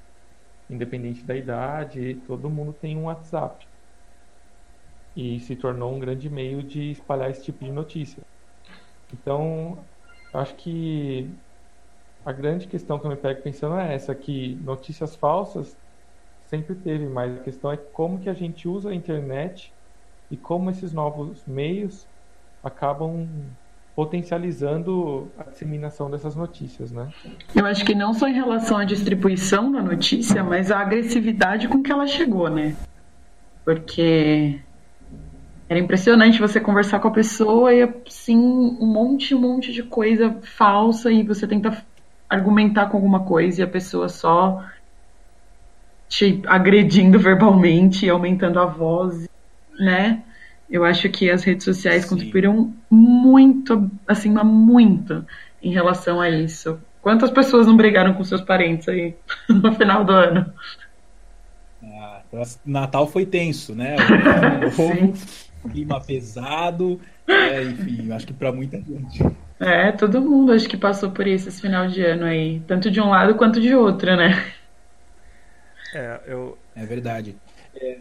independente 0.68 1.24
da 1.24 1.36
idade, 1.36 2.16
todo 2.26 2.50
mundo 2.50 2.72
tem 2.74 2.96
um 2.96 3.04
WhatsApp. 3.04 3.66
E 5.14 5.40
se 5.40 5.56
tornou 5.56 5.94
um 5.94 5.98
grande 5.98 6.28
meio 6.28 6.62
de 6.62 6.90
espalhar 6.90 7.30
esse 7.30 7.42
tipo 7.44 7.64
de 7.64 7.72
notícia. 7.72 8.22
Então, 9.12 9.88
acho 10.32 10.56
que 10.56 11.38
a 12.24 12.32
grande 12.32 12.68
questão 12.68 12.98
que 13.00 13.06
eu 13.06 13.10
me 13.10 13.16
pego 13.16 13.42
pensando 13.42 13.76
é 13.76 13.94
essa, 13.94 14.14
que 14.14 14.56
notícias 14.56 15.16
falsas 15.16 15.78
sempre 16.46 16.76
teve, 16.76 17.08
mas 17.08 17.38
a 17.38 17.42
questão 17.42 17.72
é 17.72 17.76
como 17.76 18.20
que 18.20 18.28
a 18.30 18.34
gente 18.34 18.68
usa 18.68 18.90
a 18.90 18.94
internet 18.94 19.76
e 20.30 20.36
como 20.38 20.70
esses 20.70 20.92
novos 20.92 21.46
meios 21.46 22.10
acabam 22.62 23.56
potencializando 23.96 25.32
a 25.38 25.44
disseminação 25.44 26.10
dessas 26.10 26.36
notícias, 26.36 26.92
né? 26.92 27.08
Eu 27.54 27.64
acho 27.64 27.82
que 27.82 27.94
não 27.94 28.12
só 28.12 28.28
em 28.28 28.34
relação 28.34 28.76
à 28.76 28.84
distribuição 28.84 29.72
da 29.72 29.80
notícia, 29.80 30.44
mas 30.44 30.70
a 30.70 30.80
agressividade 30.80 31.66
com 31.66 31.82
que 31.82 31.90
ela 31.90 32.06
chegou, 32.06 32.50
né? 32.50 32.76
Porque 33.64 34.60
era 35.66 35.80
impressionante 35.80 36.38
você 36.38 36.60
conversar 36.60 36.98
com 36.98 37.08
a 37.08 37.10
pessoa 37.10 37.72
e 37.72 37.82
assim 37.82 38.36
um 38.36 38.86
monte, 38.86 39.34
um 39.34 39.40
monte 39.40 39.72
de 39.72 39.82
coisa 39.82 40.36
falsa 40.42 41.10
e 41.10 41.22
você 41.22 41.46
tenta 41.46 41.82
argumentar 42.28 42.90
com 42.90 42.98
alguma 42.98 43.20
coisa 43.20 43.62
e 43.62 43.64
a 43.64 43.68
pessoa 43.68 44.10
só 44.10 44.62
te 46.06 46.42
agredindo 46.46 47.18
verbalmente, 47.18 48.10
aumentando 48.10 48.60
a 48.60 48.66
voz, 48.66 49.26
né? 49.80 50.22
Eu 50.68 50.84
acho 50.84 51.08
que 51.08 51.30
as 51.30 51.44
redes 51.44 51.64
sociais 51.64 52.02
Sim. 52.02 52.08
contribuíram 52.08 52.74
muito, 52.90 53.90
assim, 54.06 54.30
muito 54.30 55.24
em 55.62 55.72
relação 55.72 56.20
a 56.20 56.28
isso. 56.28 56.78
Quantas 57.00 57.30
pessoas 57.30 57.66
não 57.66 57.76
brigaram 57.76 58.14
com 58.14 58.24
seus 58.24 58.40
parentes 58.40 58.88
aí 58.88 59.14
no 59.48 59.72
final 59.74 60.04
do 60.04 60.12
ano? 60.12 60.52
Ah, 61.82 62.22
Natal 62.64 63.06
foi 63.06 63.24
tenso, 63.24 63.74
né? 63.74 63.96
O 65.64 65.68
clima 65.68 66.00
pesado, 66.00 67.00
é, 67.26 67.60
enfim, 67.64 68.12
acho 68.12 68.24
que 68.24 68.32
para 68.32 68.52
muita 68.52 68.76
gente. 68.76 69.20
É, 69.58 69.90
todo 69.90 70.22
mundo 70.22 70.52
acho 70.52 70.68
que 70.68 70.76
passou 70.76 71.10
por 71.10 71.26
isso 71.26 71.48
esse 71.48 71.60
final 71.60 71.88
de 71.88 72.04
ano 72.04 72.24
aí, 72.24 72.60
tanto 72.68 72.88
de 72.88 73.00
um 73.00 73.08
lado 73.08 73.34
quanto 73.34 73.60
de 73.60 73.74
outro, 73.74 74.14
né? 74.14 74.44
É, 75.92 76.20
eu... 76.26 76.56
é 76.76 76.86
verdade. 76.86 77.34
É, 77.74 77.98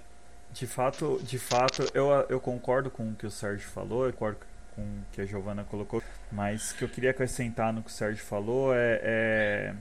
de 0.56 0.66
fato, 0.66 1.22
de 1.22 1.38
fato, 1.38 1.86
eu, 1.94 2.10
eu 2.30 2.40
concordo 2.40 2.90
com 2.90 3.12
o 3.12 3.14
que 3.14 3.28
o 3.28 3.32
Sérgio 3.32 3.68
falou, 3.68 4.06
eu 4.06 4.14
concordo 4.14 4.40
com 4.74 4.82
o 4.82 5.06
que 5.12 5.20
a 5.20 5.26
Giovana 5.26 5.66
colocou, 5.66 6.02
mas 6.32 6.72
o 6.72 6.78
que 6.78 6.86
eu 6.86 6.90
queria 6.90 7.12
acrescentar 7.12 7.74
no 7.74 7.84
que 7.84 7.90
o 7.90 7.94
Sérgio 7.94 8.24
falou 8.24 8.74
é, 8.74 9.00
é 9.04 9.76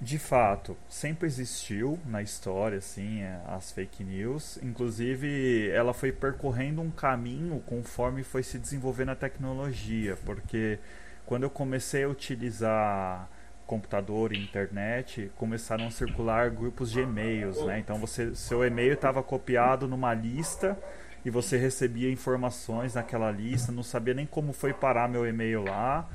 de 0.00 0.16
fato, 0.16 0.76
sempre 0.88 1.26
existiu 1.26 1.98
na 2.06 2.22
história 2.22 2.78
assim 2.78 3.22
é, 3.22 3.40
as 3.48 3.72
fake 3.72 4.04
news. 4.04 4.58
Inclusive, 4.62 5.70
ela 5.70 5.92
foi 5.92 6.12
percorrendo 6.12 6.80
um 6.80 6.90
caminho 6.90 7.60
conforme 7.66 8.22
foi 8.22 8.44
se 8.44 8.58
desenvolvendo 8.58 9.10
a 9.10 9.16
tecnologia, 9.16 10.16
porque 10.24 10.78
quando 11.24 11.42
eu 11.42 11.50
comecei 11.50 12.04
a 12.04 12.08
utilizar 12.08 13.28
computador 13.66 14.32
e 14.32 14.42
internet, 14.42 15.30
começaram 15.36 15.86
a 15.86 15.90
circular 15.90 16.50
grupos 16.50 16.90
de 16.90 17.00
e-mails, 17.00 17.62
né? 17.64 17.78
Então 17.78 17.98
você, 17.98 18.34
seu 18.34 18.64
e-mail 18.64 18.94
estava 18.94 19.22
copiado 19.22 19.88
numa 19.88 20.14
lista 20.14 20.78
e 21.24 21.30
você 21.30 21.56
recebia 21.56 22.10
informações 22.10 22.94
naquela 22.94 23.30
lista, 23.30 23.72
não 23.72 23.82
sabia 23.82 24.14
nem 24.14 24.26
como 24.26 24.52
foi 24.52 24.72
parar 24.72 25.08
meu 25.08 25.26
e-mail 25.26 25.64
lá, 25.64 26.08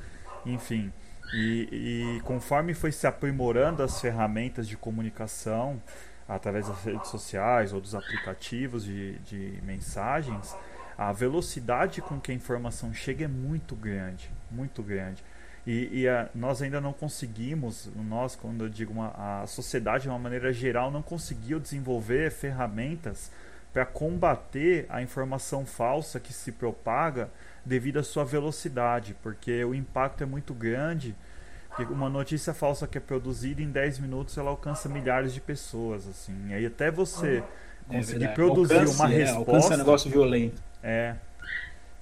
enfim. 0.46 0.90
E, 1.34 1.68
e 2.16 2.20
conforme 2.22 2.74
foi 2.74 2.92
se 2.92 3.06
aprimorando 3.06 3.82
as 3.82 4.00
ferramentas 4.00 4.66
de 4.66 4.76
comunicação 4.76 5.82
através 6.28 6.68
das 6.68 6.82
redes 6.84 7.10
sociais 7.10 7.72
ou 7.72 7.80
dos 7.80 7.94
aplicativos 7.94 8.84
de, 8.84 9.18
de 9.20 9.58
mensagens, 9.62 10.56
a 10.96 11.12
velocidade 11.12 12.00
com 12.00 12.20
que 12.20 12.32
a 12.32 12.34
informação 12.34 12.92
chega 12.94 13.24
é 13.24 13.28
muito 13.28 13.74
grande, 13.74 14.30
muito 14.50 14.82
grande. 14.82 15.22
E, 15.66 16.00
e 16.00 16.08
a, 16.08 16.28
nós 16.34 16.60
ainda 16.60 16.80
não 16.80 16.92
conseguimos, 16.92 17.88
nós, 17.94 18.34
quando 18.34 18.64
eu 18.64 18.68
digo 18.68 18.92
uma, 18.92 19.42
a 19.42 19.46
sociedade 19.46 20.04
de 20.04 20.08
uma 20.08 20.18
maneira 20.18 20.52
geral, 20.52 20.90
não 20.90 21.02
conseguiu 21.02 21.60
desenvolver 21.60 22.30
ferramentas 22.32 23.30
para 23.72 23.86
combater 23.86 24.86
a 24.88 25.00
informação 25.00 25.64
falsa 25.64 26.20
que 26.20 26.32
se 26.32 26.52
propaga 26.52 27.30
devido 27.64 27.98
à 27.98 28.02
sua 28.02 28.24
velocidade, 28.24 29.16
porque 29.22 29.64
o 29.64 29.74
impacto 29.74 30.22
é 30.22 30.26
muito 30.26 30.52
grande. 30.52 31.14
Uma 31.88 32.10
notícia 32.10 32.52
falsa 32.52 32.86
que 32.86 32.98
é 32.98 33.00
produzida 33.00 33.62
em 33.62 33.70
10 33.70 34.00
minutos 34.00 34.36
ela 34.36 34.50
alcança 34.50 34.90
milhares 34.90 35.32
de 35.32 35.40
pessoas, 35.40 36.06
assim. 36.06 36.48
E 36.48 36.54
aí 36.54 36.66
até 36.66 36.90
você 36.90 37.42
é 37.88 37.94
conseguir 37.96 38.34
produzir 38.34 38.74
alcance, 38.74 38.94
uma 38.96 39.12
é, 39.12 39.16
resposta. 39.16 39.50
Alcança 39.50 39.76
negócio 39.78 40.10
violento. 40.10 40.62
É, 40.82 41.14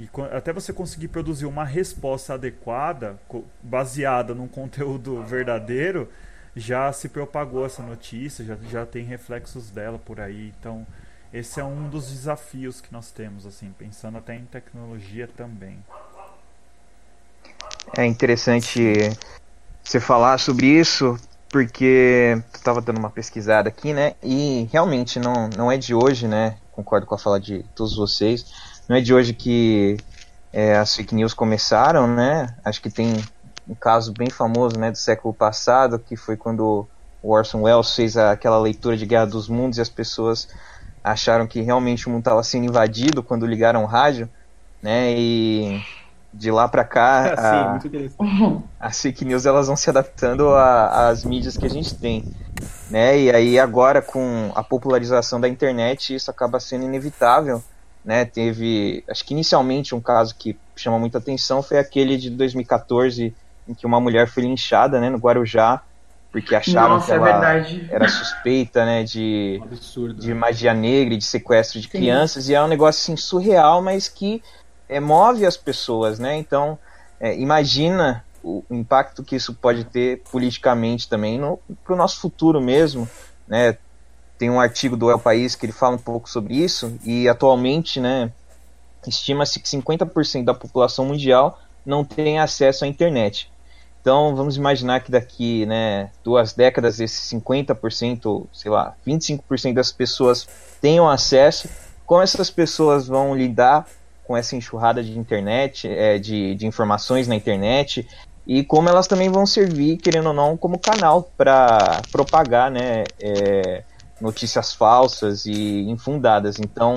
e 0.00 0.08
até 0.34 0.50
você 0.50 0.72
conseguir 0.72 1.08
produzir 1.08 1.44
uma 1.44 1.62
resposta 1.62 2.32
adequada, 2.32 3.20
baseada 3.62 4.34
num 4.34 4.48
conteúdo 4.48 5.22
verdadeiro, 5.24 6.08
já 6.56 6.90
se 6.90 7.06
propagou 7.06 7.66
essa 7.66 7.82
notícia, 7.82 8.42
já, 8.42 8.56
já 8.70 8.86
tem 8.86 9.04
reflexos 9.04 9.68
dela 9.68 9.98
por 9.98 10.18
aí. 10.18 10.54
Então, 10.58 10.86
esse 11.34 11.60
é 11.60 11.64
um 11.64 11.90
dos 11.90 12.10
desafios 12.10 12.80
que 12.80 12.90
nós 12.90 13.10
temos, 13.10 13.44
assim, 13.44 13.74
pensando 13.78 14.16
até 14.16 14.34
em 14.34 14.46
tecnologia 14.46 15.28
também. 15.36 15.78
É 17.94 18.06
interessante 18.06 18.94
você 19.84 20.00
falar 20.00 20.38
sobre 20.38 20.66
isso, 20.66 21.20
porque 21.50 22.36
eu 22.36 22.58
estava 22.58 22.80
dando 22.80 23.00
uma 23.00 23.10
pesquisada 23.10 23.68
aqui, 23.68 23.92
né? 23.92 24.14
E 24.22 24.66
realmente 24.72 25.18
não, 25.18 25.50
não 25.54 25.70
é 25.70 25.76
de 25.76 25.94
hoje, 25.94 26.26
né? 26.26 26.56
Concordo 26.72 27.06
com 27.06 27.14
a 27.14 27.18
fala 27.18 27.38
de 27.38 27.62
todos 27.74 27.94
vocês 27.94 28.69
não 28.90 28.96
é 28.96 29.00
de 29.00 29.14
hoje 29.14 29.32
que 29.32 29.96
é, 30.52 30.76
as 30.76 30.96
fake 30.96 31.14
news 31.14 31.32
começaram, 31.32 32.08
né? 32.08 32.56
Acho 32.64 32.82
que 32.82 32.90
tem 32.90 33.22
um 33.68 33.74
caso 33.76 34.12
bem 34.12 34.28
famoso, 34.28 34.76
né, 34.76 34.90
do 34.90 34.98
século 34.98 35.32
passado, 35.32 35.96
que 35.96 36.16
foi 36.16 36.36
quando 36.36 36.88
o 37.22 37.30
Orson 37.30 37.62
Welles 37.62 37.94
fez 37.94 38.16
aquela 38.16 38.58
leitura 38.58 38.96
de 38.96 39.06
Guerra 39.06 39.26
dos 39.26 39.48
Mundos 39.48 39.78
e 39.78 39.80
as 39.80 39.88
pessoas 39.88 40.48
acharam 41.04 41.46
que 41.46 41.60
realmente 41.60 42.08
o 42.08 42.10
mundo 42.10 42.22
estava 42.22 42.42
sendo 42.42 42.64
invadido 42.64 43.22
quando 43.22 43.46
ligaram 43.46 43.84
o 43.84 43.86
rádio, 43.86 44.28
né? 44.82 45.12
E 45.16 45.80
de 46.34 46.50
lá 46.50 46.66
para 46.66 46.82
cá, 46.82 47.34
a, 47.38 47.80
as 48.88 49.00
fake 49.00 49.24
news 49.24 49.46
elas 49.46 49.68
vão 49.68 49.76
se 49.76 49.88
adaptando 49.88 50.52
às 50.52 51.24
mídias 51.24 51.56
que 51.56 51.64
a 51.64 51.70
gente 51.70 51.94
tem, 51.94 52.24
né? 52.90 53.16
E 53.16 53.30
aí 53.30 53.56
agora 53.56 54.02
com 54.02 54.50
a 54.52 54.64
popularização 54.64 55.40
da 55.40 55.48
internet 55.48 56.12
isso 56.12 56.28
acaba 56.28 56.58
sendo 56.58 56.86
inevitável 56.86 57.62
né? 58.04 58.24
Teve, 58.24 59.04
acho 59.08 59.24
que 59.24 59.34
inicialmente 59.34 59.94
um 59.94 60.00
caso 60.00 60.34
que 60.34 60.58
chama 60.76 60.98
muita 60.98 61.18
atenção 61.18 61.62
foi 61.62 61.78
aquele 61.78 62.16
de 62.16 62.30
2014 62.30 63.34
em 63.68 63.74
que 63.74 63.86
uma 63.86 64.00
mulher 64.00 64.26
foi 64.26 64.42
linchada, 64.42 65.00
né, 65.00 65.10
no 65.10 65.18
Guarujá, 65.18 65.82
porque 66.32 66.54
acharam 66.54 66.94
Nossa, 66.94 67.06
que 67.06 67.12
é 67.12 67.14
ela 67.16 67.56
é 67.56 67.86
era 67.90 68.08
suspeita, 68.08 68.84
né, 68.84 69.02
de, 69.02 69.60
um 69.96 70.14
de 70.14 70.32
magia 70.34 70.72
negra 70.72 71.14
e 71.14 71.18
de 71.18 71.24
sequestro 71.24 71.78
de 71.80 71.86
Sim. 71.86 71.92
crianças, 71.92 72.48
e 72.48 72.54
é 72.54 72.62
um 72.62 72.68
negócio 72.68 73.00
assim 73.00 73.16
surreal, 73.16 73.82
mas 73.82 74.08
que 74.08 74.42
é, 74.88 74.98
move 74.98 75.46
as 75.46 75.56
pessoas, 75.56 76.18
né? 76.18 76.36
Então, 76.36 76.78
é, 77.20 77.36
imagina 77.38 78.24
o 78.42 78.64
impacto 78.70 79.22
que 79.22 79.36
isso 79.36 79.54
pode 79.54 79.84
ter 79.84 80.22
politicamente 80.30 81.08
também 81.08 81.38
para 81.84 81.94
o 81.94 81.96
nosso 81.96 82.20
futuro 82.20 82.60
mesmo, 82.60 83.08
né? 83.46 83.76
Tem 84.40 84.48
um 84.48 84.58
artigo 84.58 84.96
do 84.96 85.10
El 85.10 85.18
País 85.18 85.54
que 85.54 85.66
ele 85.66 85.72
fala 85.72 85.96
um 85.96 85.98
pouco 85.98 86.28
sobre 86.28 86.54
isso, 86.54 86.98
e 87.04 87.28
atualmente, 87.28 88.00
né, 88.00 88.32
estima-se 89.06 89.60
que 89.60 89.68
50% 89.68 90.44
da 90.44 90.54
população 90.54 91.04
mundial 91.04 91.60
não 91.84 92.02
tem 92.02 92.38
acesso 92.38 92.86
à 92.86 92.88
internet. 92.88 93.52
Então, 94.00 94.34
vamos 94.34 94.56
imaginar 94.56 95.00
que 95.00 95.10
daqui, 95.10 95.66
né, 95.66 96.10
duas 96.24 96.54
décadas, 96.54 97.00
esses 97.00 97.30
50%, 97.30 98.46
sei 98.50 98.70
lá, 98.70 98.94
25% 99.06 99.74
das 99.74 99.92
pessoas 99.92 100.48
tenham 100.80 101.06
acesso. 101.06 101.68
Como 102.06 102.22
essas 102.22 102.50
pessoas 102.50 103.06
vão 103.06 103.36
lidar 103.36 103.86
com 104.26 104.34
essa 104.34 104.56
enxurrada 104.56 105.04
de 105.04 105.18
internet, 105.18 105.86
é, 105.86 106.18
de, 106.18 106.54
de 106.54 106.66
informações 106.66 107.28
na 107.28 107.36
internet, 107.36 108.08
e 108.46 108.64
como 108.64 108.88
elas 108.88 109.06
também 109.06 109.28
vão 109.28 109.44
servir, 109.44 109.98
querendo 109.98 110.28
ou 110.28 110.32
não, 110.32 110.56
como 110.56 110.78
canal 110.78 111.30
para 111.36 112.00
propagar, 112.10 112.70
né, 112.70 113.04
é, 113.20 113.84
notícias 114.20 114.72
falsas 114.72 115.46
e 115.46 115.82
infundadas. 115.88 116.58
Então 116.58 116.94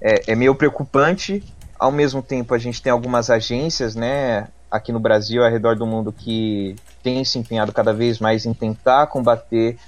é, 0.00 0.32
é, 0.32 0.34
meio 0.34 0.54
preocupante. 0.54 1.42
Ao 1.78 1.90
mesmo 1.90 2.22
tempo, 2.22 2.54
a 2.54 2.58
gente 2.58 2.82
tem 2.82 2.92
algumas 2.92 3.30
agências, 3.30 3.94
né, 3.94 4.48
aqui 4.70 4.92
no 4.92 5.00
Brasil, 5.00 5.42
ao 5.42 5.50
redor 5.50 5.76
do 5.76 5.86
mundo, 5.86 6.12
que 6.12 6.76
têm 7.02 7.24
se 7.24 7.38
empenhado 7.38 7.72
cada 7.72 7.92
vez 7.92 8.18
mais 8.18 8.44
em 8.44 8.52
tentar 8.52 9.06
combater 9.06 9.78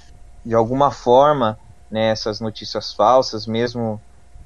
de 0.43 0.55
alguma 0.55 0.91
forma 0.91 1.57
né, 1.89 2.09
essas 2.09 2.39
notícias 2.39 2.91
falsas, 2.91 3.45
mesmo 3.45 4.01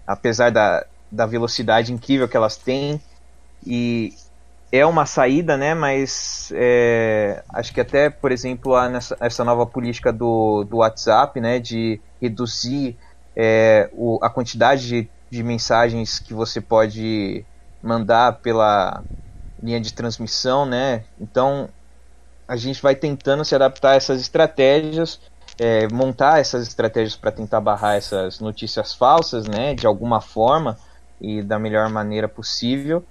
apesar 0.05 0.51
da, 0.51 0.85
da 1.11 1.25
velocidade 1.25 1.93
incrível 1.93 2.27
que 2.27 2.35
elas 2.35 2.57
têm. 2.57 3.01
E 3.65 4.13
é 4.71 4.85
uma 4.85 5.05
saída, 5.05 5.55
né? 5.55 5.73
Mas 5.73 6.51
é, 6.53 7.43
acho 7.49 7.73
que 7.73 7.81
até, 7.81 8.09
por 8.09 8.31
exemplo, 8.31 8.75
há 8.75 8.89
nessa, 8.89 9.17
essa 9.19 9.43
nova 9.43 9.65
política 9.65 10.11
do, 10.11 10.63
do 10.65 10.77
WhatsApp, 10.77 11.39
né? 11.39 11.59
De 11.59 12.01
reduzir 12.21 12.97
é, 13.35 13.89
o, 13.93 14.19
a 14.21 14.29
quantidade 14.29 14.87
de, 14.87 15.09
de 15.29 15.43
mensagens 15.43 16.19
que 16.19 16.33
você 16.33 16.59
pode 16.59 17.45
mandar 17.81 18.39
pela 18.39 19.03
linha 19.61 19.79
de 19.79 19.93
transmissão, 19.93 20.65
né? 20.65 21.03
Então 21.19 21.69
a 22.47 22.55
gente 22.55 22.81
vai 22.81 22.95
tentando 22.95 23.43
se 23.43 23.53
adaptar 23.55 23.91
a 23.91 23.95
essas 23.95 24.21
estratégias, 24.21 25.19
é, 25.59 25.87
montar 25.89 26.39
essas 26.39 26.67
estratégias 26.67 27.15
para 27.15 27.31
tentar 27.31 27.59
barrar 27.59 27.95
essas 27.95 28.39
notícias 28.39 28.93
falsas, 28.93 29.47
né? 29.47 29.73
De 29.73 29.87
alguma 29.87 30.19
forma 30.19 30.77
e 31.19 31.41
da 31.41 31.57
melhor 31.57 31.89
maneira 31.89 32.27
possível 32.27 33.03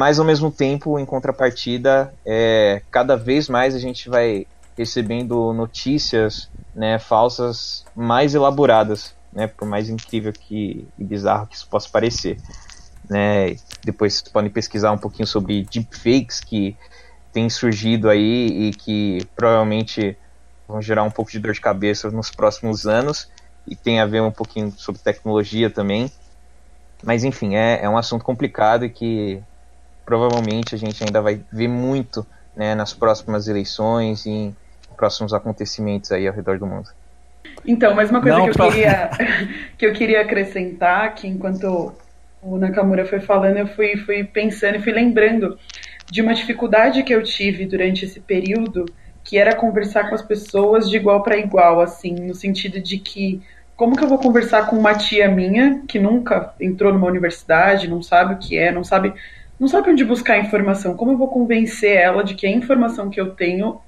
mas 0.00 0.18
ao 0.18 0.24
mesmo 0.24 0.50
tempo, 0.50 0.98
em 0.98 1.04
contrapartida, 1.04 2.10
é, 2.24 2.80
cada 2.90 3.18
vez 3.18 3.50
mais 3.50 3.74
a 3.74 3.78
gente 3.78 4.08
vai 4.08 4.46
recebendo 4.74 5.52
notícias 5.52 6.48
né, 6.74 6.98
falsas 6.98 7.84
mais 7.94 8.34
elaboradas, 8.34 9.14
né, 9.30 9.46
por 9.46 9.68
mais 9.68 9.90
incrível 9.90 10.32
que, 10.32 10.88
e 10.98 11.04
bizarro 11.04 11.46
que 11.46 11.54
isso 11.54 11.68
possa 11.68 11.86
parecer. 11.90 12.38
Né, 13.10 13.56
depois 13.84 14.14
vocês 14.14 14.32
podem 14.32 14.48
pesquisar 14.48 14.90
um 14.90 14.96
pouquinho 14.96 15.26
sobre 15.26 15.66
deepfakes 15.70 16.40
que 16.40 16.74
tem 17.30 17.50
surgido 17.50 18.08
aí 18.08 18.68
e 18.68 18.70
que 18.70 19.28
provavelmente 19.36 20.16
vão 20.66 20.80
gerar 20.80 21.02
um 21.02 21.10
pouco 21.10 21.30
de 21.30 21.38
dor 21.38 21.52
de 21.52 21.60
cabeça 21.60 22.10
nos 22.10 22.30
próximos 22.30 22.86
anos 22.86 23.28
e 23.68 23.76
tem 23.76 24.00
a 24.00 24.06
ver 24.06 24.22
um 24.22 24.30
pouquinho 24.30 24.72
sobre 24.78 25.02
tecnologia 25.02 25.68
também. 25.68 26.10
Mas 27.02 27.22
enfim, 27.22 27.54
é, 27.54 27.80
é 27.82 27.88
um 27.88 27.98
assunto 27.98 28.24
complicado 28.24 28.86
e 28.86 28.88
que 28.88 29.42
provavelmente 30.10 30.74
a 30.74 30.78
gente 30.78 31.04
ainda 31.04 31.22
vai 31.22 31.40
ver 31.52 31.68
muito 31.68 32.26
né, 32.56 32.74
nas 32.74 32.92
próximas 32.92 33.46
eleições 33.46 34.26
e 34.26 34.30
em 34.30 34.56
próximos 34.96 35.32
acontecimentos 35.32 36.10
aí 36.10 36.26
ao 36.26 36.34
redor 36.34 36.58
do 36.58 36.66
mundo. 36.66 36.88
Então, 37.64 37.94
mas 37.94 38.10
uma 38.10 38.20
coisa 38.20 38.36
Não, 38.36 38.44
que, 38.44 38.50
eu 38.50 38.54
pra... 38.54 38.68
queria, 38.68 39.10
que 39.78 39.86
eu 39.86 39.92
queria 39.92 40.20
acrescentar, 40.22 41.14
que 41.14 41.28
enquanto 41.28 41.94
o 42.42 42.58
Nakamura 42.58 43.06
foi 43.06 43.20
falando, 43.20 43.58
eu 43.58 43.68
fui, 43.68 43.96
fui 43.98 44.24
pensando 44.24 44.76
e 44.76 44.82
fui 44.82 44.92
lembrando 44.92 45.56
de 46.10 46.20
uma 46.20 46.34
dificuldade 46.34 47.04
que 47.04 47.14
eu 47.14 47.22
tive 47.22 47.64
durante 47.64 48.04
esse 48.04 48.18
período, 48.18 48.86
que 49.22 49.38
era 49.38 49.54
conversar 49.54 50.08
com 50.08 50.16
as 50.16 50.22
pessoas 50.22 50.90
de 50.90 50.96
igual 50.96 51.22
para 51.22 51.36
igual, 51.38 51.80
assim, 51.80 52.14
no 52.14 52.34
sentido 52.34 52.80
de 52.80 52.98
que 52.98 53.40
como 53.76 53.96
que 53.96 54.02
eu 54.02 54.08
vou 54.08 54.18
conversar 54.18 54.66
com 54.66 54.76
uma 54.76 54.94
tia 54.94 55.28
minha 55.28 55.82
que 55.86 56.00
nunca 56.00 56.52
entrou 56.60 56.92
numa 56.92 57.06
universidade, 57.06 57.88
não 57.88 58.02
sabe 58.02 58.34
o 58.34 58.38
que 58.38 58.58
é, 58.58 58.72
não 58.72 58.82
sabe, 58.82 59.14
não 59.60 59.68
sabe 59.68 59.90
onde 59.90 60.02
buscar 60.02 60.38
informação? 60.38 60.96
Como 60.96 61.12
eu 61.12 61.18
vou 61.18 61.28
convencer 61.28 61.94
ela 61.94 62.24
de 62.24 62.34
que 62.34 62.46
a 62.46 62.50
informação 62.50 63.10
que 63.10 63.20
eu 63.20 63.34
tenho 63.34 63.78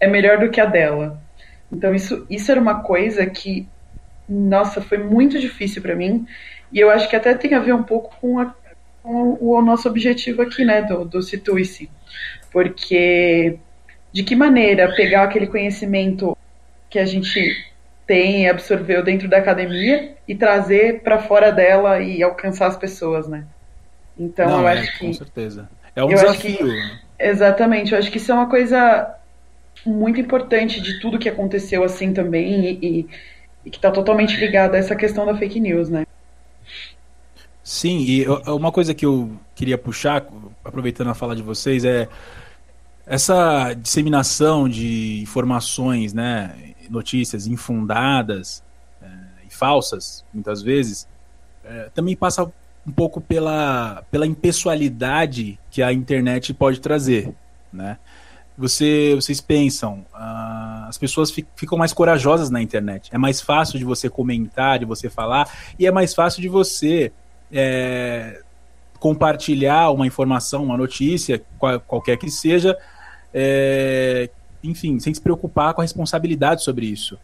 é 0.00 0.08
melhor 0.08 0.38
do 0.38 0.50
que 0.50 0.60
a 0.60 0.66
dela? 0.66 1.22
Então 1.70 1.94
isso, 1.94 2.26
isso 2.28 2.50
era 2.50 2.60
uma 2.60 2.82
coisa 2.82 3.24
que, 3.26 3.68
nossa, 4.28 4.80
foi 4.80 4.98
muito 4.98 5.38
difícil 5.38 5.80
para 5.80 5.94
mim. 5.94 6.26
E 6.72 6.80
eu 6.80 6.90
acho 6.90 7.08
que 7.08 7.14
até 7.14 7.32
tem 7.32 7.54
a 7.54 7.60
ver 7.60 7.72
um 7.72 7.84
pouco 7.84 8.12
com, 8.20 8.40
a, 8.40 8.52
com 9.04 9.38
o, 9.40 9.62
nosso 9.62 9.88
objetivo 9.88 10.42
aqui, 10.42 10.64
né, 10.64 10.82
do, 10.82 11.04
do 11.04 11.22
Situice. 11.22 11.88
Porque 12.50 13.56
de 14.12 14.24
que 14.24 14.34
maneira 14.34 14.92
pegar 14.96 15.22
aquele 15.22 15.46
conhecimento 15.46 16.36
que 16.88 16.98
a 16.98 17.06
gente 17.06 17.70
tem 18.04 18.48
absorveu 18.48 19.04
dentro 19.04 19.28
da 19.28 19.36
academia 19.36 20.16
e 20.26 20.34
trazer 20.34 21.02
para 21.02 21.20
fora 21.20 21.52
dela 21.52 22.00
e 22.00 22.20
alcançar 22.20 22.66
as 22.66 22.76
pessoas, 22.76 23.28
né? 23.28 23.46
Então 24.20 24.46
Não, 24.46 24.60
eu 24.60 24.68
é, 24.68 24.78
acho 24.78 24.92
que 24.92 25.06
com 25.06 25.12
certeza 25.14 25.68
é 25.96 26.04
um 26.04 26.08
desafio. 26.08 26.58
Que, 26.58 26.98
exatamente, 27.18 27.92
eu 27.92 27.98
acho 27.98 28.10
que 28.10 28.18
isso 28.18 28.30
é 28.30 28.34
uma 28.34 28.50
coisa 28.50 29.16
muito 29.86 30.20
importante 30.20 30.78
de 30.78 31.00
tudo 31.00 31.18
que 31.18 31.28
aconteceu 31.28 31.82
assim 31.82 32.12
também 32.12 32.60
e, 32.60 32.78
e, 32.82 33.08
e 33.64 33.70
que 33.70 33.78
está 33.78 33.90
totalmente 33.90 34.36
ligado 34.36 34.74
a 34.74 34.78
essa 34.78 34.94
questão 34.94 35.24
da 35.24 35.34
fake 35.34 35.58
news, 35.58 35.88
né? 35.88 36.06
Sim, 37.64 38.00
e 38.00 38.26
uma 38.48 38.70
coisa 38.70 38.92
que 38.92 39.06
eu 39.06 39.30
queria 39.54 39.78
puxar, 39.78 40.26
aproveitando 40.62 41.08
a 41.08 41.14
fala 41.14 41.34
de 41.34 41.42
vocês, 41.42 41.84
é 41.84 42.08
essa 43.06 43.72
disseminação 43.74 44.68
de 44.68 45.20
informações, 45.22 46.12
né, 46.12 46.74
notícias 46.90 47.46
infundadas 47.46 48.62
é, 49.00 49.06
e 49.48 49.54
falsas, 49.54 50.24
muitas 50.34 50.62
vezes, 50.62 51.08
é, 51.64 51.88
também 51.94 52.16
passa 52.16 52.52
um 52.90 52.92
pouco 52.92 53.20
pela, 53.20 54.02
pela 54.10 54.26
impessoalidade 54.26 55.58
que 55.70 55.80
a 55.80 55.92
internet 55.92 56.52
pode 56.52 56.80
trazer, 56.80 57.32
né? 57.72 57.96
Você, 58.58 59.14
vocês 59.14 59.40
pensam, 59.40 60.04
uh, 60.12 60.88
as 60.88 60.98
pessoas 60.98 61.30
ficam 61.30 61.78
mais 61.78 61.94
corajosas 61.94 62.50
na 62.50 62.60
internet. 62.60 63.08
É 63.10 63.16
mais 63.16 63.40
fácil 63.40 63.78
de 63.78 63.84
você 63.84 64.10
comentar, 64.10 64.78
de 64.80 64.84
você 64.84 65.08
falar, 65.08 65.48
e 65.78 65.86
é 65.86 65.90
mais 65.90 66.12
fácil 66.12 66.42
de 66.42 66.48
você 66.48 67.10
é, 67.50 68.42
compartilhar 68.98 69.90
uma 69.92 70.06
informação, 70.06 70.64
uma 70.64 70.76
notícia, 70.76 71.40
qual, 71.58 71.80
qualquer 71.80 72.18
que 72.18 72.28
seja, 72.28 72.76
é, 73.32 74.28
enfim, 74.62 74.98
sem 74.98 75.14
se 75.14 75.20
preocupar 75.20 75.72
com 75.72 75.80
a 75.80 75.84
responsabilidade 75.84 76.62
sobre 76.62 76.84
isso. 76.86 77.14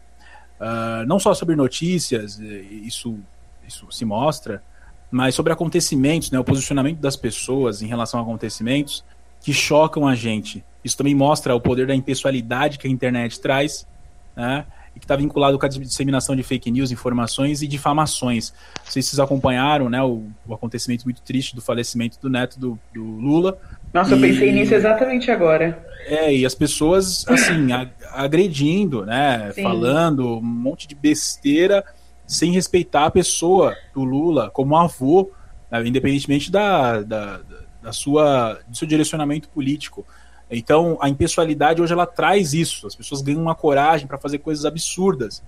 Uh, 0.59 1.05
não 1.05 1.19
só 1.19 1.35
sobre 1.35 1.55
notícias, 1.55 2.39
isso, 2.39 3.19
isso 3.67 3.85
se 3.91 4.05
mostra, 4.05 4.63
mas 5.09 5.35
sobre 5.35 5.53
acontecimentos, 5.53 6.31
né, 6.31 6.39
o 6.39 6.43
posicionamento 6.43 6.99
das 6.99 7.15
pessoas 7.15 7.81
em 7.81 7.87
relação 7.87 8.19
a 8.19 8.23
acontecimentos 8.23 9.03
que 9.41 9.53
chocam 9.53 10.07
a 10.07 10.15
gente. 10.15 10.63
Isso 10.83 10.97
também 10.97 11.15
mostra 11.15 11.55
o 11.55 11.61
poder 11.61 11.87
da 11.87 11.95
impessoalidade 11.95 12.77
que 12.77 12.87
a 12.87 12.89
internet 12.89 13.39
traz, 13.39 13.87
né, 14.35 14.65
e 14.95 14.99
que 14.99 15.05
está 15.05 15.15
vinculado 15.15 15.57
com 15.57 15.65
a 15.65 15.69
disseminação 15.69 16.35
de 16.35 16.43
fake 16.43 16.71
news, 16.71 16.91
informações 16.91 17.61
e 17.61 17.67
difamações. 17.67 18.51
Não 18.83 18.91
sei 18.91 19.01
se 19.01 19.09
vocês 19.09 19.19
acompanharam 19.19 19.89
né, 19.89 20.01
o, 20.01 20.23
o 20.45 20.53
acontecimento 20.53 21.05
muito 21.05 21.21
triste 21.21 21.55
do 21.55 21.61
falecimento 21.61 22.19
do 22.19 22.29
neto 22.29 22.59
do, 22.59 22.79
do 22.93 23.03
Lula. 23.03 23.57
Nossa, 23.93 24.11
e... 24.11 24.13
eu 24.13 24.21
pensei 24.21 24.51
nisso 24.51 24.73
exatamente 24.73 25.29
agora. 25.31 25.85
É, 26.07 26.33
e 26.33 26.45
as 26.45 26.55
pessoas, 26.55 27.27
assim, 27.27 27.67
agredindo, 28.13 29.05
né? 29.05 29.51
Sim. 29.51 29.63
Falando 29.63 30.37
um 30.37 30.41
monte 30.41 30.87
de 30.87 30.95
besteira 30.95 31.83
sem 32.27 32.51
respeitar 32.51 33.05
a 33.05 33.11
pessoa 33.11 33.75
do 33.93 34.03
Lula 34.03 34.51
como 34.51 34.75
avô, 34.75 35.31
né, 35.71 35.87
independentemente 35.87 36.51
da, 36.51 37.01
da, 37.01 37.39
da 37.81 37.91
sua, 37.93 38.59
do 38.67 38.75
seu 38.75 38.87
direcionamento 38.87 39.47
político. 39.49 40.05
Então, 40.51 40.97
a 41.01 41.09
impessoalidade 41.09 41.81
hoje 41.81 41.93
ela 41.93 42.05
traz 42.05 42.53
isso. 42.53 42.85
As 42.85 42.95
pessoas 42.95 43.21
ganham 43.21 43.41
uma 43.41 43.55
coragem 43.55 44.07
para 44.07 44.17
fazer 44.17 44.39
coisas 44.39 44.65
absurdas, 44.65 45.41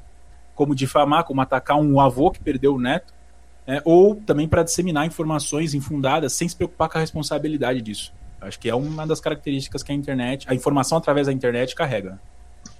como 0.55 0.73
difamar, 0.73 1.25
como 1.25 1.41
atacar 1.41 1.77
um 1.77 1.99
avô 1.99 2.31
que 2.31 2.39
perdeu 2.39 2.75
o 2.75 2.79
neto, 2.79 3.13
né, 3.67 3.81
ou 3.83 4.15
também 4.15 4.47
para 4.47 4.63
disseminar 4.63 5.05
informações 5.05 5.73
infundadas 5.73 6.33
sem 6.33 6.47
se 6.47 6.55
preocupar 6.55 6.89
com 6.89 6.97
a 6.97 7.01
responsabilidade 7.01 7.81
disso. 7.81 8.13
Acho 8.41 8.57
que 8.57 8.69
é 8.69 8.75
uma 8.75 9.05
das 9.05 9.19
características 9.19 9.83
que 9.83 9.91
a 9.91 9.95
internet, 9.95 10.45
a 10.49 10.55
informação 10.55 10.97
através 10.97 11.27
da 11.27 11.33
internet 11.33 11.75
carrega. 11.75 12.19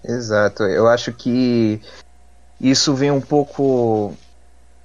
Exato. 0.03 0.63
Eu 0.63 0.87
acho 0.87 1.11
que 1.11 1.81
isso 2.59 2.93
vem 2.93 3.11
um 3.11 3.21
pouco, 3.21 4.13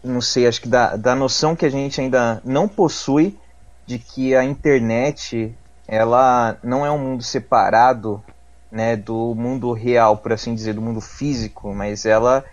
não 0.03 0.20
sei, 0.20 0.47
acho 0.47 0.61
que 0.61 0.68
da, 0.68 0.97
da 0.97 1.14
noção 1.14 1.57
que 1.57 1.66
a 1.66 1.70
gente 1.70 2.01
ainda 2.01 2.41
não 2.45 2.68
possui 2.68 3.39
de 3.87 3.99
que 3.99 4.35
a 4.35 4.45
internet 4.45 5.55
ela 5.87 6.57
não 6.62 6.87
é 6.87 6.91
um 6.91 6.99
mundo 6.99 7.22
separado 7.22 8.22
né, 8.70 8.97
do 8.97 9.35
mundo 9.35 9.72
real, 9.72 10.16
por 10.16 10.33
assim 10.33 10.55
dizer, 10.55 10.75
do 10.75 10.83
mundo 10.83 11.01
físico, 11.01 11.72
mas 11.75 12.05
ela 12.05 12.45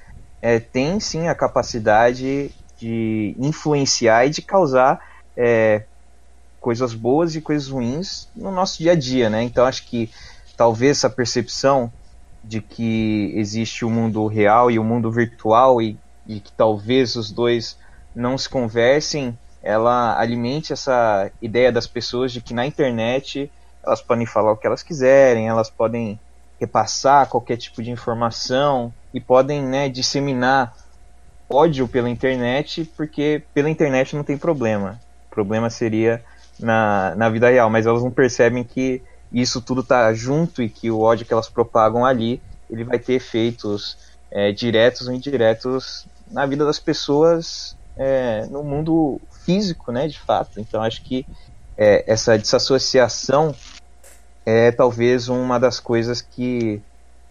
é, 0.42 0.60
tem 0.60 1.00
sim 1.00 1.28
a 1.28 1.36
capacidade 1.36 2.52
de 2.78 3.36
influenciar 3.40 4.26
e 4.26 4.30
de 4.30 4.42
causar 4.42 5.00
é, 5.38 5.84
coisas 6.60 6.94
boas 6.94 7.36
e 7.36 7.42
coisas 7.42 7.70
ruins 7.70 8.28
no 8.36 8.52
nosso 8.52 8.78
dia 8.80 8.92
a 8.92 8.96
dia, 8.96 9.30
né? 9.30 9.42
Então 9.44 9.66
acho 9.66 9.88
que 9.88 10.12
talvez 10.58 10.98
essa 10.98 11.10
percepção 11.10 11.92
de 12.44 12.62
que 12.62 13.32
existe 13.36 13.86
o 13.86 13.89
mundo 13.89 14.26
real 14.28 14.72
e 14.72 14.80
o 14.80 14.84
mundo 14.84 15.12
virtual 15.12 15.82
e, 15.82 15.98
e 16.28 16.39
que 16.39 16.52
talvez 16.52 17.16
os 17.16 17.32
dois 17.32 17.78
não 18.16 18.38
se 18.38 18.50
conversem, 18.50 19.38
ela 19.62 20.20
alimente 20.20 20.74
essa 20.74 21.32
ideia 21.42 21.72
das 21.72 21.88
pessoas 21.88 22.32
de 22.32 22.42
que 22.42 22.54
na 22.54 22.66
internet 22.66 23.52
elas 23.84 24.02
podem 24.02 24.26
falar 24.26 24.52
o 24.52 24.58
que 24.58 24.68
elas 24.68 24.84
quiserem, 24.84 25.48
elas 25.48 25.70
podem 25.70 26.20
repassar 26.60 27.28
qualquer 27.28 27.58
tipo 27.58 27.82
de 27.82 27.89
informação 27.89 28.94
e 29.14 29.20
podem 29.20 29.64
né, 29.64 29.89
disseminar 29.89 30.76
ódio 31.50 31.88
pela 31.88 32.10
internet, 32.10 32.86
porque 32.96 33.44
pela 33.54 33.70
internet 33.70 34.16
não 34.16 34.24
tem 34.24 34.38
problema. 34.38 35.00
O 35.28 35.34
problema 35.34 35.70
seria 35.70 36.24
na, 36.60 37.14
na 37.16 37.30
vida 37.30 37.50
real, 37.50 37.70
mas 37.70 37.86
elas 37.86 38.04
não 38.04 38.12
percebem 38.12 38.64
que 38.64 39.02
isso 39.32 39.62
tudo 39.62 39.82
está 39.82 40.14
junto 40.14 40.62
e 40.62 40.70
que 40.70 40.92
o 40.92 41.00
ódio 41.00 41.26
que 41.26 41.34
elas 41.34 41.50
propagam 41.50 42.06
ali 42.06 42.42
ele 42.70 42.84
vai 42.84 42.98
ter 42.98 43.14
efeitos 43.14 43.98
é, 44.32 44.52
diretos 44.52 45.08
ou 45.08 45.14
indiretos 45.14 46.08
na 46.32 46.46
vida 46.46 46.66
das 46.66 46.80
pessoas 46.80 47.76
é, 47.98 48.46
no 48.46 48.64
mundo 48.64 49.20
físico, 49.46 49.92
né, 49.92 50.08
de 50.08 50.18
fato. 50.20 50.60
Então 50.60 50.82
acho 50.82 51.02
que 51.04 51.26
é, 51.78 52.10
essa 52.12 52.38
desassociação 52.38 53.54
é 54.46 54.72
talvez 54.72 55.28
uma 55.28 55.60
das 55.60 55.80
coisas 55.80 56.22
que 56.22 56.82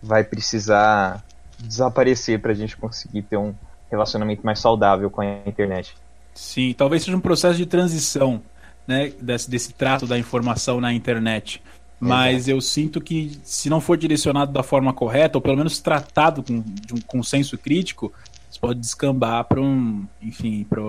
vai 0.03 0.22
precisar 0.22 1.24
desaparecer 1.59 2.40
para 2.40 2.53
a 2.53 2.55
gente 2.55 2.76
conseguir 2.76 3.22
ter 3.22 3.36
um 3.36 3.55
relacionamento 3.90 4.44
mais 4.44 4.61
saudável 4.61 5.11
com 5.11 5.20
a 5.20 5.26
internet. 5.46 5.96
Sim, 6.34 6.74
talvez 6.76 7.03
seja 7.03 7.16
um 7.16 7.20
processo 7.20 7.57
de 7.57 7.66
transição 7.66 8.42
né, 8.86 9.12
desse, 9.20 9.51
desse 9.51 9.72
trato 9.72 10.07
da 10.07 10.18
informação 10.18 10.80
na 10.80 10.92
internet. 10.92 11.62
Mas 12.01 12.48
Exato. 12.48 12.51
eu 12.51 12.61
sinto 12.62 13.01
que 13.01 13.38
se 13.44 13.68
não 13.68 13.80
for 13.80 13.96
direcionado 13.98 14.53
da 14.53 14.62
forma 14.62 14.92
correta, 14.92 15.36
ou 15.36 15.42
pelo 15.42 15.57
menos 15.57 15.78
tratado 15.80 16.42
com, 16.42 16.61
de 16.61 16.94
um 16.94 17.01
consenso 17.01 17.59
crítico, 17.59 18.11
isso 18.51 18.59
pode 18.59 18.80
descambar 18.80 19.44
para 19.44 19.61
um, 19.61 20.07
enfim, 20.22 20.64
para 20.64 20.80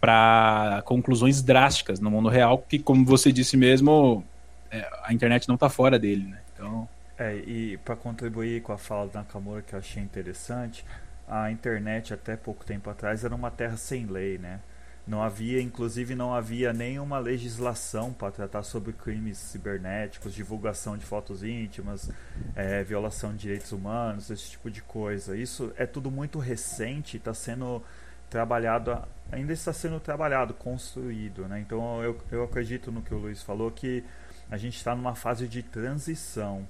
para 0.00 0.80
conclusões 0.84 1.42
drásticas 1.42 1.98
no 1.98 2.08
mundo 2.08 2.28
real, 2.28 2.58
que, 2.58 2.78
como 2.78 3.04
você 3.04 3.32
disse 3.32 3.56
mesmo, 3.56 4.24
é, 4.70 4.88
a 5.02 5.12
internet 5.12 5.48
não 5.48 5.56
está 5.56 5.68
fora 5.68 5.98
dele, 5.98 6.24
né? 6.24 6.38
Então. 6.54 6.88
É, 7.18 7.34
e 7.34 7.76
para 7.78 7.96
contribuir 7.96 8.62
com 8.62 8.72
a 8.72 8.78
fala 8.78 9.08
da 9.08 9.20
Nakamura, 9.20 9.60
que 9.60 9.74
eu 9.74 9.78
achei 9.80 10.00
interessante, 10.00 10.84
a 11.26 11.50
internet 11.50 12.14
até 12.14 12.36
pouco 12.36 12.64
tempo 12.64 12.88
atrás 12.88 13.24
era 13.24 13.34
uma 13.34 13.50
terra 13.50 13.76
sem 13.76 14.06
lei, 14.06 14.38
né? 14.38 14.60
Não 15.08 15.22
havia, 15.22 15.62
inclusive, 15.62 16.14
não 16.14 16.34
havia 16.34 16.70
nenhuma 16.70 17.18
legislação 17.18 18.12
para 18.12 18.30
tratar 18.30 18.62
sobre 18.62 18.92
crimes 18.92 19.38
cibernéticos, 19.38 20.34
divulgação 20.34 20.98
de 20.98 21.04
fotos 21.06 21.42
íntimas, 21.42 22.10
é, 22.54 22.84
violação 22.84 23.32
de 23.32 23.38
direitos 23.38 23.72
humanos, 23.72 24.28
esse 24.28 24.50
tipo 24.50 24.70
de 24.70 24.82
coisa. 24.82 25.34
Isso 25.34 25.72
é 25.78 25.86
tudo 25.86 26.10
muito 26.10 26.38
recente, 26.38 27.16
está 27.16 27.32
sendo 27.32 27.82
trabalhado, 28.28 29.02
ainda 29.32 29.54
está 29.54 29.72
sendo 29.72 29.98
trabalhado, 29.98 30.52
construído. 30.52 31.48
Né? 31.48 31.60
Então 31.60 32.02
eu, 32.02 32.20
eu 32.30 32.44
acredito 32.44 32.92
no 32.92 33.00
que 33.00 33.14
o 33.14 33.18
Luiz 33.18 33.42
falou, 33.42 33.70
que 33.70 34.04
a 34.50 34.58
gente 34.58 34.76
está 34.76 34.94
numa 34.94 35.14
fase 35.14 35.48
de 35.48 35.62
transição. 35.62 36.68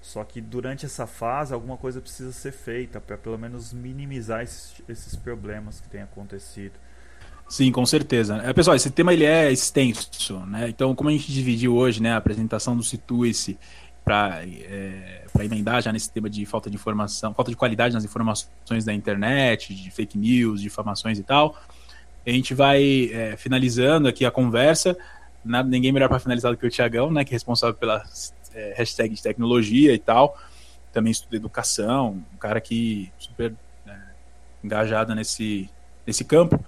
Só 0.00 0.24
que 0.24 0.40
durante 0.40 0.86
essa 0.86 1.06
fase 1.06 1.52
alguma 1.52 1.76
coisa 1.76 2.00
precisa 2.00 2.32
ser 2.32 2.52
feita 2.52 2.98
para 2.98 3.18
pelo 3.18 3.38
menos 3.38 3.74
minimizar 3.74 4.42
esses, 4.42 4.80
esses 4.88 5.14
problemas 5.14 5.80
que 5.80 5.88
têm 5.88 6.00
acontecido. 6.00 6.78
Sim, 7.48 7.70
com 7.70 7.84
certeza. 7.84 8.36
É, 8.44 8.52
pessoal, 8.52 8.74
esse 8.74 8.90
tema 8.90 9.12
ele 9.12 9.24
é 9.24 9.52
extenso, 9.52 10.40
né? 10.46 10.68
Então, 10.68 10.94
como 10.94 11.10
a 11.10 11.12
gente 11.12 11.30
dividiu 11.30 11.76
hoje, 11.76 12.02
né, 12.02 12.12
a 12.12 12.16
apresentação 12.16 12.76
do 12.76 12.82
Situice 12.82 13.58
para 14.04 14.42
é, 14.44 15.24
emendar 15.40 15.82
já 15.82 15.92
nesse 15.92 16.10
tema 16.10 16.28
de 16.28 16.44
falta 16.44 16.68
de 16.68 16.76
informação, 16.76 17.32
falta 17.32 17.50
de 17.50 17.56
qualidade 17.56 17.94
nas 17.94 18.04
informações 18.04 18.84
da 18.84 18.92
internet, 18.92 19.74
de 19.74 19.90
fake 19.90 20.18
news, 20.18 20.60
de 20.60 20.66
informações 20.66 21.18
e 21.18 21.22
tal. 21.22 21.58
A 22.26 22.30
gente 22.30 22.54
vai 22.54 23.10
é, 23.12 23.36
finalizando 23.36 24.08
aqui 24.08 24.24
a 24.24 24.30
conversa. 24.30 24.96
Nada, 25.44 25.68
ninguém 25.68 25.92
melhor 25.92 26.08
para 26.08 26.18
finalizar 26.18 26.50
do 26.50 26.58
que 26.58 26.66
o 26.66 26.70
Tiagão, 26.70 27.10
né, 27.10 27.24
que 27.24 27.32
é 27.32 27.36
responsável 27.36 27.74
pela 27.74 28.02
é, 28.54 28.74
hashtag 28.76 29.14
de 29.14 29.22
tecnologia 29.22 29.92
e 29.92 29.98
tal. 29.98 30.38
Também 30.92 31.10
estuda 31.10 31.36
educação, 31.36 32.22
um 32.32 32.38
cara 32.38 32.60
que 32.60 33.12
super 33.18 33.54
é, 33.86 33.96
engajado 34.62 35.14
nesse, 35.14 35.68
nesse 36.06 36.24
campo. 36.24 36.62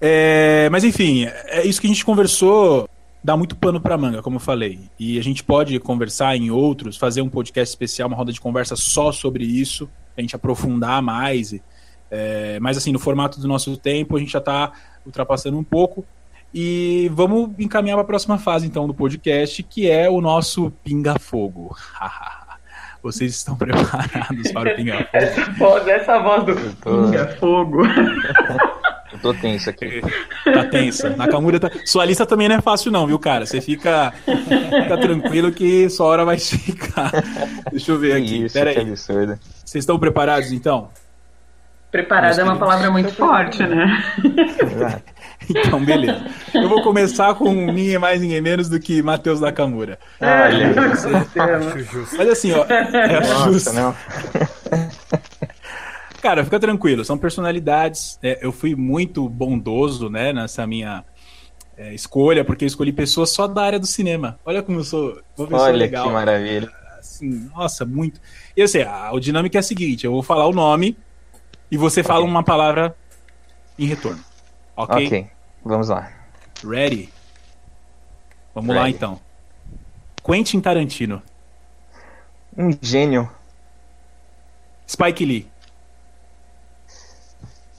É, 0.00 0.68
mas 0.70 0.82
enfim, 0.82 1.26
é 1.46 1.66
isso 1.66 1.80
que 1.80 1.86
a 1.86 1.90
gente 1.90 2.04
conversou. 2.04 2.88
Dá 3.22 3.36
muito 3.36 3.54
pano 3.54 3.78
para 3.80 3.98
manga, 3.98 4.22
como 4.22 4.36
eu 4.36 4.40
falei. 4.40 4.80
E 4.98 5.18
a 5.18 5.22
gente 5.22 5.44
pode 5.44 5.78
conversar 5.78 6.34
em 6.36 6.50
outros, 6.50 6.96
fazer 6.96 7.20
um 7.20 7.28
podcast 7.28 7.70
especial, 7.70 8.08
uma 8.08 8.16
roda 8.16 8.32
de 8.32 8.40
conversa 8.40 8.76
só 8.76 9.12
sobre 9.12 9.44
isso, 9.44 9.90
a 10.16 10.20
gente 10.22 10.34
aprofundar 10.34 11.02
mais. 11.02 11.54
É, 12.10 12.58
mas 12.60 12.78
assim, 12.78 12.92
no 12.92 12.98
formato 12.98 13.38
do 13.38 13.46
nosso 13.46 13.76
tempo, 13.76 14.16
a 14.16 14.18
gente 14.18 14.32
já 14.32 14.38
está 14.38 14.72
ultrapassando 15.04 15.58
um 15.58 15.64
pouco. 15.64 16.04
E 16.52 17.10
vamos 17.12 17.50
encaminhar 17.58 17.96
para 17.96 18.02
a 18.02 18.06
próxima 18.06 18.38
fase, 18.38 18.66
então, 18.66 18.86
do 18.86 18.94
podcast, 18.94 19.62
que 19.62 19.88
é 19.88 20.08
o 20.10 20.20
nosso 20.20 20.72
Pinga 20.82 21.18
Fogo. 21.18 21.76
Vocês 23.02 23.34
estão 23.34 23.56
preparados 23.56 24.52
para 24.52 24.72
o 24.72 24.74
Pinga 24.76 24.96
Fogo? 24.96 25.08
Essa 25.12 25.52
voz, 25.52 25.88
essa 25.88 26.18
voz 26.18 26.44
do 26.44 26.54
Pinga 26.54 27.36
Fogo. 27.38 27.84
Eu 27.84 28.70
tô 29.20 29.34
tenso 29.34 29.70
aqui. 29.70 30.00
Tá 30.44 30.64
tensa. 30.64 31.10
Nakamura 31.10 31.60
tá. 31.60 31.70
Sua 31.84 32.04
lista 32.04 32.24
também 32.26 32.48
não 32.48 32.56
é 32.56 32.60
fácil, 32.60 32.90
não, 32.90 33.06
viu, 33.06 33.18
cara? 33.18 33.44
Você 33.46 33.60
fica, 33.60 34.12
fica 34.24 34.98
tranquilo 34.98 35.52
que 35.52 35.88
sua 35.90 36.06
hora 36.06 36.24
vai 36.24 36.38
ficar. 36.40 37.12
Deixa 37.70 37.92
eu 37.92 37.98
ver 37.98 38.14
aqui. 38.16 38.44
Isso, 38.44 38.54
Pera 38.54 38.72
que 38.72 38.80
aí. 38.80 38.86
absurdo. 38.88 39.38
Vocês 39.64 39.82
estão 39.82 39.98
preparados, 39.98 40.50
então? 40.50 40.88
Preparada 41.90 42.40
é 42.40 42.44
uma 42.44 42.56
palavra 42.56 42.90
muito 42.90 43.12
forte, 43.12 43.62
né? 43.64 44.02
Exato. 44.64 45.02
Então, 45.48 45.82
beleza. 45.84 46.22
Eu 46.54 46.68
vou 46.68 46.80
começar 46.82 47.34
com 47.34 47.52
ninguém 47.52 47.98
mais, 47.98 48.20
ninguém 48.20 48.40
menos 48.40 48.68
do 48.68 48.78
que 48.78 49.02
Matheus 49.02 49.40
Nakamura. 49.40 49.98
Olha, 50.20 50.70
Acho 50.92 51.78
justo. 51.82 52.16
Mas 52.16 52.28
assim, 52.28 52.52
ó, 52.52 52.64
é 52.68 53.20
nossa, 53.20 53.50
justo. 53.52 53.72
não. 53.72 53.96
Cara, 56.20 56.44
fica 56.44 56.60
tranquilo, 56.60 57.04
são 57.04 57.16
personalidades. 57.16 58.18
É, 58.22 58.38
eu 58.42 58.52
fui 58.52 58.74
muito 58.74 59.28
bondoso, 59.28 60.10
né, 60.10 60.32
nessa 60.32 60.66
minha 60.66 61.04
é, 61.76 61.94
escolha, 61.94 62.44
porque 62.44 62.64
eu 62.64 62.66
escolhi 62.66 62.92
pessoas 62.92 63.30
só 63.30 63.46
da 63.46 63.62
área 63.62 63.78
do 63.78 63.86
cinema. 63.86 64.38
Olha 64.44 64.62
como 64.62 64.80
eu 64.80 64.84
sou 64.84 65.18
pessoa 65.34 65.62
Olha 65.62 65.76
legal. 65.76 66.06
que 66.06 66.12
maravilha. 66.12 66.70
Assim, 66.98 67.48
nossa, 67.54 67.86
muito. 67.86 68.20
E 68.54 68.62
assim, 68.62 68.82
a, 68.82 69.08
a 69.08 69.18
dinâmica 69.18 69.56
é 69.56 69.60
a 69.60 69.62
seguinte: 69.62 70.04
eu 70.04 70.12
vou 70.12 70.22
falar 70.22 70.46
o 70.46 70.52
nome 70.52 70.96
e 71.70 71.78
você 71.78 72.02
fala 72.02 72.24
uma 72.24 72.42
palavra 72.44 72.94
em 73.78 73.86
retorno. 73.86 74.22
Ok? 74.76 75.06
Ok, 75.06 75.26
vamos 75.64 75.88
lá. 75.88 76.12
Ready? 76.62 77.08
Vamos 78.54 78.74
lá 78.74 78.82
Ready. 78.82 78.96
então. 78.96 79.18
Quentin 80.22 80.60
Tarantino. 80.60 81.22
Um 82.56 82.70
gênio. 82.82 83.30
Spike 84.86 85.24
Lee. 85.24 85.49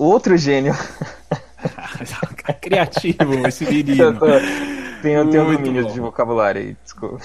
Outro 0.02 0.36
gênio. 0.36 0.74
Criativo 2.60 3.48
esse 3.48 3.66
menino. 3.66 4.20
Tenho, 5.00 5.30
tenho 5.30 5.46
Muito 5.46 5.62
domínio 5.62 5.84
bom. 5.84 5.94
de 5.94 6.00
vocabulário 6.00 6.60
aí, 6.60 6.76
desculpa. 6.84 7.24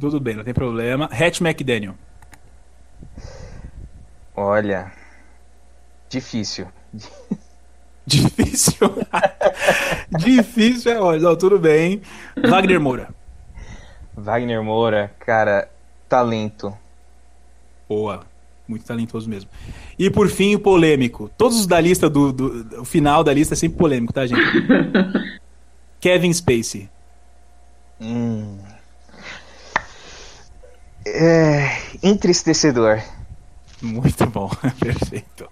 Tudo 0.00 0.18
bem, 0.18 0.34
não 0.34 0.42
tem 0.42 0.54
problema. 0.54 1.04
Hatch 1.12 1.42
McDaniel. 1.42 1.94
Olha. 4.34 4.90
Difícil. 6.08 6.68
Difícil. 8.06 8.88
Difícil 10.08 10.92
é, 10.92 10.98
olha, 10.98 11.20
não, 11.20 11.36
tudo 11.36 11.58
bem. 11.58 12.00
Wagner 12.42 12.80
Moura. 12.80 13.10
Wagner 14.16 14.62
Moura, 14.62 15.12
cara, 15.20 15.68
talento. 16.08 16.74
Boa. 17.86 18.24
Muito 18.68 18.84
talentoso 18.84 19.28
mesmo. 19.30 19.48
E 19.98 20.10
por 20.10 20.28
fim, 20.28 20.54
o 20.54 20.58
polêmico. 20.60 21.30
Todos 21.38 21.58
os 21.60 21.66
da 21.66 21.80
lista, 21.80 22.08
do, 22.10 22.30
do- 22.32 22.62
do- 22.64 22.82
o 22.82 22.84
final 22.84 23.24
da 23.24 23.32
lista 23.32 23.54
é 23.54 23.56
sempre 23.56 23.78
polêmico, 23.78 24.12
tá, 24.12 24.26
gente? 24.26 24.40
Kevin 25.98 26.32
Spacey. 26.32 26.88
Hum. 28.00 28.58
É. 31.06 31.70
Entristecedor. 32.02 33.00
Muito 33.80 34.26
bom, 34.26 34.50
perfeito. 34.78 35.48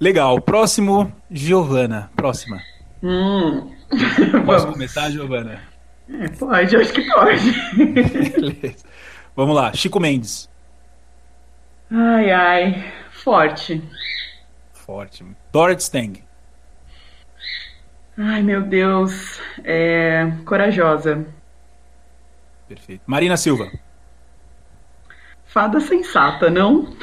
Legal. 0.00 0.40
Próximo, 0.40 1.12
Giovana. 1.30 2.10
Próxima. 2.16 2.60
Hum. 3.02 3.70
Posso 4.46 4.68
começar, 4.72 5.10
Giovana? 5.10 5.60
Pode, 6.38 6.74
acho 6.76 6.92
que 6.92 7.02
pode. 7.02 7.52
Beleza. 7.76 8.84
Vamos 9.36 9.54
lá, 9.54 9.72
Chico 9.74 10.00
Mendes. 10.00 10.48
Ai, 11.90 12.30
ai. 12.30 12.92
Forte. 13.10 13.82
Forte. 14.72 15.24
Dorothy 15.52 15.82
Stang. 15.82 16.24
Ai, 18.16 18.42
meu 18.42 18.62
Deus. 18.62 19.40
É... 19.64 20.26
Corajosa. 20.44 21.26
Perfeito. 22.68 23.02
Marina 23.06 23.36
Silva. 23.36 23.70
Fada 25.46 25.80
sensata, 25.80 26.50
não? 26.50 26.94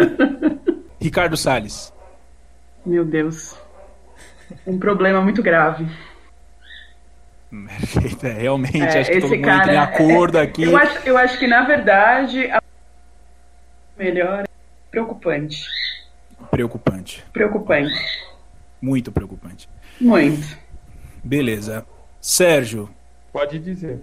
Ricardo 1.00 1.36
Salles. 1.36 1.92
Meu 2.84 3.04
Deus. 3.04 3.56
Um 4.66 4.78
problema 4.78 5.20
muito 5.20 5.42
grave. 5.42 5.86
Perfeito. 7.50 8.26
É, 8.26 8.32
realmente, 8.32 8.80
É, 8.80 9.00
acho 9.00 9.10
que 9.10 9.20
todo 9.20 9.30
mundo 9.34 9.44
cara. 9.44 9.64
tem 9.64 9.76
acordo 9.76 10.38
é- 10.38 10.42
aqui. 10.42 10.62
Eu 10.62 10.76
acho, 10.76 10.98
eu 11.06 11.18
acho 11.18 11.38
que, 11.38 11.46
na 11.46 11.62
verdade, 11.64 12.50
a 12.50 12.59
melhor 14.00 14.44
é 14.44 14.46
preocupante. 14.90 15.66
Preocupante. 16.50 17.24
Preocupante. 17.32 17.94
Muito 18.80 19.12
preocupante. 19.12 19.68
Muito. 20.00 20.56
Beleza. 21.22 21.84
Sérgio. 22.18 22.88
Pode 23.30 23.58
dizer. 23.58 24.00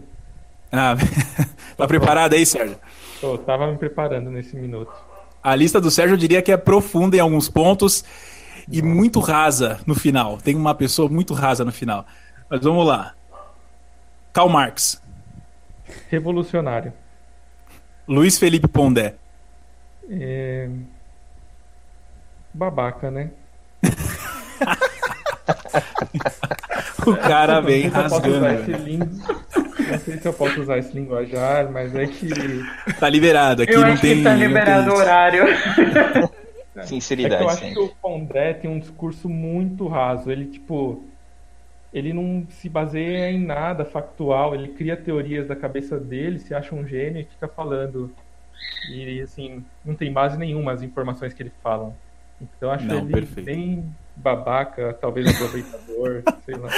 Ah, 0.71 0.95
tá 1.75 1.87
preparado 1.87 2.33
aí, 2.33 2.45
Sérgio? 2.45 2.77
Eu 3.23 3.39
tava 3.39 3.71
me 3.71 3.77
preparando 3.77 4.29
nesse 4.29 4.55
minuto. 4.55 4.93
A 5.41 5.55
lista 5.55 5.81
do 5.81 5.89
Sérgio 5.89 6.13
eu 6.13 6.17
diria 6.17 6.41
que 6.43 6.51
é 6.51 6.57
profunda 6.57 7.17
em 7.17 7.19
alguns 7.19 7.49
pontos 7.49 8.05
e 8.71 8.81
muito 8.83 9.19
rasa 9.19 9.79
no 9.87 9.95
final. 9.95 10.37
Tem 10.37 10.55
uma 10.55 10.75
pessoa 10.75 11.09
muito 11.09 11.33
rasa 11.33 11.65
no 11.65 11.71
final. 11.71 12.05
Mas 12.49 12.61
vamos 12.61 12.85
lá. 12.85 13.15
Karl 14.31 14.49
Marx. 14.49 15.01
Revolucionário. 16.09 16.93
Luiz 18.07 18.37
Felipe 18.37 18.67
Pondé. 18.67 19.15
É... 20.09 20.69
Babaca, 22.53 23.11
né? 23.11 23.31
O 27.07 27.15
cara 27.15 27.61
vem 27.61 27.87
rasgando. 27.87 28.45
Não 29.89 29.99
sei 29.99 30.17
se 30.17 30.27
eu 30.27 30.33
posso 30.33 30.61
usar 30.61 30.77
esse 30.77 30.93
linguajar, 30.93 31.71
mas 31.71 31.95
é 31.95 32.05
que 32.05 32.27
Tá 32.99 33.09
liberado. 33.09 33.61
Aqui 33.61 33.73
eu 33.73 33.81
não 33.81 33.93
acho 33.93 34.01
tem. 34.01 34.17
que 34.17 34.23
tá 34.23 34.33
liberado 34.33 34.91
o 34.91 34.95
horário. 34.95 35.43
É 35.43 36.81
que 36.81 36.87
Sinceridade 36.87 37.43
eu 37.43 37.49
acho 37.49 37.61
que 37.61 37.79
o 37.79 37.89
Pondé 38.01 38.53
tem 38.53 38.69
um 38.69 38.79
discurso 38.79 39.29
muito 39.29 39.87
raso. 39.87 40.29
Ele, 40.29 40.45
tipo, 40.47 41.03
ele 41.93 42.11
não 42.13 42.45
se 42.49 42.67
baseia 42.67 43.31
em 43.31 43.43
nada 43.43 43.85
factual, 43.85 44.53
ele 44.53 44.69
cria 44.69 44.97
teorias 44.97 45.47
da 45.47 45.55
cabeça 45.55 45.97
dele, 45.97 46.39
se 46.39 46.53
acha 46.53 46.75
um 46.75 46.85
gênio 46.85 47.21
e 47.21 47.25
fica 47.25 47.47
falando. 47.47 48.11
E 48.89 49.21
assim, 49.21 49.63
não 49.83 49.95
tem 49.95 50.11
base 50.11 50.37
nenhuma 50.37 50.71
as 50.71 50.81
informações 50.81 51.33
que 51.33 51.43
ele 51.43 51.51
fala. 51.61 51.95
Então 52.41 52.71
acho 52.71 52.85
não, 52.85 52.99
ele 52.99 53.11
perfeito. 53.11 53.45
bem 53.45 53.95
babaca, 54.15 54.97
talvez 54.99 55.27
aproveitador, 55.27 56.23
sei 56.45 56.55
lá. 56.55 56.69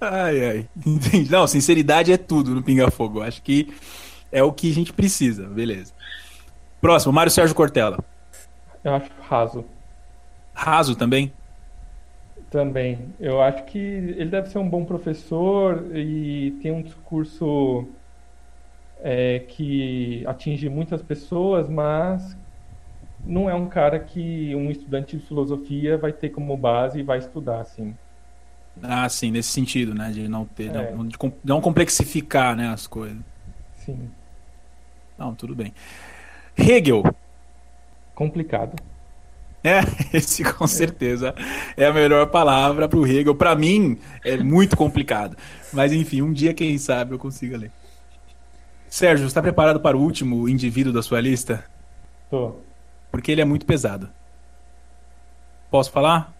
Ai, 0.00 0.44
ai. 0.44 0.68
Entendi. 0.86 1.30
Não, 1.30 1.46
sinceridade 1.46 2.12
é 2.12 2.16
tudo 2.16 2.54
no 2.54 2.62
Pinga 2.62 2.90
Fogo. 2.90 3.22
Acho 3.22 3.42
que 3.42 3.72
é 4.30 4.42
o 4.42 4.52
que 4.52 4.70
a 4.70 4.74
gente 4.74 4.92
precisa, 4.92 5.46
beleza. 5.46 5.92
Próximo, 6.80 7.12
Mário 7.12 7.30
Sérgio 7.30 7.54
Cortella. 7.54 7.98
Eu 8.82 8.94
acho 8.94 9.10
raso. 9.28 9.64
Raso 10.52 10.96
também? 10.96 11.32
Também. 12.50 12.98
Eu 13.20 13.40
acho 13.40 13.64
que 13.64 13.78
ele 13.78 14.26
deve 14.26 14.50
ser 14.50 14.58
um 14.58 14.68
bom 14.68 14.84
professor 14.84 15.84
e 15.94 16.58
tem 16.62 16.72
um 16.72 16.82
discurso 16.82 17.86
é, 19.02 19.40
que 19.40 20.24
atinge 20.26 20.68
muitas 20.68 21.02
pessoas, 21.02 21.68
mas 21.68 22.36
não 23.24 23.50
é 23.50 23.54
um 23.54 23.68
cara 23.68 23.98
que 23.98 24.54
um 24.54 24.70
estudante 24.70 25.16
de 25.16 25.26
filosofia 25.26 25.98
vai 25.98 26.12
ter 26.12 26.30
como 26.30 26.56
base 26.56 27.00
e 27.00 27.02
vai 27.02 27.18
estudar, 27.18 27.60
assim. 27.60 27.94
Ah, 28.82 29.08
sim, 29.08 29.30
nesse 29.30 29.50
sentido, 29.50 29.94
né? 29.94 30.10
De 30.10 30.28
não 30.28 30.44
ter, 30.44 30.74
é. 30.74 30.94
não, 30.94 31.06
de 31.06 31.16
não 31.44 31.60
complexificar, 31.60 32.56
né, 32.56 32.68
as 32.68 32.86
coisas. 32.86 33.18
Sim. 33.74 34.08
Não, 35.18 35.34
tudo 35.34 35.54
bem. 35.54 35.74
Hegel. 36.56 37.02
Complicado. 38.14 38.76
É, 39.64 39.80
esse 40.16 40.42
com 40.42 40.66
certeza 40.66 41.34
é 41.76 41.86
a 41.86 41.92
melhor 41.92 42.26
palavra 42.28 42.88
para 42.88 42.98
o 42.98 43.06
Hegel. 43.06 43.34
Para 43.34 43.54
mim 43.54 43.98
é 44.24 44.36
muito 44.36 44.76
complicado, 44.76 45.36
mas 45.72 45.92
enfim, 45.92 46.22
um 46.22 46.32
dia 46.32 46.54
quem 46.54 46.78
sabe 46.78 47.12
eu 47.12 47.18
consiga 47.18 47.56
ler. 47.56 47.70
Sérgio, 48.92 49.26
está 49.26 49.40
preparado 49.40 49.80
para 49.80 49.96
o 49.96 50.02
último 50.02 50.46
indivíduo 50.46 50.92
da 50.92 51.02
sua 51.02 51.18
lista? 51.18 51.64
Tô. 52.28 52.56
Porque 53.10 53.32
ele 53.32 53.40
é 53.40 53.44
muito 53.44 53.64
pesado. 53.64 54.10
Posso 55.70 55.90
falar? 55.90 56.30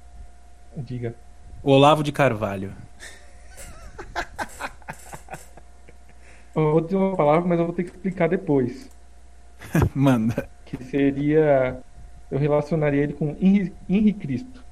Diga. 0.76 1.14
Olavo 1.62 2.02
de 2.02 2.12
Carvalho. 2.12 2.74
Eu 6.54 6.72
vou 6.72 6.82
dizer 6.82 6.96
uma 6.96 7.16
palavra, 7.16 7.48
mas 7.48 7.58
eu 7.58 7.64
vou 7.64 7.74
ter 7.74 7.84
que 7.84 7.92
explicar 7.92 8.28
depois. 8.28 8.90
Manda. 9.94 10.46
Que 10.66 10.84
seria. 10.84 11.80
Eu 12.30 12.38
relacionaria 12.38 13.04
ele 13.04 13.14
com 13.14 13.34
Henri, 13.40 14.12
Cristo. 14.12 14.62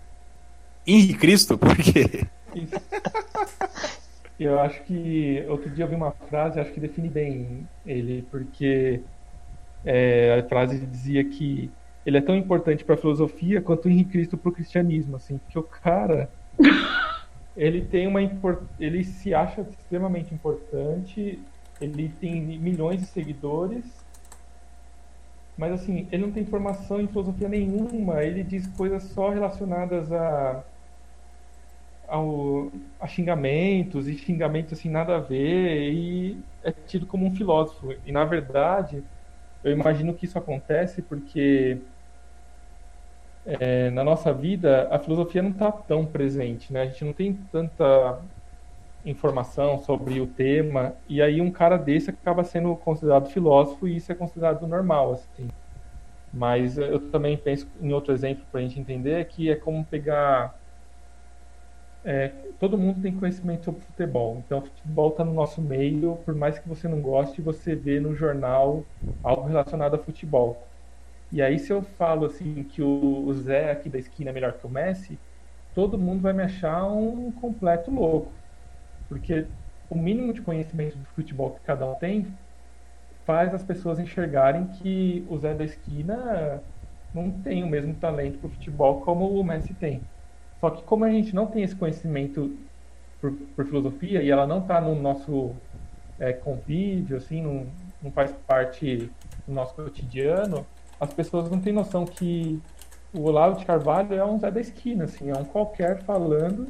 Henri 0.87 1.14
Cristo? 1.14 1.57
Por 1.57 1.74
quê? 1.78 2.26
Isso. 2.55 2.74
Eu 4.41 4.59
acho 4.59 4.82
que. 4.84 5.45
Outro 5.49 5.68
dia 5.68 5.84
eu 5.84 5.88
vi 5.88 5.95
uma 5.95 6.12
frase, 6.12 6.59
acho 6.59 6.72
que 6.72 6.80
define 6.80 7.11
bem 7.11 7.68
ele, 7.84 8.26
porque 8.30 9.03
é, 9.84 10.41
a 10.41 10.49
frase 10.49 10.86
dizia 10.86 11.22
que 11.22 11.70
ele 12.07 12.16
é 12.16 12.22
tão 12.22 12.34
importante 12.34 12.82
para 12.82 12.95
a 12.95 12.99
filosofia 12.99 13.61
quanto 13.61 13.84
o 13.84 13.91
Henrique 13.91 14.12
Cristo 14.12 14.38
para 14.38 14.49
o 14.49 14.53
cristianismo, 14.53 15.16
assim, 15.16 15.36
porque 15.36 15.59
o 15.59 15.62
cara 15.62 16.30
ele 17.55 17.82
tem 17.82 18.07
uma 18.07 18.20
ele 18.78 19.05
se 19.05 19.34
acha 19.34 19.61
extremamente 19.61 20.32
importante, 20.32 21.38
ele 21.78 22.09
tem 22.18 22.41
milhões 22.41 23.01
de 23.01 23.07
seguidores, 23.07 23.84
mas 25.59 25.72
assim, 25.72 26.09
ele 26.11 26.22
não 26.22 26.32
tem 26.32 26.47
formação 26.47 26.99
em 26.99 27.07
filosofia 27.07 27.49
nenhuma, 27.49 28.24
ele 28.24 28.43
diz 28.43 28.66
coisas 28.68 29.03
só 29.03 29.28
relacionadas 29.28 30.11
a 30.11 30.64
ao, 32.11 32.73
a 32.99 33.07
xingamentos 33.07 34.09
e 34.09 34.17
xingamentos 34.19 34.75
assim 34.79 34.91
nada 34.91 35.17
a 35.17 35.21
ver 35.21 35.93
e 35.93 36.45
é 36.63 36.73
tido 36.73 37.07
como 37.07 37.27
um 37.27 37.35
filósofo. 37.35 37.93
E 38.05 38.13
na 38.13 38.25
verdade, 38.25 39.05
eu 39.63 39.73
imagino 39.73 40.15
que 40.15 40.27
isso 40.27 40.39
acontece 40.39 41.03
porque 41.03 41.83
é, 43.45 43.91
na 43.91 44.05
nossa 44.05 44.33
vida 44.33 44.89
a 44.91 44.99
filosofia 44.99 45.43
não 45.43 45.51
está 45.51 45.73
tão 45.73 46.07
presente, 46.07 46.73
né? 46.73 46.83
A 46.83 46.87
gente 46.87 47.05
não 47.05 47.13
tem 47.13 47.35
tanta 47.51 48.25
informação 49.05 49.79
sobre 49.79 50.21
o 50.21 50.27
tema 50.27 50.97
e 51.09 51.23
aí 51.23 51.41
um 51.41 51.51
cara 51.51 51.77
desse 51.79 52.11
acaba 52.11 52.45
sendo 52.45 52.77
considerado 52.77 53.31
filósofo 53.31 53.89
e 53.89 53.97
isso 53.97 54.13
é 54.13 54.15
considerado 54.15 54.67
normal, 54.67 55.13
assim. 55.13 55.49
Mas 56.33 56.79
eu 56.79 57.11
também 57.11 57.37
penso 57.37 57.71
em 57.81 57.93
outro 57.93 58.13
exemplo 58.13 58.47
para 58.51 58.61
a 58.61 58.63
gente 58.63 58.79
entender 58.79 59.25
que 59.27 59.51
é 59.51 59.57
como 59.57 59.85
pegar 59.87 60.55
é, 62.05 62.29
todo 62.59 62.79
mundo 62.79 63.01
tem 63.03 63.15
conhecimento 63.17 63.65
sobre 63.65 63.81
futebol. 63.83 64.43
Então, 64.45 64.63
futebol 64.63 65.11
está 65.11 65.25
no 65.25 65.35
nosso 65.35 65.61
meio, 65.61 66.17
por 66.25 66.35
mais 66.35 66.59
que 66.59 66.69
você 66.69 66.89
não 66.89 67.01
goste, 67.01 67.43
você 67.43 67.75
vê 67.75 68.01
no 68.01 68.15
jornal 68.15 68.85
algo 69.23 69.47
relacionado 69.47 69.95
a 69.95 69.99
futebol. 69.99 70.67
E 71.33 71.41
aí, 71.43 71.59
se 71.59 71.73
eu 71.73 71.83
falo 71.83 72.27
assim 72.27 72.65
que 72.65 72.83
o, 72.83 73.33
Zé 73.35 73.71
aqui 73.71 73.89
da 73.89 73.99
esquina 73.99 74.31
é 74.31 74.33
melhor 74.33 74.55
que 74.55 74.67
o 74.67 74.71
Messi, 74.71 75.19
todo 75.75 75.99
mundo 75.99 76.23
vai 76.23 76.33
me 76.33 76.43
achar 76.43 76.85
um 76.87 77.31
completo 77.33 77.91
louco. 77.91 78.33
Porque 79.09 79.47
o 79.89 79.97
mínimo 79.97 80.33
de 80.33 80.43
conhecimento 80.43 80.99
de 80.99 81.07
futebol 81.07 81.53
que 81.53 81.61
cada 81.61 81.87
um 81.87 81.95
tem 81.95 82.27
faz 83.25 83.55
as 83.55 83.63
pessoas 83.63 83.99
enxergarem 83.99 84.67
que 84.69 85.25
o 85.29 85.39
Zé 85.39 85.55
da 85.55 85.65
esquina 85.65 86.63
não 87.15 87.31
tem 87.43 87.63
o 87.63 87.69
mesmo 87.69 87.95
talento 87.95 88.39
para 88.39 88.49
o 88.49 88.51
futebol 88.51 89.01
como 89.03 89.29
o 89.39 89.45
Messi 89.45 89.75
tem. 89.75 90.03
Só 90.61 90.71
que 90.71 90.83
como 90.83 91.05
a 91.05 91.11
gente 91.11 91.35
não 91.35 91.47
tem 91.47 91.63
esse 91.63 91.75
conhecimento 91.75 92.57
por, 93.21 93.33
por 93.57 93.65
filosofia 93.67 94.23
e 94.23 94.31
ela 94.31 94.47
não 94.47 94.59
está 94.59 94.81
no 94.81 94.95
nosso 94.95 95.55
é, 96.19 96.33
convívio, 96.33 97.17
assim, 97.17 97.43
não, 97.43 97.67
não 98.03 98.11
faz 98.11 98.33
parte 98.47 99.11
do 99.47 99.55
nosso 99.55 99.75
cotidiano, 99.75 100.67
as 101.01 101.13
pessoas 101.13 101.51
não 101.51 101.61
têm 101.61 101.73
noção 101.73 102.05
que 102.05 102.61
o 103.13 103.23
Olavo 103.23 103.59
de 103.59 103.65
Carvalho 103.65 104.15
é 104.15 104.25
um 104.25 104.39
Zé 104.39 104.51
da 104.51 104.61
esquina, 104.61 105.05
assim, 105.05 105.31
é 105.31 105.35
um 105.35 105.45
qualquer 105.45 106.03
falando 106.03 106.69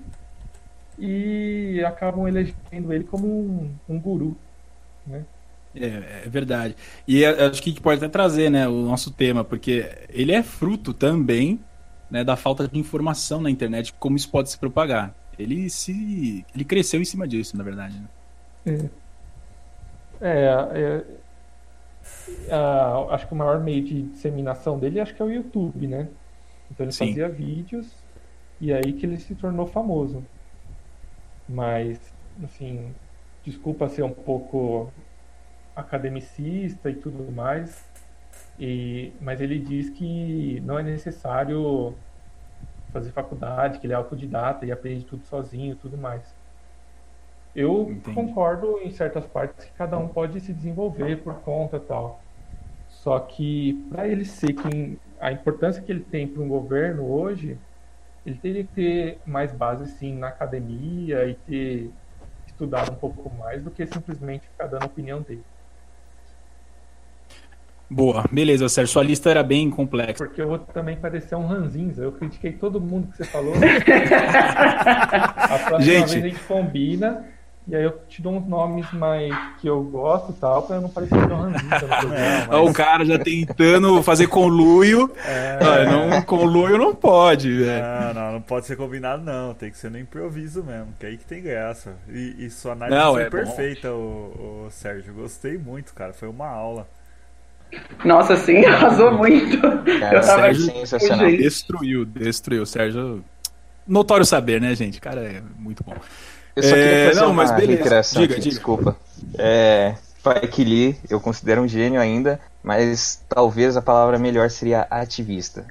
e 0.98 1.82
acabam 1.84 2.28
elegendo 2.28 2.92
ele 2.92 3.04
como 3.04 3.26
um, 3.26 3.70
um 3.88 3.98
guru, 3.98 4.36
né? 5.06 5.24
É, 5.74 5.86
é, 6.24 6.28
verdade. 6.28 6.74
E 7.06 7.24
acho 7.24 7.62
que 7.62 7.70
a 7.70 7.72
gente 7.72 7.80
pode 7.80 7.98
até 7.98 8.08
trazer 8.08 8.50
né, 8.50 8.66
o 8.66 8.82
nosso 8.82 9.12
tema, 9.12 9.44
porque 9.44 9.88
ele 10.08 10.32
é 10.32 10.42
fruto 10.42 10.92
também 10.92 11.60
né, 12.10 12.24
da 12.24 12.36
falta 12.36 12.66
de 12.66 12.78
informação 12.78 13.40
na 13.40 13.50
internet, 13.50 13.92
como 13.94 14.16
isso 14.16 14.30
pode 14.30 14.50
se 14.50 14.58
propagar. 14.58 15.14
Ele 15.38 15.70
se. 15.70 16.44
ele 16.54 16.64
cresceu 16.64 17.00
em 17.00 17.04
cima 17.04 17.26
disso, 17.26 17.56
na 17.56 17.64
verdade. 17.64 17.98
Né? 18.66 18.90
É. 20.20 20.28
é, 20.28 21.04
é 22.48 22.54
a, 22.54 23.14
acho 23.14 23.26
que 23.26 23.32
o 23.32 23.36
maior 23.36 23.60
meio 23.60 23.82
de 23.84 24.02
disseminação 24.02 24.78
dele 24.78 25.00
acho 25.00 25.14
que 25.14 25.22
é 25.22 25.24
o 25.24 25.30
YouTube, 25.30 25.86
né? 25.86 26.08
Então 26.70 26.84
ele 26.84 26.92
Sim. 26.92 27.08
fazia 27.08 27.28
vídeos 27.28 27.90
e 28.60 28.72
aí 28.72 28.92
que 28.92 29.06
ele 29.06 29.18
se 29.18 29.34
tornou 29.34 29.66
famoso. 29.66 30.24
Mas, 31.48 31.98
assim, 32.44 32.94
desculpa 33.44 33.88
ser 33.88 34.02
um 34.02 34.12
pouco 34.12 34.92
academicista 35.74 36.90
e 36.90 36.94
tudo 36.94 37.32
mais, 37.32 37.84
e, 38.60 39.16
mas 39.20 39.40
ele 39.40 39.58
diz 39.58 39.90
que 39.90 40.60
não 40.60 40.78
é 40.78 40.82
necessário 40.82 41.98
fazer 42.92 43.12
faculdade, 43.12 43.80
que 43.80 43.86
ele 43.86 43.94
é 43.94 43.96
autodidata 43.96 44.66
e 44.66 44.72
aprende 44.72 45.06
tudo 45.06 45.24
sozinho 45.24 45.74
e 45.74 45.76
tudo 45.78 45.96
mais. 45.98 46.36
Eu 47.54 47.86
Entendi. 47.90 48.14
concordo 48.14 48.78
em 48.80 48.90
certas 48.90 49.26
partes 49.26 49.64
que 49.64 49.72
cada 49.72 49.98
um 49.98 50.08
pode 50.08 50.40
se 50.40 50.52
desenvolver 50.54 51.22
por 51.24 51.40
conta 51.42 51.80
tal. 51.80 52.26
Só 52.88 53.20
que 53.20 53.86
para 53.90 54.08
ele 54.08 54.24
ser 54.24 54.54
quem 54.54 55.00
a 55.20 55.32
importância 55.32 55.82
que 55.82 55.92
ele 55.92 56.04
tem 56.04 56.32
para 56.32 56.42
um 56.42 56.48
governo 56.48 57.06
hoje, 57.06 57.60
ele 58.24 58.38
teria 58.40 58.64
que 58.66 58.72
ter 58.74 59.22
mais 59.26 59.52
base 59.52 59.86
sim 59.98 60.16
na 60.18 60.28
academia 60.28 61.26
e 61.28 61.34
ter 61.36 61.94
estudado 62.46 62.92
um 62.92 62.96
pouco 62.96 63.30
mais 63.30 63.62
do 63.64 63.70
que 63.70 63.86
simplesmente 63.86 64.48
ficar 64.48 64.66
dando 64.68 64.84
a 64.84 64.86
opinião 64.86 65.22
dele. 65.22 65.46
Boa, 67.90 68.24
beleza, 68.30 68.68
Sérgio. 68.68 68.92
Sua 68.92 69.02
lista 69.02 69.30
era 69.30 69.42
bem 69.42 69.68
complexa. 69.68 70.24
Porque 70.24 70.40
eu 70.40 70.48
vou 70.48 70.58
também 70.58 70.96
parecer 70.96 71.34
um 71.34 71.46
ranzinza. 71.46 72.04
Eu 72.04 72.12
critiquei 72.12 72.52
todo 72.52 72.80
mundo 72.80 73.08
que 73.08 73.16
você 73.16 73.24
falou. 73.24 73.52
a 75.34 75.58
próxima 75.58 75.80
gente... 75.80 76.10
vez 76.12 76.24
a 76.24 76.28
gente 76.28 76.40
combina. 76.44 77.24
E 77.68 77.76
aí 77.76 77.84
eu 77.84 78.00
te 78.08 78.22
dou 78.22 78.32
uns 78.32 78.48
nomes 78.48 78.90
mais 78.92 79.32
que 79.60 79.68
eu 79.68 79.82
gosto 79.82 80.32
e 80.32 80.34
tal, 80.34 80.62
pra 80.62 80.76
eu 80.76 80.82
não 80.82 80.88
parecer 80.88 81.28
tão 81.28 81.36
ranzinza. 81.36 81.86
mas... 82.48 82.60
O 82.60 82.72
cara 82.72 83.04
já 83.04 83.18
tentando 83.18 84.02
fazer 84.02 84.28
conluio. 84.28 85.10
É... 85.24 85.84
Não, 85.86 86.22
conluio 86.22 86.78
não 86.78 86.94
pode, 86.94 87.52
velho. 87.58 87.84
Não, 87.84 88.14
não, 88.14 88.32
não 88.32 88.40
pode 88.40 88.66
ser 88.66 88.76
combinado, 88.76 89.22
não. 89.22 89.52
Tem 89.54 89.70
que 89.70 89.76
ser 89.76 89.90
no 89.90 89.98
improviso 89.98 90.64
mesmo, 90.64 90.88
que 90.98 91.06
é 91.06 91.10
aí 91.10 91.16
que 91.16 91.24
tem 91.24 91.42
graça. 91.42 91.94
E, 92.08 92.46
e 92.46 92.50
sua 92.50 92.72
análise 92.72 92.98
não, 92.98 93.12
foi 93.12 93.22
é 93.22 93.30
perfeita, 93.30 93.92
o, 93.92 94.66
o 94.66 94.70
Sérgio. 94.70 95.12
Gostei 95.12 95.58
muito, 95.58 95.92
cara. 95.92 96.12
Foi 96.12 96.28
uma 96.28 96.48
aula. 96.48 96.88
Nossa, 98.04 98.36
sim, 98.36 98.64
arrasou 98.66 99.12
muito. 99.12 99.60
Cara, 99.60 100.16
eu 100.16 100.20
tava 100.20 100.42
Sérgio, 100.42 100.64
sensacional. 100.64 101.26
Destruiu, 101.30 102.04
destruiu. 102.04 102.66
Sérgio. 102.66 103.24
Notório 103.86 104.24
saber, 104.24 104.60
né, 104.60 104.74
gente? 104.74 105.00
Cara, 105.00 105.20
é 105.20 105.42
muito 105.58 105.82
bom. 105.84 105.94
Eu 106.56 106.62
só 106.62 106.74
queria 106.74 106.84
É, 106.90 107.08
fazer 107.08 107.20
não, 107.20 107.30
uma 107.30 107.34
mas 107.34 107.50
Diga, 108.12 108.34
aqui, 108.34 108.40
diga. 108.40 108.40
desculpa. 108.40 108.96
É, 109.38 109.94
Spike 110.18 110.64
Lee, 110.64 110.96
eu 111.08 111.20
considero 111.20 111.62
um 111.62 111.68
gênio 111.68 112.00
ainda, 112.00 112.40
mas 112.62 113.24
talvez 113.28 113.76
a 113.76 113.82
palavra 113.82 114.18
melhor 114.18 114.50
seria 114.50 114.86
ativista. 114.90 115.66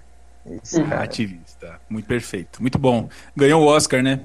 Esse 0.45 0.83
cara 0.83 1.03
Ativista. 1.03 1.79
Muito 1.89 2.05
perfeito. 2.07 2.61
Muito 2.61 2.79
bom. 2.79 3.09
Ganhou 3.35 3.61
o 3.63 3.67
Oscar, 3.67 4.01
né? 4.01 4.21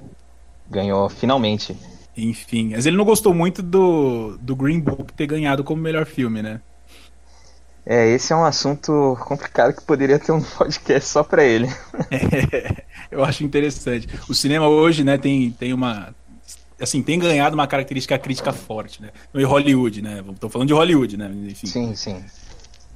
ganhou 0.71 1.09
finalmente. 1.09 1.77
Enfim. 2.17 2.71
Mas 2.75 2.87
ele 2.87 2.97
não 2.97 3.05
gostou 3.05 3.35
muito 3.35 3.63
do, 3.63 4.37
do 4.39 4.55
Green 4.57 4.81
Book 4.81 5.13
ter 5.13 5.27
ganhado 5.27 5.65
como 5.65 5.83
melhor 5.83 6.07
filme, 6.07 6.43
né? 6.43 6.61
É, 7.87 8.09
esse 8.09 8.33
é 8.33 8.37
um 8.37 8.45
assunto 8.45 9.17
complicado 9.27 9.75
que 9.75 9.83
poderia 9.83 10.19
ter 10.19 10.33
um 10.33 10.41
podcast 10.57 11.09
só 11.09 11.23
pra 11.23 11.45
ele. 11.45 11.69
Eu 13.11 13.25
acho 13.25 13.45
interessante. 13.45 14.09
O 14.29 14.35
cinema 14.35 14.69
hoje, 14.69 15.05
né, 15.05 15.19
tem, 15.19 15.51
tem 15.51 15.73
uma. 15.73 16.15
Assim, 16.81 17.03
tem 17.03 17.19
ganhado 17.19 17.55
uma 17.55 17.67
característica 17.67 18.19
crítica 18.19 18.53
forte, 18.53 19.01
né? 19.01 19.11
E 19.33 19.45
Hollywood, 19.45 20.03
né? 20.03 20.25
Tô 20.41 20.49
falando 20.49 20.69
de 20.69 20.75
Hollywood, 20.75 21.17
né? 21.17 21.31
Enfim. 21.47 21.67
Sim, 21.67 21.95
sim. 21.95 22.25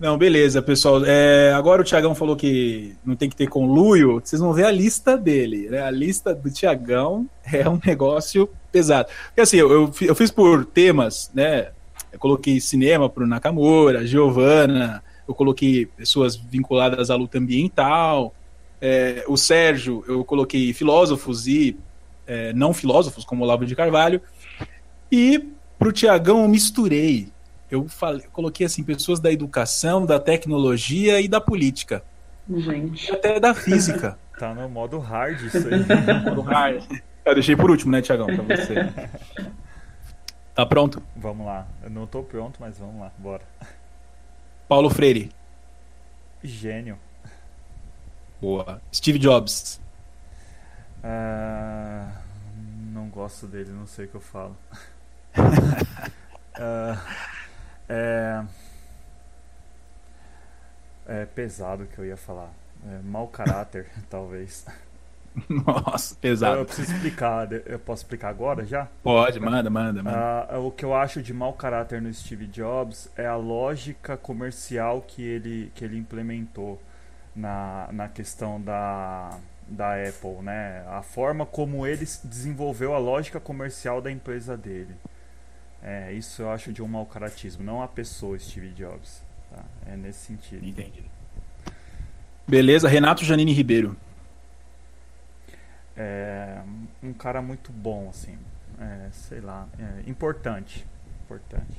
Não, 0.00 0.16
beleza, 0.16 0.62
pessoal. 0.62 1.04
É, 1.04 1.52
agora 1.52 1.82
o 1.82 1.84
Tiagão 1.84 2.14
falou 2.14 2.36
que 2.36 2.94
não 3.04 3.16
tem 3.16 3.28
que 3.28 3.36
ter 3.36 3.48
conluio. 3.48 4.20
Vocês 4.22 4.40
vão 4.40 4.52
ver 4.52 4.64
a 4.64 4.70
lista 4.70 5.16
dele, 5.16 5.68
né? 5.70 5.82
A 5.82 5.90
lista 5.90 6.34
do 6.34 6.50
Tiagão 6.50 7.28
é 7.44 7.68
um 7.68 7.80
negócio 7.84 8.48
pesado. 8.70 9.08
Porque 9.28 9.40
assim, 9.40 9.56
eu, 9.56 9.70
eu 9.70 9.92
eu 10.00 10.14
fiz 10.14 10.30
por 10.30 10.64
temas, 10.64 11.30
né? 11.34 11.68
Eu 12.18 12.20
coloquei 12.20 12.60
cinema 12.60 13.08
pro 13.08 13.28
Nakamura, 13.28 14.04
Giovanna, 14.04 15.04
eu 15.26 15.32
coloquei 15.32 15.86
pessoas 15.86 16.34
vinculadas 16.34 17.10
à 17.10 17.14
luta 17.14 17.38
ambiental. 17.38 18.34
É, 18.80 19.24
o 19.28 19.36
Sérgio, 19.36 20.04
eu 20.08 20.24
coloquei 20.24 20.72
filósofos 20.72 21.46
e 21.46 21.76
é, 22.26 22.52
não 22.52 22.74
filósofos, 22.74 23.24
como 23.24 23.44
Olavo 23.44 23.64
de 23.64 23.76
Carvalho. 23.76 24.20
E 25.12 25.48
pro 25.78 25.92
Tiagão 25.92 26.42
eu 26.42 26.48
misturei. 26.48 27.28
Eu 27.70 27.86
falei, 27.88 28.26
eu 28.26 28.30
coloquei 28.32 28.66
assim, 28.66 28.82
pessoas 28.82 29.20
da 29.20 29.30
educação, 29.30 30.04
da 30.04 30.18
tecnologia 30.18 31.20
e 31.20 31.28
da 31.28 31.40
política. 31.40 32.02
Gente. 32.50 33.08
E 33.08 33.12
até 33.12 33.38
da 33.38 33.54
física. 33.54 34.18
Tá 34.38 34.54
no 34.54 34.68
modo 34.68 35.00
hard 35.00 35.40
isso 35.40 35.58
aí. 35.58 35.82
Do 36.32 36.42
hard. 36.42 36.84
Eu 37.24 37.34
deixei 37.34 37.56
por 37.56 37.72
último, 37.72 37.90
né, 37.90 38.00
Tiagão, 38.00 38.26
pra 38.26 38.56
você. 38.56 38.74
Tá 40.58 40.66
pronto? 40.66 41.00
vamos 41.14 41.46
lá. 41.46 41.68
Eu 41.84 41.88
não 41.88 42.04
tô 42.04 42.20
pronto, 42.20 42.56
mas 42.58 42.76
vamos 42.80 43.00
lá. 43.00 43.12
Bora. 43.16 43.44
Paulo 44.66 44.90
Freire. 44.90 45.30
Gênio. 46.42 46.98
Boa. 48.40 48.82
Steve 48.92 49.20
Jobs. 49.20 49.80
Ah, 51.00 52.10
não 52.92 53.08
gosto 53.08 53.46
dele, 53.46 53.70
não 53.70 53.86
sei 53.86 54.06
o 54.06 54.08
que 54.08 54.16
eu 54.16 54.20
falo. 54.20 54.56
Ah, 56.60 57.00
é, 57.88 58.44
é 61.06 61.24
pesado 61.24 61.84
o 61.84 61.86
que 61.86 62.00
eu 62.00 62.04
ia 62.04 62.16
falar. 62.16 62.50
É, 62.84 62.98
mau 63.04 63.28
caráter, 63.28 63.88
talvez. 64.10 64.66
Nossa, 65.48 66.14
Eu 66.14 66.18
pesado. 66.20 66.64
preciso 66.64 66.92
explicar. 66.94 67.52
Eu 67.52 67.78
posso 67.78 68.02
explicar 68.02 68.28
agora 68.28 68.64
já? 68.64 68.88
Pode, 69.02 69.38
manda, 69.40 69.68
manda, 69.70 70.02
manda. 70.02 70.46
Ah, 70.50 70.58
o 70.58 70.70
que 70.70 70.84
eu 70.84 70.94
acho 70.94 71.22
de 71.22 71.32
mau 71.34 71.52
caráter 71.52 72.00
no 72.00 72.12
Steve 72.12 72.46
Jobs 72.46 73.10
é 73.16 73.26
a 73.26 73.36
lógica 73.36 74.16
comercial 74.16 75.02
que 75.06 75.22
ele, 75.22 75.70
que 75.74 75.84
ele 75.84 75.98
implementou 75.98 76.80
na, 77.34 77.88
na 77.92 78.08
questão 78.08 78.60
da, 78.60 79.38
da 79.68 79.94
Apple, 79.94 80.42
né? 80.42 80.84
A 80.88 81.02
forma 81.02 81.44
como 81.46 81.86
ele 81.86 82.06
desenvolveu 82.24 82.94
a 82.94 82.98
lógica 82.98 83.38
comercial 83.38 84.00
da 84.00 84.10
empresa 84.10 84.56
dele. 84.56 84.94
É, 85.82 86.12
isso 86.12 86.42
eu 86.42 86.50
acho 86.50 86.72
de 86.72 86.82
um 86.82 86.88
mau 86.88 87.06
caratismo, 87.06 87.62
não 87.62 87.82
a 87.82 87.86
pessoa 87.86 88.36
Steve 88.38 88.70
Jobs. 88.70 89.22
tá? 89.50 89.62
É 89.86 89.96
nesse 89.96 90.26
sentido. 90.26 90.66
Entendi. 90.66 91.04
Beleza, 92.46 92.88
Renato 92.88 93.24
Janine 93.24 93.52
Ribeiro. 93.52 93.94
É 96.00 96.62
um 97.02 97.12
cara 97.12 97.42
muito 97.42 97.72
bom, 97.72 98.08
assim. 98.08 98.38
É, 98.80 99.08
sei 99.10 99.40
lá, 99.40 99.66
é 99.76 100.08
importante. 100.08 100.86
Importante. 101.24 101.76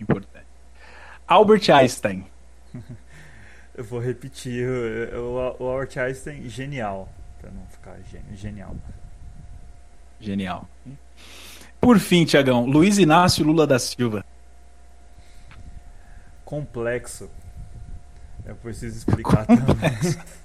Importante. 0.00 0.46
Albert 1.28 1.70
Einstein. 1.70 2.26
Eu 3.76 3.84
vou 3.84 4.00
repetir, 4.00 4.66
o, 5.14 5.62
o, 5.62 5.68
Albert 5.68 5.98
Einstein, 5.98 6.48
genial. 6.48 7.08
Pra 7.40 7.50
não 7.50 7.66
ficar 7.66 7.98
genial. 8.32 8.74
Genial. 10.18 10.68
Por 11.80 11.98
fim, 11.98 12.24
Tiagão, 12.24 12.64
Luiz 12.64 12.96
Inácio 12.96 13.44
Lula 13.44 13.66
da 13.66 13.78
Silva. 13.78 14.24
Complexo. 16.44 17.28
Eu 18.46 18.54
preciso 18.56 18.96
explicar 18.96 19.44
também. 19.44 19.90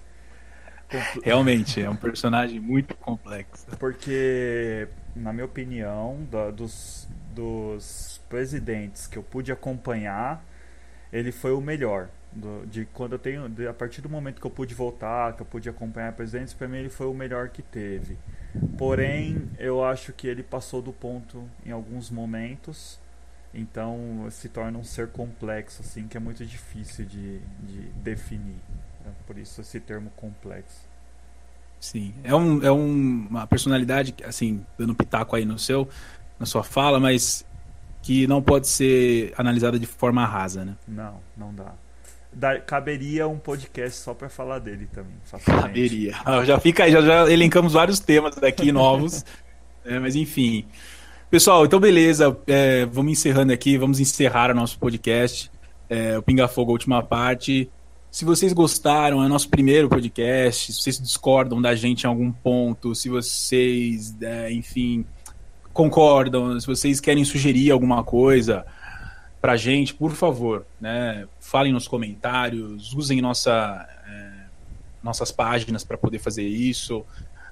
Realmente, 1.23 1.81
é 1.81 1.89
um 1.89 1.95
personagem 1.95 2.59
muito 2.59 2.95
complexo. 2.95 3.67
Porque, 3.77 4.87
na 5.15 5.31
minha 5.31 5.45
opinião, 5.45 6.25
da- 6.29 6.51
dos, 6.51 7.07
dos 7.33 8.19
presidentes 8.29 9.07
que 9.07 9.17
eu 9.17 9.23
pude 9.23 9.51
acompanhar, 9.51 10.43
ele 11.11 11.31
foi 11.31 11.51
o 11.53 11.61
melhor. 11.61 12.09
Do- 12.31 12.65
de 12.67 12.85
quando 12.93 13.13
eu 13.13 13.19
tenho, 13.19 13.49
de- 13.49 13.67
a 13.67 13.73
partir 13.73 14.01
do 14.01 14.09
momento 14.09 14.41
que 14.41 14.47
eu 14.47 14.51
pude 14.51 14.75
voltar, 14.75 15.35
que 15.35 15.41
eu 15.41 15.45
pude 15.45 15.69
acompanhar 15.69 16.13
presidentes, 16.13 16.53
para 16.53 16.67
mim 16.67 16.77
ele 16.79 16.89
foi 16.89 17.07
o 17.07 17.13
melhor 17.13 17.49
que 17.49 17.61
teve. 17.63 18.17
Porém, 18.77 19.49
eu 19.59 19.83
acho 19.83 20.13
que 20.13 20.27
ele 20.27 20.43
passou 20.43 20.81
do 20.81 20.93
ponto 20.93 21.49
em 21.65 21.71
alguns 21.71 22.09
momentos. 22.09 22.99
Então 23.53 24.27
se 24.31 24.49
torna 24.49 24.77
um 24.79 24.83
ser 24.83 25.09
complexo, 25.09 25.81
assim, 25.81 26.07
que 26.07 26.17
é 26.17 26.19
muito 26.19 26.45
difícil 26.45 27.05
de, 27.05 27.39
de 27.39 27.81
definir. 28.03 28.57
É 29.09 29.23
por 29.27 29.37
isso 29.37 29.61
esse 29.61 29.79
termo 29.79 30.11
complexo. 30.15 30.87
Sim. 31.79 32.13
É, 32.23 32.35
um, 32.35 32.63
é 32.63 32.71
um- 32.71 33.27
uma 33.29 33.47
personalidade, 33.47 34.13
assim, 34.25 34.65
dando 34.77 34.93
pitaco 34.93 35.35
aí 35.35 35.45
no 35.45 35.57
seu, 35.57 35.87
na 36.39 36.45
sua 36.45 36.63
fala, 36.63 36.99
mas 36.99 37.45
que 38.01 38.27
não 38.27 38.41
pode 38.41 38.67
ser 38.67 39.33
analisada 39.37 39.79
de 39.79 39.85
forma 39.85 40.25
rasa, 40.25 40.65
né? 40.65 40.75
Não, 40.87 41.19
não 41.37 41.53
dá. 41.53 41.73
Dá- 42.31 42.59
caberia 42.59 43.27
um 43.27 43.39
podcast 43.39 43.97
só 43.99 44.13
pra 44.13 44.29
falar 44.29 44.59
dele 44.59 44.87
também. 44.91 45.15
facilmente. 45.23 45.63
Caberia. 45.67 46.15
Ah, 46.25 46.43
Já 46.45 46.59
fica 46.59 46.83
aí, 46.83 46.91
já, 46.91 47.01
já 47.01 47.31
elencamos 47.31 47.73
vários 47.73 47.99
temas 47.99 48.35
daqui 48.35 48.71
novos. 48.73 49.25
É, 49.85 49.97
mas 49.99 50.15
enfim. 50.15 50.65
Pessoal, 51.31 51.65
então 51.65 51.79
beleza. 51.79 52.37
é, 52.47 52.85
vamos 52.85 53.13
encerrando 53.13 53.53
aqui, 53.53 53.77
vamos 53.77 53.99
encerrar 53.99 54.51
o 54.51 54.53
nosso 54.53 54.77
podcast. 54.79 55.49
É, 55.89 56.17
o 56.17 56.21
Pinga 56.21 56.47
Fogo, 56.47 56.71
a 56.71 56.73
última 56.73 57.01
parte. 57.01 57.69
Se 58.11 58.25
vocês 58.25 58.53
gostaram, 58.53 59.23
é 59.23 59.27
nosso 59.27 59.47
primeiro 59.49 59.87
podcast. 59.87 60.73
Se 60.73 60.81
vocês 60.81 60.99
discordam 60.99 61.61
da 61.61 61.75
gente 61.75 62.03
em 62.03 62.07
algum 62.07 62.31
ponto, 62.31 62.95
se 62.95 63.07
vocês, 63.07 64.15
é, 64.19 64.51
enfim, 64.51 65.05
concordam, 65.71 66.59
se 66.59 66.65
vocês 66.65 66.99
querem 66.99 67.23
sugerir 67.23 67.69
alguma 67.69 68.03
coisa 68.03 68.65
pra 69.39 69.55
gente, 69.55 69.93
por 69.93 70.11
favor, 70.13 70.65
né? 70.81 71.27
Falem 71.39 71.71
nos 71.71 71.87
comentários, 71.87 72.93
usem 72.93 73.21
nossa, 73.21 73.87
é, 74.07 74.31
nossas 75.03 75.31
páginas 75.31 75.83
para 75.83 75.97
poder 75.97 76.17
fazer 76.17 76.47
isso. 76.47 77.05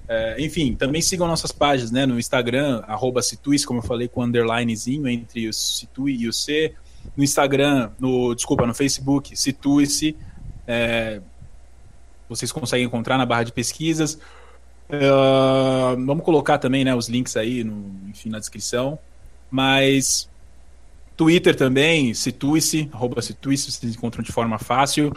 É, 0.08 0.44
enfim, 0.44 0.74
também 0.74 1.00
sigam 1.00 1.28
nossas 1.28 1.52
páginas 1.52 1.92
né, 1.92 2.04
no 2.04 2.18
Instagram, 2.18 2.82
arroba 2.88 3.22
Situis, 3.22 3.64
como 3.64 3.78
eu 3.78 3.84
falei, 3.84 4.08
com 4.08 4.24
underlinezinho 4.24 5.06
entre 5.06 5.48
o 5.48 5.52
Situi 5.52 6.22
e 6.22 6.28
o 6.28 6.32
C. 6.32 6.74
No 7.16 7.22
Instagram, 7.22 7.92
no, 7.98 8.34
desculpa, 8.34 8.66
no 8.66 8.74
Facebook, 8.74 9.36
Situi-se. 9.36 10.16
É, 10.68 11.22
vocês 12.28 12.52
conseguem 12.52 12.84
encontrar 12.84 13.16
na 13.16 13.24
barra 13.24 13.44
de 13.44 13.52
pesquisas. 13.52 14.18
É, 14.90 15.00
vamos 15.96 16.22
colocar 16.22 16.58
também 16.58 16.84
né, 16.84 16.94
os 16.94 17.08
links 17.08 17.36
aí, 17.38 17.64
no, 17.64 17.90
enfim, 18.10 18.28
na 18.28 18.38
descrição. 18.38 18.98
Mas 19.50 20.28
Twitter 21.16 21.56
também, 21.56 22.12
Situi-se, 22.12 22.90
arroba 22.92 23.22
Situi-se, 23.22 23.72
vocês 23.72 23.94
encontram 23.94 24.22
de 24.22 24.30
forma 24.30 24.58
fácil. 24.58 25.12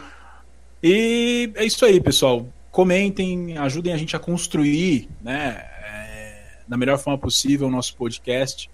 E 0.82 1.52
é 1.54 1.64
isso 1.66 1.84
aí, 1.84 2.00
pessoal. 2.00 2.48
Comentem, 2.70 3.58
ajudem 3.58 3.92
a 3.92 3.96
gente 3.98 4.16
a 4.16 4.18
construir, 4.18 5.08
né, 5.20 5.62
é, 5.84 6.44
da 6.66 6.78
melhor 6.78 6.98
forma 6.98 7.18
possível 7.18 7.68
o 7.68 7.70
nosso 7.70 7.94
podcast, 7.94 8.70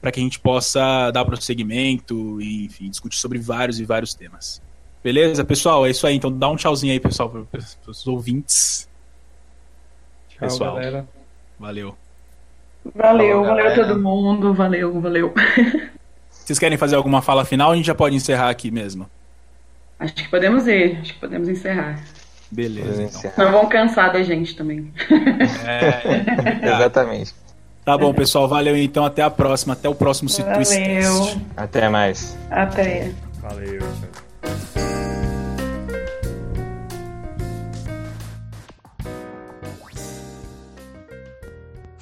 para 0.00 0.12
que 0.12 0.20
a 0.20 0.22
gente 0.22 0.38
possa 0.38 1.10
dar 1.10 1.24
prosseguimento 1.24 2.40
e, 2.40 2.66
enfim, 2.66 2.88
discutir 2.88 3.18
sobre 3.18 3.40
vários 3.40 3.80
e 3.80 3.84
vários 3.84 4.14
temas. 4.14 4.62
Beleza, 5.06 5.44
pessoal? 5.44 5.86
É 5.86 5.90
isso 5.90 6.04
aí. 6.04 6.16
Então 6.16 6.36
dá 6.36 6.48
um 6.48 6.56
tchauzinho 6.56 6.92
aí, 6.92 6.98
pessoal, 6.98 7.30
para 7.30 7.60
os 7.86 8.06
ouvintes. 8.08 8.88
Tchau, 10.30 10.40
Pessoal. 10.40 10.74
galera. 10.74 11.06
Valeu. 11.60 11.96
Valeu, 12.92 13.44
Falou, 13.44 13.56
valeu 13.56 13.74
todo 13.76 14.02
mundo. 14.02 14.52
Valeu, 14.52 15.00
valeu. 15.00 15.32
Vocês 16.28 16.58
querem 16.58 16.76
fazer 16.76 16.96
alguma 16.96 17.22
fala 17.22 17.44
final? 17.44 17.70
A 17.70 17.76
gente 17.76 17.86
já 17.86 17.94
pode 17.94 18.16
encerrar 18.16 18.50
aqui 18.50 18.68
mesmo. 18.68 19.08
Acho 19.96 20.12
que 20.12 20.28
podemos 20.28 20.66
ir. 20.66 20.98
Acho 21.00 21.14
que 21.14 21.20
podemos 21.20 21.48
encerrar. 21.48 22.02
Beleza, 22.50 23.04
então. 23.04 23.44
Não 23.44 23.52
vão 23.52 23.68
cansar 23.68 24.12
da 24.12 24.24
gente 24.24 24.56
também. 24.56 24.92
É, 25.64 26.66
Exatamente. 26.66 27.32
Tá 27.84 27.96
bom, 27.96 28.12
pessoal. 28.12 28.48
Valeu 28.48 28.76
então. 28.76 29.04
Até 29.04 29.22
a 29.22 29.30
próxima. 29.30 29.74
Até 29.74 29.88
o 29.88 29.94
próximo 29.94 30.28
Valeu. 30.28 31.40
Até 31.56 31.88
mais. 31.88 32.36
Até. 32.50 33.12
Valeu, 33.40 33.78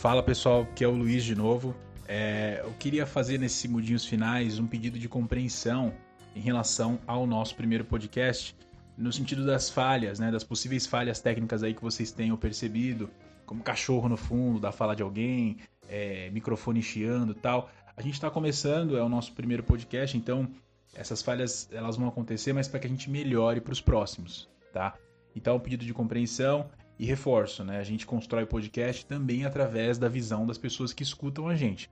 Fala 0.04 0.22
pessoal, 0.22 0.66
que 0.76 0.84
é 0.84 0.86
o 0.86 0.90
Luiz 0.90 1.24
de 1.24 1.34
novo. 1.34 1.74
É, 2.06 2.60
eu 2.62 2.74
queria 2.74 3.06
fazer 3.06 3.38
nesses 3.38 3.56
segundinhos 3.56 4.04
finais 4.04 4.58
um 4.58 4.66
pedido 4.66 4.98
de 4.98 5.08
compreensão 5.08 5.94
em 6.36 6.40
relação 6.40 6.98
ao 7.06 7.26
nosso 7.26 7.56
primeiro 7.56 7.86
podcast, 7.86 8.54
no 8.98 9.10
sentido 9.10 9.46
das 9.46 9.70
falhas, 9.70 10.18
né, 10.18 10.30
das 10.30 10.44
possíveis 10.44 10.86
falhas 10.86 11.22
técnicas 11.22 11.62
aí 11.62 11.72
que 11.72 11.80
vocês 11.80 12.12
tenham 12.12 12.36
percebido, 12.36 13.08
como 13.46 13.62
cachorro 13.62 14.06
no 14.06 14.18
fundo, 14.18 14.60
da 14.60 14.70
fala 14.70 14.94
de 14.94 15.02
alguém, 15.02 15.56
é, 15.88 16.28
microfone 16.32 16.82
chiando 16.82 17.32
tal. 17.34 17.70
A 17.96 18.02
gente 18.02 18.12
está 18.12 18.30
começando, 18.30 18.98
é 18.98 19.02
o 19.02 19.08
nosso 19.08 19.32
primeiro 19.32 19.62
podcast, 19.62 20.18
então 20.18 20.46
essas 20.92 21.22
falhas 21.22 21.66
elas 21.72 21.96
vão 21.96 22.08
acontecer, 22.08 22.52
mas 22.52 22.68
para 22.68 22.78
que 22.78 22.86
a 22.86 22.90
gente 22.90 23.08
melhore 23.08 23.58
para 23.58 23.72
os 23.72 23.80
próximos, 23.80 24.50
tá? 24.70 24.98
Então, 25.34 25.56
um 25.56 25.60
pedido 25.60 25.82
de 25.82 25.94
compreensão 25.94 26.68
e 27.04 27.06
reforço, 27.06 27.62
né? 27.62 27.78
A 27.78 27.84
gente 27.84 28.06
constrói 28.06 28.44
o 28.44 28.46
podcast 28.46 29.04
também 29.04 29.44
através 29.44 29.98
da 29.98 30.08
visão 30.08 30.46
das 30.46 30.56
pessoas 30.56 30.92
que 30.92 31.02
escutam 31.02 31.46
a 31.48 31.54
gente. 31.54 31.90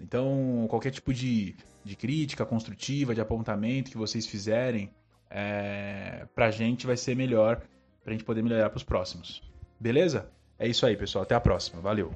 Então, 0.00 0.66
qualquer 0.68 0.90
tipo 0.90 1.12
de, 1.12 1.54
de 1.84 1.94
crítica 1.94 2.44
construtiva, 2.44 3.14
de 3.14 3.20
apontamento 3.20 3.90
que 3.90 3.98
vocês 3.98 4.26
fizerem, 4.26 4.90
é, 5.30 6.26
pra 6.34 6.50
gente 6.50 6.86
vai 6.86 6.96
ser 6.96 7.14
melhor, 7.14 7.60
pra 8.02 8.12
gente 8.12 8.24
poder 8.24 8.42
melhorar 8.42 8.70
pros 8.70 8.82
próximos. 8.82 9.42
Beleza? 9.78 10.30
É 10.58 10.66
isso 10.66 10.86
aí, 10.86 10.96
pessoal. 10.96 11.22
Até 11.22 11.34
a 11.34 11.40
próxima. 11.40 11.80
Valeu! 11.80 12.14